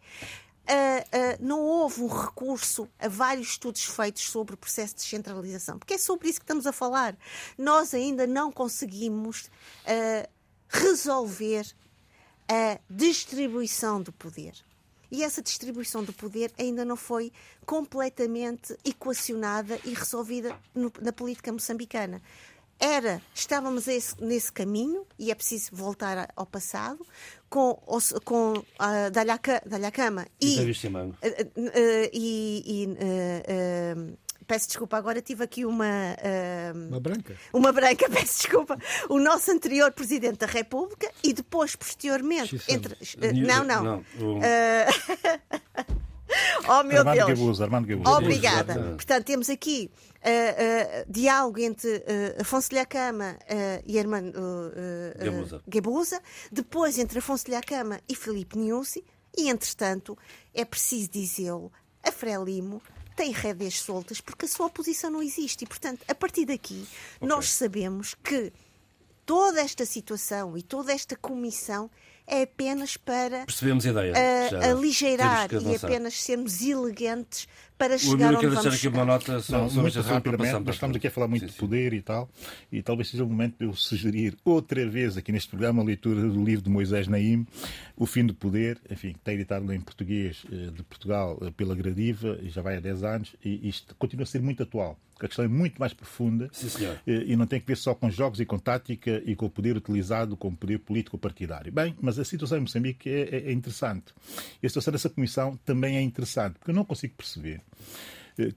Uh, 0.62 0.74
uh, 0.74 1.46
não 1.46 1.60
houve 1.60 2.02
um 2.04 2.08
recurso 2.08 2.88
a 3.00 3.08
vários 3.08 3.50
estudos 3.50 3.84
feitos 3.84 4.30
sobre 4.30 4.54
o 4.54 4.58
processo 4.58 4.94
de 4.94 5.02
descentralização, 5.02 5.80
porque 5.80 5.96
é 5.96 5.98
sobre 5.98 6.30
isso 6.30 6.40
que 6.40 6.44
estamos 6.44 6.68
a 6.68 6.72
falar. 6.72 7.18
Nós 7.58 7.96
ainda 7.96 8.28
não 8.28 8.52
conseguimos 8.52 9.48
uh, 9.48 10.30
resolver 10.70 11.66
a 12.48 12.80
distribuição 12.90 14.02
do 14.02 14.14
poder. 14.14 14.54
E 15.12 15.24
essa 15.24 15.42
distribuição 15.42 16.04
do 16.04 16.14
poder 16.14 16.54
ainda 16.58 16.86
não 16.86 16.96
foi 16.96 17.34
completamente 17.66 18.78
equacionada 18.86 19.78
e 19.84 19.94
resolvida 19.94 20.58
no, 20.74 20.94
na 21.02 21.12
política 21.12 21.52
moçambicana 21.52 22.22
era, 22.82 23.22
estávamos 23.34 23.88
esse, 23.88 24.16
nesse 24.20 24.52
caminho, 24.52 25.06
e 25.18 25.32
é 25.32 25.36
preciso 25.36 25.70
voltar 25.72 26.28
ao 26.36 26.46
passado, 26.46 27.06
com, 27.48 27.80
com 28.26 28.54
uh, 28.54 29.12
Dalhacama 29.12 30.26
e, 30.42 30.58
uh, 30.60 30.62
uh, 30.62 32.10
e, 32.12 32.64
e 32.66 32.88
uh, 32.88 34.18
peço 34.48 34.68
desculpa, 34.68 34.98
agora 34.98 35.22
tive 35.22 35.44
aqui 35.44 35.64
uma. 35.66 35.86
Uh, 35.86 36.88
uma 36.90 37.00
branca. 37.00 37.38
Uma 37.54 37.72
branca, 37.72 38.10
peço 38.12 38.40
desculpa. 38.40 38.78
O 39.10 39.20
nosso 39.20 39.52
anterior 39.52 39.92
Presidente 39.94 40.40
da 40.40 40.48
República 40.48 41.10
e 41.24 41.32
depois, 41.32 41.76
posteriormente. 41.76 42.60
Entre, 42.68 42.94
uh, 42.94 43.48
não, 43.48 43.64
não. 43.64 43.84
não. 43.84 44.00
Uh, 44.40 46.02
oh, 46.68 46.84
meu 46.84 47.00
Armando 47.00 47.16
Deus. 47.16 47.28
Gabuza, 47.30 47.64
Armando 47.64 47.88
Gabuza. 47.88 48.18
Obrigada. 48.18 48.74
Portanto, 48.96 49.26
temos 49.26 49.50
aqui 49.50 49.92
uh, 50.18 51.06
uh, 51.06 51.12
diálogo 51.12 51.60
entre 51.60 51.98
uh, 51.98 52.42
Afonso 52.42 52.70
de 52.70 52.76
Lhacama 52.76 53.38
e 53.86 54.00
Armando 54.00 54.40
Gabuza. 55.18 55.64
Gabuza, 55.68 56.22
depois 56.52 56.98
entre 56.98 57.20
Afonso 57.20 57.46
de 57.46 57.52
Lhacama 57.52 58.00
e 58.08 58.16
Filipe 58.16 58.58
Niusi, 58.58 59.04
e, 59.38 59.50
entretanto, 59.50 60.18
é 60.54 60.66
preciso 60.66 61.10
dizê-lo, 61.10 61.72
a 62.04 62.12
Frelimo 62.12 62.82
tem 63.16 63.32
rédeas 63.32 63.80
soltas 63.80 64.20
porque 64.20 64.46
a 64.46 64.48
sua 64.48 64.66
oposição 64.66 65.10
não 65.10 65.22
existe. 65.22 65.64
E, 65.64 65.68
portanto, 65.68 66.04
a 66.08 66.16
partir 66.16 66.46
daqui, 66.46 66.88
okay. 67.18 67.28
nós 67.28 67.50
sabemos 67.50 68.16
que 68.16 68.52
toda 69.26 69.62
esta 69.62 69.86
situação 69.86 70.58
e 70.58 70.62
toda 70.62 70.92
esta 70.92 71.16
comissão 71.16 71.90
é 72.32 72.44
apenas 72.44 72.96
para 72.96 73.46
Percebemos 73.46 73.86
a 73.86 73.90
ideia. 73.90 74.14
Uh, 74.14 74.72
aligeirar 74.72 75.50
e 75.52 75.76
apenas 75.76 76.14
sermos 76.14 76.62
elegantes 76.62 77.46
para 77.78 77.98
chegar 77.98 78.34
o 78.34 78.38
onde 78.38 78.46
vamos 78.48 78.64
deixar 78.64 78.78
aqui 78.78 78.88
uma 78.88 79.06
nota 79.06 79.42
não, 79.50 79.70
muito 79.70 80.02
rapidamente, 80.02 80.66
nós 80.66 80.76
estamos 80.76 80.96
aqui 80.96 81.08
a 81.08 81.12
falar 81.12 81.28
muito 81.28 81.48
sim, 81.48 81.52
de 81.52 81.58
poder 81.58 81.92
sim. 81.92 81.98
e 81.98 82.02
tal, 82.02 82.30
e 82.72 82.82
talvez 82.82 83.10
seja 83.10 83.24
o 83.24 83.28
momento 83.28 83.58
de 83.60 83.66
eu 83.66 83.74
sugerir 83.74 84.38
outra 84.46 84.88
vez 84.88 85.18
aqui 85.18 85.32
neste 85.32 85.50
programa 85.50 85.82
a 85.82 85.86
leitura 85.86 86.22
do 86.22 86.44
livro 86.44 86.64
de 86.64 86.70
Moisés 86.70 87.08
Naim, 87.08 87.46
O 87.98 88.06
Fim 88.06 88.26
do 88.26 88.36
Poder, 88.36 88.80
enfim, 88.90 89.14
que 89.14 89.20
está 89.20 89.34
editado 89.34 89.74
em 89.74 89.82
português 89.82 90.46
de 90.50 90.84
Portugal 90.84 91.38
pela 91.58 91.76
Gradiva, 91.76 92.38
e 92.42 92.50
já 92.50 92.62
vai 92.62 92.78
há 92.78 92.80
10 92.80 93.04
anos, 93.04 93.36
e 93.44 93.68
isto 93.68 93.96
continua 93.96 94.24
a 94.24 94.28
ser 94.28 94.42
muito 94.42 94.62
atual 94.62 94.98
a 95.26 95.30
questão 95.30 95.46
é 95.46 95.48
muito 95.48 95.80
mais 95.80 95.94
profunda 95.94 96.50
Sim, 96.52 96.68
e 97.06 97.36
não 97.36 97.46
tem 97.46 97.60
que 97.60 97.68
ver 97.68 97.78
só 97.78 97.94
com 97.94 98.10
jogos 98.10 98.40
e 98.40 98.46
com 98.46 98.58
tática 98.58 99.22
e 99.26 99.36
com 99.36 99.46
o 99.46 99.50
poder 99.50 99.76
utilizado 99.78 100.36
como 100.38 100.56
poder 100.58 100.80
político 100.80 101.18
partidário. 101.18 101.72
Bem, 101.72 101.96
mas 102.02 102.18
a 102.20 102.26
situação 102.26 102.58
em 102.58 102.62
Moçambique 102.62 103.10
é, 103.10 103.22
é, 103.22 103.50
é 103.50 103.52
interessante. 103.52 104.14
E 104.62 104.66
a 104.66 104.70
situação 104.70 104.92
dessa 104.92 105.10
comissão 105.10 105.58
também 105.66 105.98
é 105.98 106.02
interessante, 106.02 106.56
porque 106.60 106.72
eu 106.72 106.76
não 106.76 106.86
consigo 106.86 107.14
perceber 107.16 107.62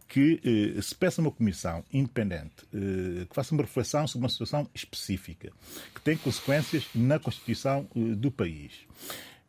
que 0.09 0.41
se 0.81 0.95
peça 0.95 1.21
uma 1.21 1.31
comissão 1.31 1.85
independente 1.93 2.65
que 2.71 3.35
faça 3.35 3.53
uma 3.53 3.62
reflexão 3.62 4.07
sobre 4.07 4.25
uma 4.25 4.31
situação 4.31 4.69
específica, 4.75 5.51
que 5.95 6.01
tem 6.01 6.17
consequências 6.17 6.87
na 6.95 7.19
Constituição 7.19 7.87
do 7.95 8.31
país 8.31 8.73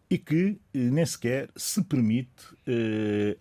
e 0.09 0.17
que 0.17 0.59
nem 0.73 1.05
sequer 1.05 1.49
se 1.55 1.81
permite 1.83 2.43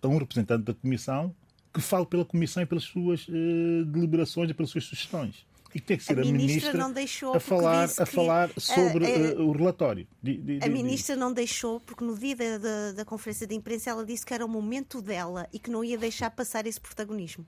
a 0.01 0.07
um 0.07 0.17
representante 0.17 0.63
da 0.63 0.73
Comissão 0.73 1.35
que 1.75 1.81
fale 1.81 2.05
pela 2.05 2.23
Comissão 2.23 2.63
e 2.63 2.65
pelas 2.65 2.85
suas 2.85 3.27
uh, 3.27 3.85
deliberações 3.85 4.49
e 4.49 4.53
pelas 4.53 4.69
suas 4.69 4.85
sugestões. 4.85 5.45
E 5.73 5.79
que 5.79 5.85
tem 5.85 5.97
que 5.97 6.05
ser 6.05 6.17
a, 6.17 6.21
a 6.21 6.25
ministra, 6.25 6.87
ministra 6.87 7.35
a 7.35 7.39
falar, 7.41 7.83
a 7.83 8.05
falar 8.05 8.49
sobre 8.57 9.05
uh, 9.05 9.41
uh, 9.41 9.49
o 9.49 9.51
relatório. 9.51 10.07
De, 10.23 10.37
de, 10.37 10.59
a 10.63 10.69
ministra 10.69 11.17
não 11.17 11.33
deixou, 11.33 11.81
porque 11.81 12.01
no 12.01 12.17
dia 12.17 12.33
da, 12.33 12.57
da, 12.57 12.91
da, 12.93 13.05
conferência 13.05 13.45
de 13.45 13.55
imprensa 13.55 13.89
ela 13.89 14.05
disse 14.05 14.25
que 14.25 14.33
era 14.33 14.45
o 14.45 14.47
momento 14.47 15.01
dela 15.01 15.49
e 15.51 15.59
que 15.59 15.69
não 15.69 15.83
ia 15.83 15.97
deixar 15.97 16.31
passar 16.31 16.65
esse 16.65 16.79
protagonismo. 16.79 17.45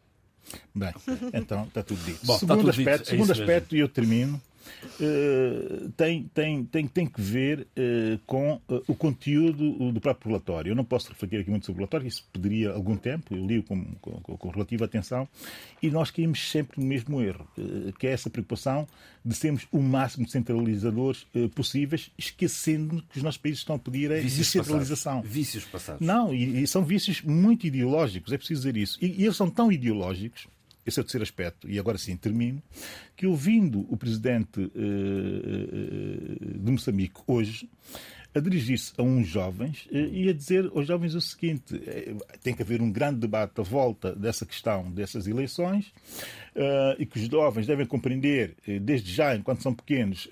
Bem, 0.75 0.93
então 1.34 1.63
está 1.63 1.82
tudo 1.82 2.03
dito. 2.03 2.25
Bom, 2.25 2.38
segundo 2.38 2.59
tudo 2.59 2.69
aspecto, 2.71 2.97
dito. 2.97 3.07
É 3.07 3.11
segundo 3.11 3.32
aspecto 3.32 3.75
e 3.78 3.80
eu 3.80 3.88
termino. 3.88 4.41
Uh, 4.99 5.89
tem, 5.91 6.30
tem, 6.34 6.63
tem, 6.65 6.88
tem 6.88 7.05
que 7.05 7.22
ver 7.22 7.61
uh, 7.61 8.20
com 8.26 8.53
uh, 8.53 8.84
o 8.88 8.95
conteúdo 8.95 9.91
do 9.91 10.01
próprio 10.01 10.30
relatório. 10.30 10.72
Eu 10.72 10.76
não 10.76 10.84
posso 10.84 11.09
refletir 11.09 11.39
aqui 11.39 11.49
muito 11.49 11.65
sobre 11.65 11.80
o 11.80 11.82
relatório, 11.82 12.07
isso 12.07 12.28
pediria 12.32 12.72
algum 12.72 12.95
tempo, 12.95 13.36
eu 13.36 13.45
li 13.45 13.61
com, 13.61 13.84
com, 14.01 14.20
com 14.22 14.49
relativa 14.49 14.86
atenção, 14.86 15.28
e 15.82 15.89
nós 15.89 16.09
caímos 16.09 16.49
sempre 16.49 16.82
no 16.82 16.88
mesmo 16.88 17.22
erro, 17.22 17.47
que 17.99 18.07
é 18.07 18.11
essa 18.11 18.30
preocupação 18.30 18.88
de 19.24 19.36
sermos 19.36 19.68
o 19.72 19.80
máximo 19.80 20.26
de 20.26 20.32
centralizadores 20.32 21.28
possíveis, 21.53 22.11
esquecendo 22.18 23.03
que 23.09 23.18
os 23.18 23.24
nossos 23.24 23.39
países 23.39 23.59
estão 23.59 23.76
a 23.76 23.80
pedir 23.80 24.11
a 24.11 24.15
descentralização. 24.20 25.18
Passados. 25.18 25.32
Vícios 25.32 25.65
passados. 25.65 26.05
Não, 26.05 26.34
e, 26.34 26.63
e, 26.63 26.68
são 26.68 26.84
vícios 26.84 27.22
muito 27.22 27.68
ideológicos, 27.68 28.32
é 28.32 28.38
preciso 28.38 28.61
dizer 28.61 28.78
isso. 28.78 28.97
E, 29.01 29.22
e 29.22 29.24
eles 29.26 29.36
são 29.36 29.49
tão 29.49 29.72
ideológicos 29.72 30.47
esse 30.88 30.99
é 30.99 31.01
o 31.01 31.03
terceiro 31.03 31.23
aspecto. 31.23 31.69
E 31.69 31.77
agora 31.77 31.97
sim, 31.97 32.15
termino. 32.15 32.63
Que 33.15 33.27
ouvindo 33.27 33.85
o 33.91 33.97
presidente 33.97 34.61
uh, 34.61 34.63
uh, 34.63 36.59
de 36.59 36.71
Moçambique 36.71 37.19
hoje 37.27 37.69
a 38.38 38.41
dirigir-se 38.41 38.93
a 38.97 39.03
uns 39.03 39.27
jovens 39.27 39.88
uh, 39.91 39.95
e 39.95 40.29
a 40.29 40.33
dizer 40.33 40.69
aos 40.73 40.88
jovens 40.88 41.15
o 41.15 41.21
seguinte: 41.21 41.79
tem 42.43 42.53
que 42.53 42.61
haver 42.61 42.81
um 42.81 42.91
grande 42.91 43.19
debate 43.19 43.59
à 43.59 43.63
volta 43.63 44.15
dessa 44.15 44.45
questão 44.45 44.91
dessas 44.91 45.27
eleições 45.27 45.91
e 46.97 47.05
que 47.05 47.19
os 47.19 47.27
jovens 47.27 47.67
devem 47.67 47.85
compreender, 47.85 48.55
desde 48.81 49.11
já, 49.11 49.35
enquanto 49.35 49.61
são 49.61 49.75
pequenos, 49.75 50.27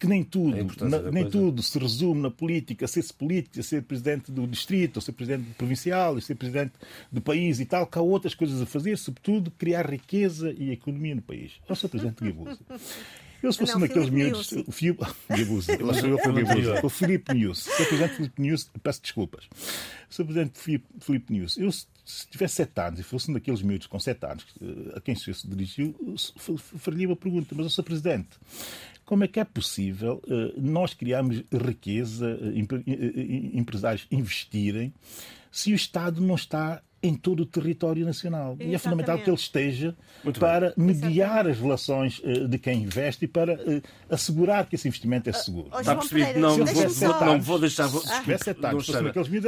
que 0.00 0.06
nem 0.06 0.24
tudo, 0.24 0.56
na, 0.88 1.10
nem 1.12 1.28
tudo 1.28 1.62
se 1.62 1.78
resume 1.78 2.22
na 2.22 2.30
política, 2.30 2.86
a 2.86 2.88
ser-se 2.88 3.14
político, 3.14 3.60
a 3.60 3.62
ser 3.62 3.82
presidente 3.82 4.32
do 4.32 4.46
distrito, 4.48 5.00
ser 5.00 5.12
presidente 5.12 5.44
provincial, 5.56 6.16
a 6.16 6.20
ser 6.20 6.34
presidente 6.34 6.72
do 7.10 7.20
país 7.20 7.60
e 7.60 7.66
tal, 7.66 7.86
que 7.86 7.98
há 7.98 8.02
outras 8.02 8.34
coisas 8.34 8.60
a 8.60 8.66
fazer, 8.66 8.98
sobretudo 8.98 9.50
criar 9.52 9.88
riqueza 9.88 10.52
e 10.58 10.70
economia 10.72 11.14
no 11.14 11.22
país. 11.22 11.52
Eu 11.68 11.76
sou 11.76 11.88
presidente 11.88 12.24
de. 12.24 12.34
Eu, 13.42 13.52
se 13.52 13.58
fosse 13.58 13.76
um 13.76 13.80
daqueles 13.80 14.10
miúdos. 14.10 14.52
O 14.66 14.72
Filipe. 14.72 15.04
Eu 15.28 15.62
sou 15.94 16.08
eu. 16.08 16.18
O 16.82 16.88
Filipe 16.88 17.34
News. 17.34 17.58
Se 17.58 17.82
o 17.82 17.86
Presidente 17.86 18.16
Filipe 18.16 18.42
News, 18.42 18.70
peço 18.82 19.02
desculpas. 19.02 19.48
Se 20.08 20.22
o 20.22 20.24
Presidente 20.24 20.58
Filipe, 20.58 20.86
Filipe 21.00 21.32
News, 21.32 21.56
eu, 21.56 21.70
se 21.72 22.26
tivesse 22.30 22.56
sete 22.56 22.80
anos 22.80 23.00
e 23.00 23.02
fosse 23.02 23.30
um 23.30 23.34
daqueles 23.34 23.62
miúdos 23.62 23.86
com 23.86 23.98
sete 23.98 24.26
anos 24.26 24.44
a 24.94 25.00
quem 25.00 25.14
se 25.14 25.32
dirigiu, 25.46 25.94
faria 26.54 27.06
uma 27.08 27.16
pergunta. 27.16 27.54
Mas, 27.54 27.72
Sr. 27.72 27.82
Presidente, 27.82 28.28
como 29.04 29.24
é 29.24 29.28
que 29.28 29.40
é 29.40 29.44
possível 29.44 30.22
nós 30.56 30.94
criarmos 30.94 31.42
riqueza, 31.52 32.38
empresários 33.54 34.06
investirem, 34.10 34.92
se 35.50 35.72
o 35.72 35.74
Estado 35.74 36.20
não 36.20 36.34
está 36.34 36.82
em 37.02 37.14
todo 37.14 37.40
o 37.40 37.46
território 37.46 38.04
nacional. 38.04 38.56
E 38.58 38.62
é 38.62 38.66
Exatamente. 38.68 38.82
fundamental 38.82 39.18
que 39.18 39.30
ele 39.30 39.36
esteja 39.36 39.96
Muito 40.22 40.38
para 40.38 40.74
mediar 40.76 41.46
as 41.48 41.58
relações 41.58 42.20
eh, 42.24 42.46
de 42.46 42.58
quem 42.58 42.82
investe 42.82 43.24
e 43.24 43.28
para 43.28 43.54
eh, 43.54 43.80
assegurar 44.10 44.66
que 44.66 44.74
esse 44.74 44.86
investimento 44.86 45.30
é 45.30 45.32
seguro. 45.32 45.68
Ó, 45.70 45.80
Está 45.80 45.96
percebido? 45.96 46.38
Não, 46.38 46.56
vou, 46.58 46.90
só- 46.90 47.24
não 47.24 47.40
vou 47.40 47.58
deixar. 47.58 47.86
vou- 47.86 48.02
tivesse 48.02 48.50
desculpe, 48.52 48.60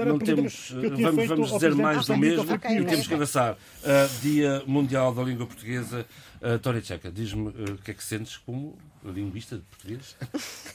não, 0.07 0.13
não 0.13 0.19
temos, 0.19 0.73
vamos, 0.73 1.29
vamos 1.29 1.53
dizer 1.53 1.75
mais 1.75 2.07
do 2.07 2.17
mesmo 2.17 2.45
Filipe 2.45 2.67
e 2.67 2.69
Pires. 2.69 2.87
temos 2.91 3.07
que 3.09 3.15
avançar. 3.15 3.57
Ah, 3.85 4.09
Dia 4.23 4.63
Mundial 4.67 5.15
da 5.15 5.23
Língua 5.23 5.47
Portuguesa. 5.47 6.07
Uh, 6.43 6.59
Tória 6.59 6.81
Tcheca, 6.81 7.09
diz-me 7.09 7.51
ah, 7.51 7.73
o 7.75 7.79
que 7.79 7.93
é 7.93 7.95
que 7.95 8.03
sentes 8.03 8.37
como 8.37 8.77
linguista 9.05 9.57
de 9.59 9.63
português? 9.63 10.17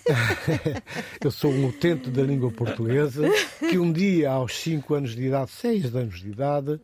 Eu 1.19 1.29
sou 1.29 1.51
um 1.51 1.67
utente 1.67 2.09
da 2.09 2.23
língua 2.23 2.49
portuguesa 2.49 3.29
que 3.59 3.77
um 3.77 3.91
dia, 3.91 4.31
aos 4.31 4.57
5 4.61 4.93
anos 4.93 5.13
de 5.13 5.23
idade, 5.23 5.51
6 5.51 5.93
anos 5.93 6.21
de 6.21 6.29
idade, 6.29 6.79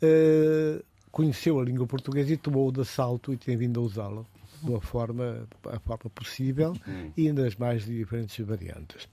eh, 0.00 0.80
conheceu 1.10 1.58
a 1.58 1.64
língua 1.64 1.88
portuguesa 1.88 2.32
e 2.32 2.36
tomou-o 2.36 2.70
de 2.70 2.82
assalto 2.82 3.32
e 3.32 3.36
tem 3.36 3.56
vindo 3.56 3.80
a 3.80 3.82
usá-la 3.82 4.24
de 4.62 4.70
uma 4.70 4.80
forma, 4.80 5.46
a 5.64 5.78
forma 5.80 6.10
possível 6.10 6.74
e 7.16 7.32
nas 7.32 7.56
mais 7.56 7.84
diferentes 7.84 8.44
variantes. 8.44 9.08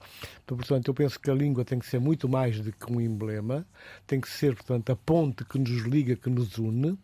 Portanto, 0.46 0.88
eu 0.88 0.94
penso 0.94 1.18
que 1.20 1.30
a 1.30 1.34
língua 1.34 1.64
tem 1.64 1.78
que 1.78 1.86
ser 1.86 2.00
muito 2.00 2.28
mais 2.28 2.60
do 2.60 2.72
que 2.72 2.90
um 2.92 3.00
emblema, 3.00 3.66
tem 4.06 4.20
que 4.20 4.28
ser, 4.28 4.54
portanto, 4.54 4.90
a 4.90 4.96
ponte 4.96 5.44
que 5.44 5.58
nos 5.58 5.82
liga, 5.82 6.16
que 6.16 6.30
nos 6.30 6.56
une, 6.58 6.98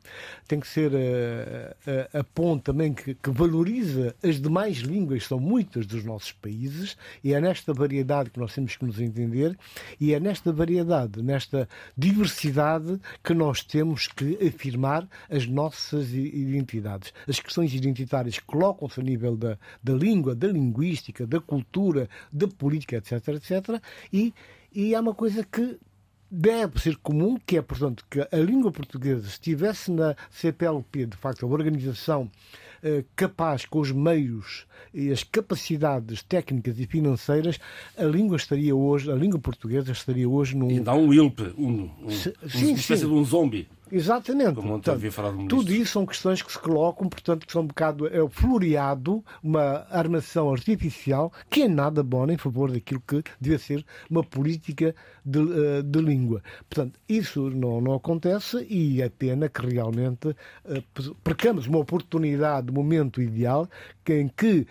tem 0.49 0.59
que 0.61 0.67
ser 0.69 0.93
a, 0.95 2.17
a- 2.17 2.21
a 2.21 2.25
ponte 2.25 2.63
também 2.65 2.93
que, 2.93 3.15
que 3.15 3.31
valoriza 3.31 4.15
as 4.23 4.41
demais 4.41 4.79
línguas, 4.79 5.27
são 5.27 5.39
muitas 5.39 5.87
dos 5.87 6.05
nossos 6.05 6.33
países, 6.33 6.97
e 7.23 7.33
é 7.35 7.41
nesta 7.41 7.73
variedade 7.73 8.31
que 8.31 8.39
nós 8.39 8.55
temos 8.55 8.77
que 8.77 8.85
nos 8.85 8.99
entender, 9.01 9.57
e 10.01 10.15
é 10.15 10.21
nesta 10.21 10.53
variedade, 10.53 11.23
nesta 11.23 11.69
diversidade, 11.97 13.01
que 13.23 13.35
nós 13.35 13.63
temos 13.63 14.07
que 14.07 14.39
afirmar 14.47 15.07
as 15.29 15.47
nossas 15.47 16.13
identidades. 16.13 17.13
As 17.29 17.41
questões 17.41 17.75
identitárias 17.75 18.34
colocam-se 18.39 19.01
a 19.01 19.03
nível 19.03 19.37
da, 19.37 19.59
da 19.83 19.93
língua, 19.93 20.35
da 20.35 20.49
linguística, 20.49 21.27
da 21.27 21.41
cultura, 21.41 22.09
da 22.33 22.49
política, 22.49 22.97
etc, 22.97 23.29
etc, 23.29 23.81
e, 24.13 24.33
e 24.73 24.95
há 24.95 25.01
uma 25.01 25.15
coisa 25.15 25.45
que 25.45 25.79
deve 26.31 26.81
ser 26.81 26.97
comum, 26.97 27.39
que 27.47 27.57
é, 27.57 27.63
portanto, 27.63 28.05
que 28.11 28.21
a 28.21 28.39
língua 28.39 28.73
portuguesa 28.73 29.27
estivesse 29.27 29.91
na 29.91 30.17
CPLP, 30.31 31.07
de 31.07 31.17
facto, 31.17 31.47
a 31.47 31.49
organização 31.49 32.31
eh, 32.83 33.05
capaz, 33.15 33.65
com 33.65 33.79
os 33.79 33.93
meios 33.93 34.67
e 34.93 35.11
as 35.11 35.23
capacidades 35.23 36.23
técnicas 36.23 36.79
e 36.79 36.87
financeiras, 36.87 37.59
a 37.97 38.05
língua 38.05 38.37
estaria 38.37 38.75
hoje, 38.75 39.11
a 39.11 39.15
língua 39.15 39.39
portuguesa 39.39 39.93
estaria 39.93 40.29
hoje 40.29 40.57
num... 40.57 40.71
E 40.71 40.81
dá 40.81 40.95
um 40.95 41.13
ilp, 41.13 41.41
um, 41.57 41.67
um, 41.67 41.91
um- 42.07 42.11
sim, 42.11 42.33
uma 42.43 42.79
espécie 42.79 43.03
sim. 43.03 43.09
de 43.09 43.15
um 43.15 43.25
zombie. 43.25 43.69
Exatamente. 43.97 44.55
Como 44.57 44.75
ontem 44.75 44.91
havia 44.91 45.13
falado 45.13 45.37
do 45.39 45.47
tudo 45.47 45.73
isso 45.73 45.93
são 45.93 46.05
questões 46.07 46.43
que 46.43 46.51
se 46.51 46.59
colocam, 46.59 47.09
portanto, 47.09 47.47
que 47.47 47.53
são 47.53 47.63
um 47.63 47.67
bocado 47.67 48.09
é 48.09 48.21
o 48.21 48.29
floreado, 48.29 49.25
uma 49.43 49.87
armação 49.91 50.51
artificial, 50.53 51.33
que 51.49 51.63
é 51.63 51.69
nada 51.69 52.03
bom 52.03 52.29
em 52.31 52.37
favor 52.37 52.71
daquilo 52.73 53.01
que 53.07 53.23
devia 53.41 53.59
ser 53.59 53.85
uma 54.11 54.25
política 54.25 54.95
de, 55.25 55.39
eh, 55.41 55.83
de 55.83 56.01
língua. 56.01 56.43
Portanto, 56.69 56.99
isso 57.09 57.49
não, 57.51 57.81
não 57.81 57.95
acontece 57.95 58.67
e 58.69 59.01
é 59.01 59.09
pena 59.09 59.49
que 59.49 59.65
realmente 59.65 60.35
eh, 60.65 60.83
percamos 61.23 61.67
uma 61.67 61.79
oportunidade, 61.79 62.71
um 62.71 62.75
momento 62.75 63.23
ideal, 63.23 63.69
que- 64.05 64.15
em 64.21 64.29
que 64.29 64.67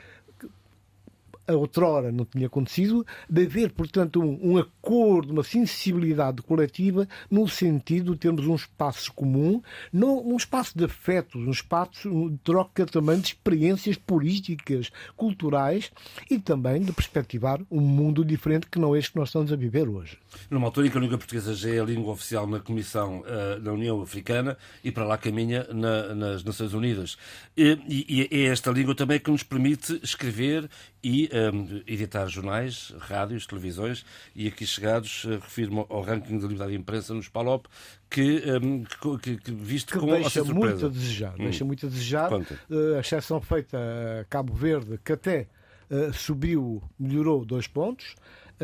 a 1.48 1.54
outrora 1.54 2.12
não 2.12 2.26
tinha 2.26 2.48
acontecido, 2.48 3.06
de 3.30 3.44
haver, 3.46 3.72
portanto, 3.72 4.22
um, 4.22 4.54
um 4.54 4.58
acordo, 4.58 5.32
uma 5.34 5.44
sensibilidade 5.44 6.42
coletiva 6.42 7.08
no 7.30 7.48
sentido 7.48 8.14
de 8.14 8.20
termos 8.20 8.48
um 8.48 8.56
espaço 8.56 9.12
comum, 9.14 9.62
não, 9.92 10.26
um 10.26 10.38
espaço 10.38 10.78
de 10.78 10.86
afetos, 10.86 11.42
um 11.46 11.52
espaço 11.52 12.10
de 12.30 12.38
troca 12.44 12.86
também 12.86 13.20
de 13.20 13.28
experiências 13.28 13.98
políticas, 13.98 14.90
culturais 15.18 15.92
e 16.30 16.40
também 16.40 16.82
de 16.82 16.92
perspectivar 16.94 17.60
um 17.70 17.82
mundo 17.82 18.24
diferente 18.24 18.68
que 18.68 18.80
não 18.80 18.96
é 18.96 19.00
este 19.00 19.12
que 19.12 19.18
nós 19.20 19.30
estamos 19.30 19.52
a 19.52 19.56
viver 19.56 19.88
hoje. 19.88 20.18
Numa 20.50 20.68
altura 20.68 20.88
em 20.88 20.90
que 20.90 20.98
a 20.98 21.02
língua 21.02 21.18
portuguesa 21.18 21.54
já 21.54 21.70
é 21.70 21.80
a 21.80 21.84
língua 21.86 22.14
oficial 22.14 22.48
na 22.48 22.60
Comissão 22.60 23.24
eh, 23.26 23.60
da 23.60 23.72
União 23.74 24.02
Africana 24.02 24.58
e 24.84 24.92
para 24.92 25.04
lá 25.06 25.18
caminha 25.18 25.68
na- 25.74 26.16
nas 26.16 26.44
Nações 26.44 26.74
Unidas. 26.74 27.18
E- 27.56 28.28
e 28.32 28.44
é 28.44 28.46
esta 28.46 28.72
língua 28.72 28.96
também 28.96 29.20
que 29.20 29.30
nos 29.32 29.44
permite 29.44 30.00
escrever 30.04 30.70
e 31.04 31.30
ehm, 31.34 31.82
editar 31.86 32.28
jornais, 32.28 32.94
rádios, 32.98 33.46
televisões 33.46 34.06
e 34.34 34.48
aqui 34.48 34.66
chegados 34.66 35.26
eh, 35.28 35.32
refiro-me 35.36 35.86
ao 35.90 36.02
ranking 36.02 36.38
de 36.38 36.44
liberdade 36.44 36.72
de 36.72 36.78
imprensa 36.78 37.14
nos 37.14 37.28
PALOP 37.28 37.66
que, 38.10 38.38
ehm, 38.46 38.84
que, 39.22 39.38
que- 39.38 39.52
visto 39.52 39.92
que 39.94 40.00
com 40.00 40.06
deixa 40.06 40.44
muito 40.46 40.86
a 40.86 40.90
desejar. 40.90 41.34
Hum. 41.34 41.44
Deixa 41.44 41.66
muito 41.66 41.86
a 41.86 41.90
desejar. 41.90 42.30
Eh, 42.32 42.96
a 42.96 43.00
exceção 43.02 43.42
feita 43.42 43.78
a 44.22 44.26
Cabo 44.26 44.54
Verde, 44.54 44.98
que 45.04 45.12
até 45.12 45.48
eh, 45.90 46.12
subiu, 46.14 46.82
melhorou 46.98 47.44
dois 47.44 47.68
pontos. 47.68 48.16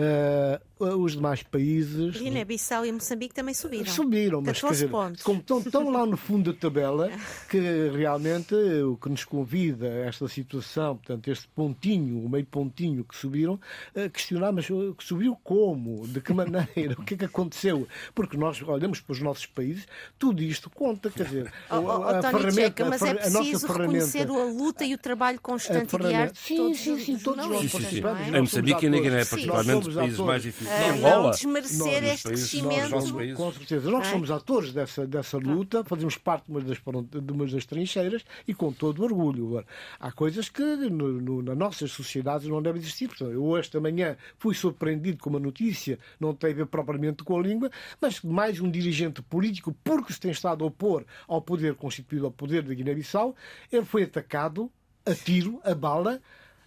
Eh, 0.02 0.60
os 0.80 1.12
demais 1.12 1.44
países 1.44 2.16
Guiné-Bissau 2.16 2.86
e 2.86 2.92
Moçambique 2.94 3.34
também 3.36 3.54
subiram. 3.54 3.86
subiram, 3.92 4.42
mas 4.42 4.54
quer 4.62 4.62
14 4.62 4.74
dizer, 4.80 4.90
pontos. 4.90 5.24
como 5.24 5.40
estão, 5.42 5.60
estão 5.60 5.90
lá 5.90 6.06
no 6.06 6.16
fundo 6.16 6.54
da 6.54 6.58
tabela, 6.58 7.12
que 7.52 7.60
realmente 7.94 8.56
o 8.56 8.96
que 8.96 9.10
nos 9.10 9.26
convida 9.26 9.88
a 9.88 10.06
esta 10.08 10.26
situação, 10.30 10.96
portanto, 10.96 11.28
este 11.30 11.50
pontinho, 11.50 12.24
o 12.24 12.30
meio 12.30 12.46
pontinho 12.46 13.04
que 13.04 13.14
subiram, 13.14 13.60
a 13.94 14.08
questionar, 14.08 14.54
mas 14.54 14.70
uh, 14.70 14.96
que 14.98 15.04
subiu 15.04 15.36
como? 15.44 16.08
De 16.08 16.22
que 16.22 16.32
maneira? 16.32 16.96
O 16.98 17.04
que 17.04 17.16
é 17.16 17.18
que 17.18 17.26
aconteceu? 17.26 17.86
Porque 18.16 18.38
nós 18.38 18.62
olhamos 18.62 19.02
para 19.02 19.12
os 19.12 19.20
nossos 19.22 19.48
países, 19.48 19.86
tudo 20.18 20.42
isto 20.42 20.70
conta, 20.70 21.10
quer 21.10 21.26
dizer, 21.26 21.52
Oh, 21.70 21.76
oh, 21.76 21.82
oh, 21.82 22.04
a 22.04 22.22
Tony 22.22 22.32
ferramenta- 22.32 22.52
Checa, 22.62 22.86
a 22.86 22.90
mas 22.90 23.02
é 23.02 23.10
a 23.12 23.16
preciso 23.16 23.68
ferramenta- 23.68 23.92
reconhecer 24.06 24.30
a 24.30 24.44
luta 24.46 24.86
e 24.86 24.94
o 24.94 24.98
trabalho 24.98 25.38
a 25.38 25.42
constante 25.42 25.88
e 25.88 25.90
ferramenta- 25.90 26.10
diário 26.10 26.32
de 26.34 26.40
Sim, 26.40 26.56
todos 26.56 26.80
sim, 26.80 26.94
os 26.94 27.04
sim, 27.04 27.18
todos 27.18 27.46
Sim, 27.46 27.68
sim, 27.68 27.80
sim. 27.82 28.02
é? 28.34 28.38
Em 28.38 28.42
Moçambique 28.42 28.86
e 28.86 28.90
na 28.90 28.98
Guiné, 29.00 29.26
particularmente, 29.26 29.89
Nós 29.96 30.12
os 30.12 30.18
somos 30.18 30.32
países 30.32 30.44
atores. 30.44 30.44
mais 30.44 30.44
difíceis. 30.44 30.80
Ah, 30.80 30.96
Em 30.98 31.02
não 31.02 31.10
Angola. 31.10 31.32
desmerecer 31.32 31.78
Nós, 32.02 32.14
este 32.14 32.24
países, 32.24 32.50
crescimento. 32.52 32.90
nós, 32.90 33.12
países. 33.12 33.38
Com 33.38 33.52
certeza. 33.54 33.92
Nós 33.92 34.08
é? 34.08 34.12
somos 34.12 34.32
atores 34.32 34.74
dessa, 34.74 35.08
dessa 35.08 35.38
luta, 35.38 35.84
fazemos 35.84 36.18
parte 36.18 36.46
de 36.46 36.52
uma 36.52 36.62
das, 36.62 36.78
de 36.78 37.32
uma 37.32 37.46
das 37.48 37.66
trincheiras 37.66 38.24
e 38.48 38.54
com 38.54 38.72
todo 38.72 39.00
o 39.00 39.04
orgulho. 39.04 39.66
Há 40.00 40.12
coisas 40.12 40.50
que 40.50 40.62
no, 40.64 41.08
no, 41.22 41.42
nas 41.42 41.58
nossas 41.58 41.92
sociedades 41.92 42.48
não 42.48 42.62
devem 42.62 42.82
existir. 42.82 43.08
Portanto, 43.08 43.32
eu 43.32 43.58
esta 43.58 43.80
manhã 43.80 44.16
fui 44.38 44.54
surpreendido 44.56 45.18
com 45.18 45.30
uma 45.30 45.40
notícia, 45.40 45.98
não 46.20 46.34
tem 46.34 46.52
a 46.52 46.54
ver 46.54 46.66
propriamente 46.66 47.24
com 47.24 47.38
a 47.38 47.42
língua, 47.42 47.70
mas 48.02 48.22
mais 48.22 48.60
um 48.60 48.70
dirigente 48.70 49.22
político, 49.22 49.76
porque 49.84 50.14
se 50.14 50.20
tem 50.20 50.32
estado 50.32 50.64
a 50.64 50.68
opor 50.68 51.06
ao 51.28 51.42
poder 51.42 51.76
constituído 51.76 52.26
ao 52.26 52.32
poder 52.32 52.62
da 52.64 52.74
Guiné-Bissau, 52.74 53.36
ele 53.72 53.86
foi 53.86 54.04
atacado 54.04 54.72
a 55.06 55.16
tiro, 55.16 55.60
a 55.64 55.74
bala, 55.74 56.22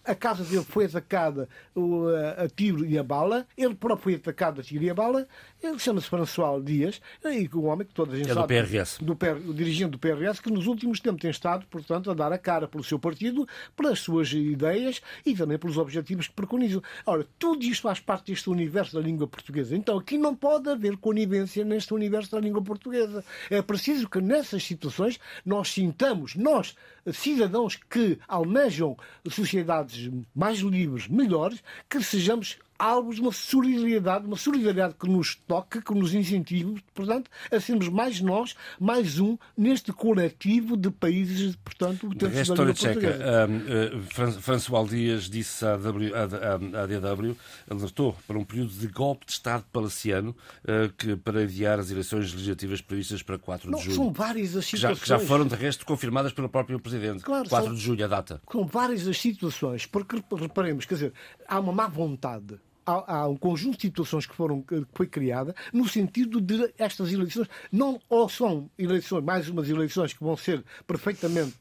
a 0.05 0.15
casa 0.15 0.43
dele 0.43 0.63
foi 0.63 0.85
atacada 0.85 1.47
o, 1.75 2.07
a, 2.07 2.43
a 2.43 2.49
tiro 2.49 2.85
e 2.85 2.97
a 2.97 3.03
bala, 3.03 3.47
ele 3.57 3.75
próprio 3.75 4.03
foi 4.03 4.15
atacado 4.15 4.61
a 4.61 4.63
tiro 4.63 4.83
e 4.83 4.89
a 4.89 4.93
bala, 4.93 5.27
ele 5.61 5.79
chama-se 5.79 6.07
François 6.07 6.63
Dias, 6.63 7.01
e 7.23 7.49
um 7.55 7.65
homem 7.67 7.87
que 7.87 7.93
toda 7.93 8.13
a 8.13 8.17
gente 8.17 8.29
É 8.29 8.33
do 8.33 8.41
sabe, 8.41 8.61
PRS. 8.61 8.97
do 9.01 9.15
PR 9.15 9.37
o 9.47 9.53
dirigente 9.53 9.91
do 9.91 9.99
PRS, 9.99 10.39
que 10.39 10.51
nos 10.51 10.67
últimos 10.67 10.99
tempos 10.99 11.21
tem 11.21 11.31
estado, 11.31 11.65
portanto, 11.69 12.11
a 12.11 12.13
dar 12.13 12.31
a 12.31 12.37
cara 12.37 12.67
pelo 12.67 12.83
seu 12.83 12.99
partido, 12.99 13.47
pelas 13.75 13.99
suas 13.99 14.31
ideias 14.33 15.01
e 15.25 15.33
também 15.35 15.57
pelos 15.57 15.77
objetivos 15.77 16.27
que 16.27 16.33
preconizam. 16.33 16.81
Ora, 17.05 17.25
tudo 17.39 17.63
isto 17.63 17.83
faz 17.83 17.99
parte 17.99 18.31
deste 18.31 18.49
universo 18.49 18.95
da 18.95 19.01
língua 19.01 19.27
portuguesa. 19.27 19.75
Então, 19.75 19.97
aqui 19.97 20.17
não 20.17 20.35
pode 20.35 20.69
haver 20.69 20.97
conivência 20.97 21.63
neste 21.63 21.93
universo 21.93 22.31
da 22.31 22.39
língua 22.39 22.61
portuguesa. 22.61 23.23
É 23.49 23.61
preciso 23.61 24.09
que 24.09 24.19
nessas 24.21 24.63
situações 24.63 25.19
nós 25.45 25.69
sintamos, 25.71 26.35
nós, 26.35 26.75
cidadãos 27.11 27.75
que 27.89 28.19
almejam 28.27 28.97
sociedades 29.29 30.09
mais 30.33 30.59
livres, 30.59 31.07
melhores, 31.07 31.63
que 31.89 32.01
sejamos 32.01 32.57
alvos 32.83 33.15
de 33.15 33.21
uma 33.21 33.31
solidariedade, 33.31 34.25
uma 34.25 34.35
solidariedade 34.35 34.95
que 34.99 35.07
nos 35.09 35.35
toque, 35.35 35.81
que 35.81 35.93
nos 35.93 36.13
incentive, 36.13 36.83
portanto, 36.93 37.29
a 37.51 37.59
sermos 37.59 37.87
mais 37.89 38.19
nós, 38.19 38.55
mais 38.79 39.19
um, 39.19 39.37
neste 39.57 39.93
coletivo 39.93 40.75
de 40.75 40.91
países, 40.91 41.55
portanto, 41.55 42.07
utentes 42.07 42.47
da 42.49 42.55
língua 42.55 42.55
Tória 42.55 42.73
Tcheca, 42.73 43.17
um, 43.49 43.97
uh, 43.99 44.01
Fran- 44.11 44.31
François 44.33 44.87
Dias 44.89 45.29
disse 45.29 45.65
à, 45.65 45.77
w, 45.77 46.11
à, 46.13 46.23
à- 46.23 46.83
à 46.83 46.85
DW, 46.87 47.35
alertou 47.69 48.15
para 48.27 48.37
um 48.37 48.43
período 48.43 48.71
de 48.73 48.87
golpe 48.87 49.25
de 49.25 49.31
Estado 49.31 49.63
palaciano 49.71 50.35
uh, 50.63 50.91
que, 50.97 51.15
para 51.15 51.41
adiar 51.41 51.79
as 51.79 51.89
eleições 51.89 52.33
legislativas 52.33 52.81
previstas 52.81 53.23
para 53.23 53.37
4 53.39 53.69
Não, 53.71 53.77
de 53.79 53.85
julho. 53.85 53.95
são 53.95 54.11
várias 54.11 54.55
as 54.55 54.65
que 54.65 54.77
já, 54.77 54.89
situações. 54.89 55.01
que 55.03 55.07
já 55.09 55.19
foram, 55.19 55.47
de 55.47 55.55
resto, 55.55 55.85
confirmadas 55.85 56.33
pelo 56.33 56.49
próprio 56.49 56.79
Presidente. 56.79 57.23
Claro, 57.23 57.47
4 57.47 57.67
são- 57.67 57.75
de 57.75 57.81
julho, 57.81 58.03
a 58.03 58.07
data. 58.07 58.41
com 58.45 58.65
várias 58.65 59.07
as 59.07 59.17
situações, 59.19 59.85
porque 59.85 60.21
reparemos, 60.37 60.85
quer 60.85 60.95
dizer, 60.95 61.13
há 61.47 61.59
uma 61.59 61.71
má 61.71 61.87
vontade. 61.87 62.59
Há, 62.85 63.15
há 63.19 63.27
um 63.27 63.37
conjunto 63.37 63.75
de 63.77 63.81
situações 63.83 64.25
que, 64.25 64.35
foram, 64.35 64.61
que 64.61 64.85
foi 64.93 65.07
criada 65.07 65.55
no 65.71 65.87
sentido 65.87 66.41
de 66.41 66.73
estas 66.77 67.11
eleições. 67.13 67.47
Não 67.71 67.99
ou 68.09 68.27
são 68.27 68.69
eleições, 68.77 69.23
mais 69.23 69.47
umas 69.49 69.69
eleições 69.69 70.13
que 70.13 70.23
vão 70.23 70.35
ser 70.35 70.63
perfeitamente 70.85 71.55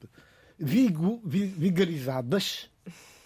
vigo, 0.58 1.20
vi- 1.24 1.46
vigorizadas, 1.46 2.68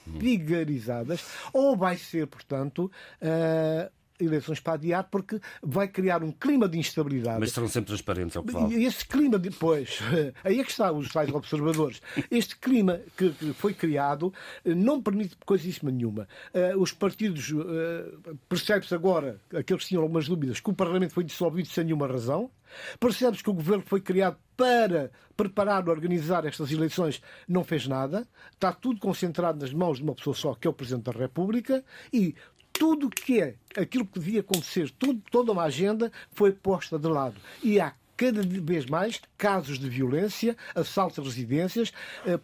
vigorizadas, 0.06 1.24
ou 1.52 1.76
vai 1.76 1.96
ser, 1.96 2.26
portanto, 2.26 2.90
eh, 3.20 3.90
eleições 4.20 4.60
para 4.60 4.74
adiar 4.74 5.04
porque 5.10 5.40
vai 5.62 5.88
criar 5.88 6.22
um 6.22 6.32
clima 6.32 6.68
de 6.68 6.78
instabilidade. 6.78 7.40
Mas 7.40 7.52
serão 7.52 7.68
sempre 7.68 7.88
transparentes, 7.88 8.36
é 8.36 8.40
o 8.40 8.42
que 8.42 8.52
vale. 8.52 8.76
E 8.76 8.84
esse 8.84 9.04
clima, 9.06 9.38
depois, 9.38 10.00
aí 10.44 10.60
é 10.60 10.64
que 10.64 10.70
está 10.70 10.92
os 10.92 11.10
tais 11.12 11.32
observadores. 11.32 12.00
Este 12.30 12.56
clima 12.56 13.00
que, 13.16 13.30
foi 13.54 13.74
criado 13.74 14.32
eh, 14.64 14.74
não 14.74 15.02
permite 15.02 15.36
coisíssima 15.44 15.90
nenhuma. 15.90 16.28
Uh, 16.54 16.80
os 16.80 16.92
partidos, 16.92 17.50
uh, 17.50 18.36
percebe-se 18.48 18.94
agora, 18.94 19.40
aqueles 19.54 19.82
que 19.82 19.88
tinham 19.88 20.02
algumas 20.02 20.28
dúvidas, 20.28 20.60
que 20.60 20.70
o 20.70 20.74
Parlamento 20.74 21.12
foi 21.12 21.24
dissolvido 21.24 21.68
sem 21.68 21.84
nenhuma 21.84 22.06
razão. 22.06 22.50
Percebe-se 22.98 23.42
que 23.42 23.50
o 23.50 23.54
governo 23.54 23.84
foi 23.86 24.00
criado 24.00 24.36
para 24.56 25.10
preparar, 25.36 25.88
organizar 25.88 26.44
estas 26.46 26.72
eleições, 26.72 27.20
não 27.46 27.62
fez 27.62 27.86
nada. 27.86 28.26
Está 28.52 28.72
tudo 28.72 28.98
concentrado 28.98 29.60
nas 29.60 29.72
mãos 29.72 29.98
de 29.98 30.04
uma 30.04 30.14
pessoa 30.14 30.34
só, 30.34 30.54
que 30.54 30.66
é 30.66 30.70
o 30.70 30.74
Presidente 30.74 31.04
da 31.04 31.12
República, 31.12 31.84
e 32.12 32.34
tudo 32.78 33.10
que 33.10 33.40
é 33.40 33.54
aquilo 33.76 34.06
que 34.06 34.18
devia 34.18 34.40
acontecer, 34.40 34.90
tudo, 34.98 35.22
toda 35.30 35.52
uma 35.52 35.64
agenda 35.64 36.10
foi 36.32 36.52
posta 36.52 36.98
de 36.98 37.08
lado. 37.08 37.36
E 37.62 37.80
há 37.80 37.92
cada 38.16 38.42
vez 38.42 38.86
mais 38.86 39.20
casos 39.36 39.78
de 39.78 39.88
violência, 39.88 40.56
assaltos 40.74 41.18
a 41.18 41.22
residências, 41.22 41.92
eh, 42.24 42.38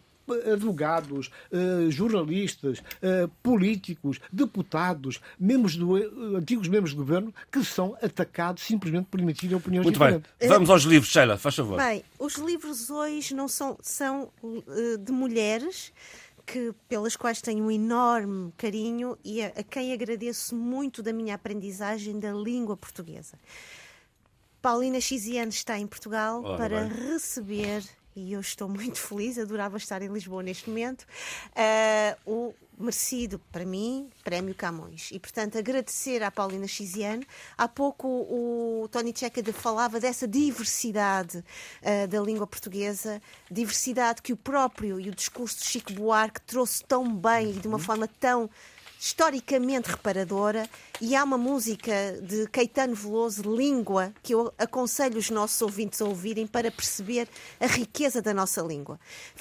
advogados, 0.53 1.29
eh, 1.51 1.89
jornalistas, 1.89 2.81
eh, 3.01 3.27
políticos, 3.41 4.21
deputados, 4.31 5.19
membros 5.37 5.75
do, 5.75 5.95
antigos 6.37 6.67
membros 6.67 6.93
do 6.93 6.97
governo 6.97 7.33
que 7.51 7.63
são 7.63 7.97
atacados 8.01 8.63
simplesmente 8.63 9.07
por 9.09 9.19
emitirem 9.19 9.57
opiniões 9.57 9.83
Muito 9.83 9.95
diferentes. 9.95 10.31
bem. 10.39 10.49
Vamos 10.49 10.69
aos 10.69 10.83
livros, 10.83 11.11
Sheila, 11.11 11.37
faz 11.37 11.55
favor. 11.55 11.77
Bem, 11.77 12.03
os 12.17 12.35
livros 12.35 12.89
hoje 12.89 13.33
não 13.33 13.47
são, 13.47 13.77
são 13.81 14.31
de 14.99 15.11
mulheres 15.11 15.91
que, 16.45 16.73
pelas 16.87 17.15
quais 17.15 17.41
tenho 17.41 17.65
um 17.65 17.71
enorme 17.71 18.51
carinho 18.57 19.17
e 19.23 19.41
a, 19.41 19.47
a 19.47 19.63
quem 19.63 19.93
agradeço 19.93 20.55
muito 20.55 21.01
da 21.01 21.13
minha 21.13 21.35
aprendizagem 21.35 22.19
da 22.19 22.31
língua 22.31 22.75
portuguesa. 22.75 23.37
Paulina 24.61 25.01
Xiziane 25.01 25.51
está 25.51 25.77
em 25.77 25.85
Portugal 25.85 26.41
Ora 26.43 26.57
para 26.57 26.81
bem. 26.85 27.11
receber, 27.11 27.83
e 28.15 28.31
eu 28.31 28.39
estou 28.39 28.69
muito 28.69 28.97
feliz, 28.99 29.37
adorava 29.37 29.77
estar 29.77 30.01
em 30.01 30.07
Lisboa 30.07 30.41
neste 30.41 30.69
momento, 30.69 31.01
uh, 31.51 32.31
o 32.31 32.55
merecido, 32.77 33.39
para 33.51 33.65
mim, 33.65 34.09
Prémio 34.23 34.55
Camões. 34.55 35.09
E, 35.11 35.19
portanto, 35.19 35.57
agradecer 35.57 36.23
à 36.23 36.31
Paulina 36.31 36.67
Xiziane. 36.67 37.25
Há 37.57 37.67
pouco 37.67 38.07
o 38.07 38.87
Tony 38.91 39.13
Checa 39.15 39.41
falava 39.53 39.99
dessa 39.99 40.27
diversidade 40.27 41.37
uh, 41.37 42.07
da 42.07 42.19
língua 42.21 42.47
portuguesa, 42.47 43.21
diversidade 43.49 44.21
que 44.21 44.33
o 44.33 44.37
próprio 44.37 44.99
e 44.99 45.09
o 45.09 45.15
discurso 45.15 45.59
de 45.59 45.65
Chico 45.65 45.93
Buarque 45.93 46.41
trouxe 46.41 46.83
tão 46.83 47.15
bem 47.15 47.51
e 47.51 47.59
de 47.59 47.67
uma 47.67 47.79
forma 47.79 48.07
tão 48.07 48.49
historicamente 49.03 49.91
reparadora 49.91 50.65
e 51.01 51.13
há 51.13 51.25
uma 51.25 51.37
música 51.37 51.93
de 52.21 52.47
Caetano 52.47 52.95
Veloso, 52.95 53.43
Língua, 53.53 54.13
que 54.23 54.33
eu 54.33 54.53
aconselho 54.57 55.17
os 55.17 55.29
nossos 55.29 55.61
ouvintes 55.61 56.01
a 56.01 56.05
ouvirem 56.05 56.47
para 56.47 56.71
perceber 56.71 57.27
a 57.59 57.67
riqueza 57.67 58.21
da 58.21 58.33
nossa 58.33 58.61
língua. 58.61 58.97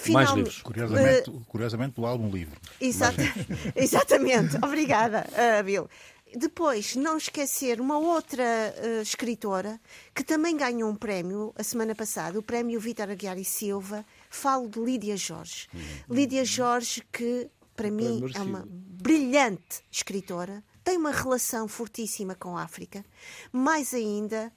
Mais 0.09 0.31
livros. 0.33 0.63
Curiosamente, 0.63 1.31
curiosamente 1.47 1.95
do 1.95 2.05
álbum 2.05 2.29
livro. 2.29 2.61
Exata- 2.81 3.23
exatamente. 3.77 4.57
Obrigada, 4.67 5.29
uh, 5.31 5.63
Bill. 5.63 5.89
Depois, 6.35 6.97
não 6.97 7.17
esquecer 7.17 7.81
uma 7.81 7.99
outra 7.99 8.43
uh, 8.43 9.01
escritora 9.01 9.81
que 10.13 10.25
também 10.25 10.57
ganhou 10.57 10.91
um 10.91 10.97
prémio 10.97 11.53
a 11.57 11.63
semana 11.63 11.95
passada, 11.95 12.37
o 12.37 12.43
prémio 12.43 12.81
Vítor 12.81 13.11
Aguiar 13.11 13.39
e 13.39 13.45
Silva. 13.45 14.05
Falo 14.29 14.69
de 14.69 14.81
Lídia 14.81 15.17
Jorge. 15.17 15.69
Lídia 16.11 16.45
Jorge, 16.45 17.01
que 17.13 17.49
para 17.83 17.91
mim 17.91 18.19
é 18.19 18.21
merecido. 18.21 18.45
uma 18.45 18.65
brilhante 18.69 19.85
escritora, 19.91 20.63
tem 20.85 20.97
uma 20.97 21.11
relação 21.11 21.67
fortíssima 21.67 22.37
com 22.37 22.57
a 22.57 22.63
África. 22.63 23.05
Mais 23.51 23.93
ainda, 23.93 24.53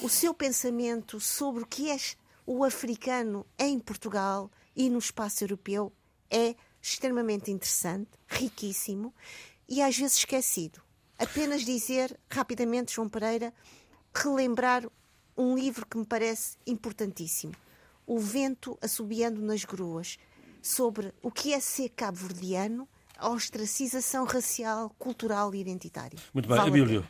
o 0.00 0.08
seu 0.08 0.32
pensamento 0.32 1.18
sobre 1.18 1.64
o 1.64 1.66
que 1.66 1.90
é 1.90 1.96
o 2.46 2.62
africano 2.62 3.44
em 3.58 3.80
Portugal 3.80 4.48
e 4.76 4.88
no 4.88 4.98
espaço 4.98 5.42
europeu 5.42 5.92
é 6.30 6.54
extremamente 6.80 7.50
interessante, 7.50 8.10
riquíssimo 8.28 9.12
e 9.68 9.82
às 9.82 9.98
vezes 9.98 10.18
esquecido. 10.18 10.80
Apenas 11.18 11.64
dizer 11.64 12.16
rapidamente, 12.30 12.94
João 12.94 13.08
Pereira, 13.08 13.52
relembrar 14.14 14.88
um 15.36 15.56
livro 15.56 15.84
que 15.84 15.98
me 15.98 16.06
parece 16.06 16.56
importantíssimo: 16.64 17.54
O 18.06 18.20
Vento 18.20 18.78
Assobiando 18.80 19.42
nas 19.42 19.64
Gruas, 19.64 20.16
sobre 20.68 21.12
o 21.22 21.30
que 21.30 21.54
é 21.54 21.60
ser 21.60 21.88
cabo-verdiano, 21.88 22.86
a 23.16 23.30
ostracização 23.30 24.26
racial, 24.26 24.90
cultural 24.98 25.54
e 25.54 25.60
identitária. 25.60 26.18
Muito 26.34 26.46
bem, 26.46 26.58
Vale 26.58 26.68
Abílio. 26.70 27.08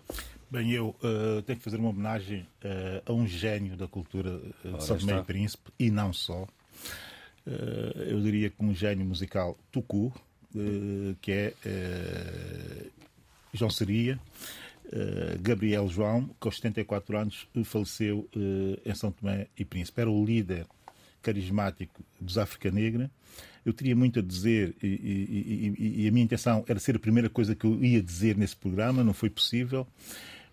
Bem, 0.48 0.70
eu 0.70 0.94
eh, 1.02 1.42
tenho 1.42 1.59
que 1.59 1.64
fazer 1.64 1.76
uma 1.76 1.90
homenagem 1.90 2.46
eh, 2.62 3.02
a 3.04 3.12
um 3.12 3.26
gênio 3.26 3.76
da 3.76 3.88
cultura 3.88 4.40
eh, 4.64 4.70
de 4.70 4.84
São 4.84 4.96
Tomé 4.96 5.18
e 5.18 5.24
Príncipe, 5.24 5.72
e 5.78 5.90
não 5.90 6.12
só. 6.12 6.46
Eu 8.06 8.20
diria 8.20 8.50
que 8.50 8.62
um 8.62 8.74
gênio 8.74 9.06
musical 9.06 9.56
tucu, 9.72 10.12
que 11.22 11.32
é 11.32 11.54
João 13.54 13.70
Seria, 13.70 14.20
Gabriel 15.40 15.88
João, 15.88 16.28
que 16.38 16.46
aos 16.46 16.56
74 16.56 17.16
anos 17.16 17.48
faleceu 17.64 18.28
em 18.84 18.94
São 18.94 19.11
Tomé 19.11 19.46
e 19.56 19.64
Príncipe. 19.64 19.98
Era 19.98 20.11
o 20.11 20.22
líder 20.22 20.66
carismático 21.22 22.02
dos 22.20 22.36
África 22.36 22.70
Negra. 22.70 23.11
Eu 23.64 23.72
teria 23.72 23.94
muito 23.96 24.18
a 24.18 24.22
dizer 24.22 24.74
e, 24.82 24.86
e- 24.86 26.02
e- 26.04 26.09
a 26.09 26.12
minha 26.12 26.24
intenção 26.24 26.64
era 26.68 26.78
ser 26.78 26.96
a 26.96 26.98
primeira 26.98 27.28
coisa 27.28 27.54
que 27.54 27.64
eu 27.64 27.82
ia 27.84 28.02
dizer 28.02 28.36
nesse 28.36 28.56
programa, 28.56 29.04
não 29.04 29.12
foi 29.12 29.28
possível. 29.30 29.86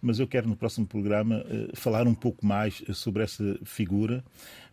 Mas 0.02 0.20
eu 0.20 0.28
quero 0.28 0.48
no 0.48 0.56
próximo 0.56 0.86
programa 0.86 1.44
eh, 1.50 1.70
falar 1.74 2.08
um 2.08 2.14
pouco 2.14 2.46
mais 2.46 2.84
sobre 2.94 3.24
essa 3.24 3.58
figura, 3.64 4.24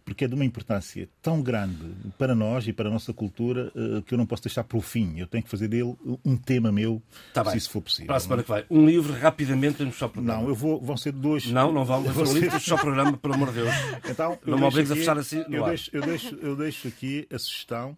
porque 0.05 0.25
é 0.25 0.29
de 0.29 0.35
uma 0.35 0.45
importância 0.45 1.09
tão 1.21 1.43
grande 1.43 1.93
para 2.19 2.35
nós 2.35 2.67
e 2.67 2.73
para 2.73 2.89
a 2.89 2.93
nossa 2.93 3.13
cultura 3.13 3.73
eh, 3.77 4.03
que 4.07 4.15
eu 4.15 4.19
não 4.19 4.27
posso 4.27 4.43
deixar 4.43 4.65
para 4.65 4.77
o 4.79 4.81
fim. 4.81 5.19
Eu 5.19 5.27
tenho 5.27 5.43
que 5.45 5.51
fazer 5.51 5.69
dele 5.69 5.95
um 6.25 6.37
tema 6.37 6.71
meu, 6.73 7.03
Tá 7.33 7.43
se 7.45 7.51
bem. 7.51 7.59
isso 7.59 7.71
for 7.71 7.81
possível. 7.83 8.07
Para 8.07 8.17
a 8.17 8.21
semana 8.21 8.43
que 8.43 8.49
vai. 8.49 8.65
Um 8.71 8.85
livro, 8.87 9.13
rapidamente, 9.13 9.79
temos 9.79 9.97
só 9.97 10.09
programa. 10.09 10.41
Não, 10.43 10.49
eu 10.49 10.55
vou, 10.55 10.81
vão 10.81 10.97
ser 10.97 11.13
dois. 11.13 11.47
Não, 11.47 11.73
não 11.73 11.83
Eu 11.83 11.87
fazer 11.87 12.25
vou 12.25 12.29
um 12.29 12.35
livro, 12.39 12.61
ser- 12.61 12.69
só 12.69 12.77
programa, 12.77 13.17
pelo 13.17 13.35
amor 13.35 13.49
de 13.49 13.55
Deus. 13.63 13.71
Então, 14.11 14.39
Não 14.47 14.59
me 14.59 14.65
obrigues 14.65 14.91
a 14.91 14.97
fechar 14.97 15.19
assim 15.19 15.45
eu 15.51 15.65
deixo, 15.65 15.91
eu, 15.93 16.03
deixo, 16.03 16.35
eu 16.43 16.57
deixo 16.57 16.89
aqui 16.89 17.27
a 17.33 17.39
sugestão 17.39 17.97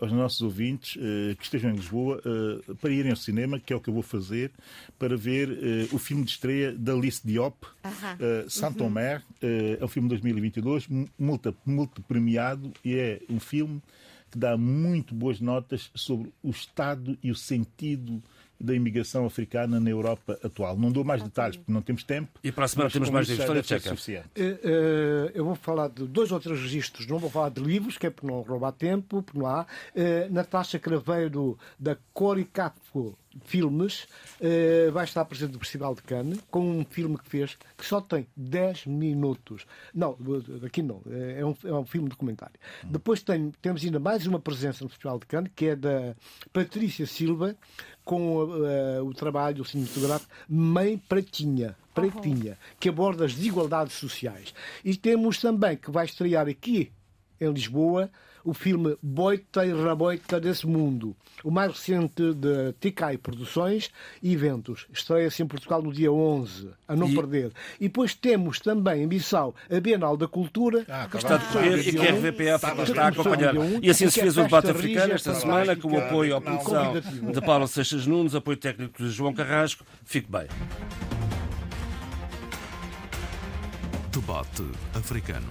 aos 0.00 0.12
nossos 0.12 0.40
ouvintes 0.42 0.96
eh, 1.00 1.34
que 1.34 1.42
estejam 1.44 1.70
em 1.70 1.74
Lisboa 1.76 2.20
eh, 2.24 2.74
para 2.80 2.90
irem 2.92 3.10
ao 3.10 3.16
cinema, 3.16 3.58
que 3.58 3.72
é 3.72 3.76
o 3.76 3.80
que 3.80 3.88
eu 3.90 3.94
vou 3.94 4.02
fazer, 4.02 4.50
para 4.98 5.16
ver 5.16 5.50
eh, 5.50 5.88
o 5.92 5.98
filme 5.98 6.24
de 6.24 6.30
estreia 6.30 6.72
da 6.72 6.92
Alice 6.92 7.20
Diop, 7.26 7.56
uh, 7.66 8.50
Saint-Omer. 8.50 9.22
eh, 9.42 9.78
é 9.80 9.84
um 9.84 9.88
filme 9.88 10.08
de 10.08 10.14
2022, 10.14 10.86
mu- 10.88 11.08
multa, 11.18 11.54
multa 11.66 12.00
premiado, 12.02 12.72
e 12.84 12.94
é 12.94 13.20
um 13.28 13.40
filme 13.40 13.82
que 14.30 14.38
dá 14.38 14.56
muito 14.56 15.14
boas 15.14 15.40
notas 15.40 15.90
sobre 15.94 16.32
o 16.42 16.50
estado 16.50 17.18
e 17.22 17.30
o 17.30 17.34
sentido 17.34 18.22
da 18.62 18.74
imigração 18.74 19.26
africana 19.26 19.80
na 19.80 19.90
Europa 19.90 20.38
atual. 20.42 20.76
Não 20.78 20.90
dou 20.92 21.02
mais 21.04 21.22
detalhes 21.22 21.56
porque 21.56 21.72
não 21.72 21.82
temos 21.82 22.04
tempo. 22.04 22.30
E 22.44 22.52
para 22.52 22.64
a 22.64 22.68
semana 22.68 22.90
temos 22.90 23.10
mais 23.10 23.26
deve 23.26 23.42
ser 23.42 23.64
Checa. 23.64 23.88
suficiente. 23.90 24.28
Eh, 24.36 24.58
eh, 24.62 25.32
Eu 25.34 25.44
vou 25.44 25.54
falar 25.54 25.88
de 25.88 26.06
dois 26.06 26.30
ou 26.30 26.38
três 26.40 26.58
registros, 26.60 27.06
não 27.06 27.18
vou 27.18 27.28
falar 27.30 27.48
de 27.50 27.60
livros, 27.60 27.98
que 27.98 28.06
é 28.06 28.10
por 28.10 28.24
não 28.26 28.40
roubar 28.42 28.72
tempo, 28.72 29.22
porque 29.22 29.38
não 29.38 29.46
há. 29.46 29.66
Eh, 29.94 30.28
Natasha 30.30 30.78
Craveiro, 30.78 31.58
da 31.78 31.96
Coricapo 32.14 33.16
Filmes, 33.46 34.06
vai 34.92 35.04
estar 35.04 35.24
presente 35.24 35.52
no 35.54 35.58
Festival 35.58 35.94
de 35.94 36.02
Cannes, 36.02 36.38
com 36.50 36.60
um 36.80 36.84
filme 36.84 37.16
que 37.16 37.26
fez 37.28 37.56
que 37.78 37.86
só 37.86 37.98
tem 37.98 38.26
10 38.36 38.84
minutos. 38.86 39.64
Não, 39.94 40.16
aqui 40.66 40.82
não, 40.82 41.00
é 41.10 41.42
um, 41.44 41.54
é 41.64 41.72
um 41.72 41.86
filme 41.86 42.10
documentário. 42.10 42.54
Depois 42.84 43.22
tem- 43.22 43.50
temos 43.62 43.82
ainda 43.82 43.98
mais 43.98 44.26
uma 44.26 44.38
presença 44.38 44.84
no 44.84 44.90
Festival 44.90 45.18
de 45.18 45.24
Cannes, 45.26 45.50
que 45.56 45.66
é 45.68 45.76
da 45.76 46.14
Patrícia 46.52 47.06
Silva, 47.06 47.56
com 48.04 48.48
eh, 48.66 49.00
o 49.00 49.12
trabalho 49.14 49.64
cinematográfico 49.64 50.32
Mãe 50.48 50.98
Pratinha. 50.98 51.76
Pretinha, 51.94 52.58
que 52.80 52.88
aborda 52.88 53.26
as 53.26 53.34
desigualdades 53.34 53.94
sociais. 53.94 54.54
E 54.82 54.96
temos 54.96 55.38
também 55.38 55.76
que 55.76 55.90
vai 55.90 56.06
estrear 56.06 56.48
aqui 56.48 56.90
em 57.38 57.52
Lisboa 57.52 58.10
o 58.44 58.52
filme 58.52 58.96
Boita 59.02 59.64
e 59.64 59.72
Raboita 59.72 60.40
desse 60.40 60.66
Mundo, 60.66 61.14
o 61.44 61.50
mais 61.50 61.72
recente 61.72 62.34
de 62.34 62.72
Ticai 62.80 63.16
Produções 63.16 63.90
e 64.22 64.32
Eventos. 64.32 64.86
Estreia-se 64.92 65.42
em 65.42 65.46
Portugal 65.46 65.82
no 65.82 65.92
dia 65.92 66.10
11, 66.12 66.68
a 66.88 66.96
não 66.96 67.08
E- 67.08 67.14
perder. 67.14 67.52
E 67.80 67.84
depois 67.88 68.14
temos 68.14 68.58
também 68.60 69.02
em 69.02 69.08
Bissau 69.08 69.54
a 69.70 69.80
Bienal 69.80 70.16
da 70.16 70.26
Cultura, 70.28 70.84
Ah, 70.88 71.06
que 71.10 71.12
tá 71.12 71.18
Está 71.18 71.34
a 71.34 71.38
decorrer 71.38 71.88
e 71.88 71.92
que 71.92 71.98
a 71.98 72.10
RVP 72.12 72.50
África 72.50 72.82
está 72.82 73.04
a 73.04 73.08
acompanhar. 73.08 73.54
E 73.82 73.90
assim 73.90 74.08
se 74.10 74.20
fez 74.20 74.36
o 74.36 74.42
debate 74.42 74.70
africano 74.70 75.12
esta 75.14 75.34
semana, 75.34 75.76
com 75.76 75.92
o 75.92 75.98
apoio 75.98 76.36
à 76.36 76.40
produção 76.40 76.94
de 77.32 77.40
Paulo 77.40 77.66
Seixas 77.68 78.06
Nunes, 78.06 78.34
apoio 78.34 78.56
técnico 78.56 79.02
de 79.02 79.10
João 79.10 79.32
Carrasco. 79.32 79.84
Fique 80.04 80.30
bem. 80.30 80.46
Debate 84.12 84.62
africano. 84.94 85.50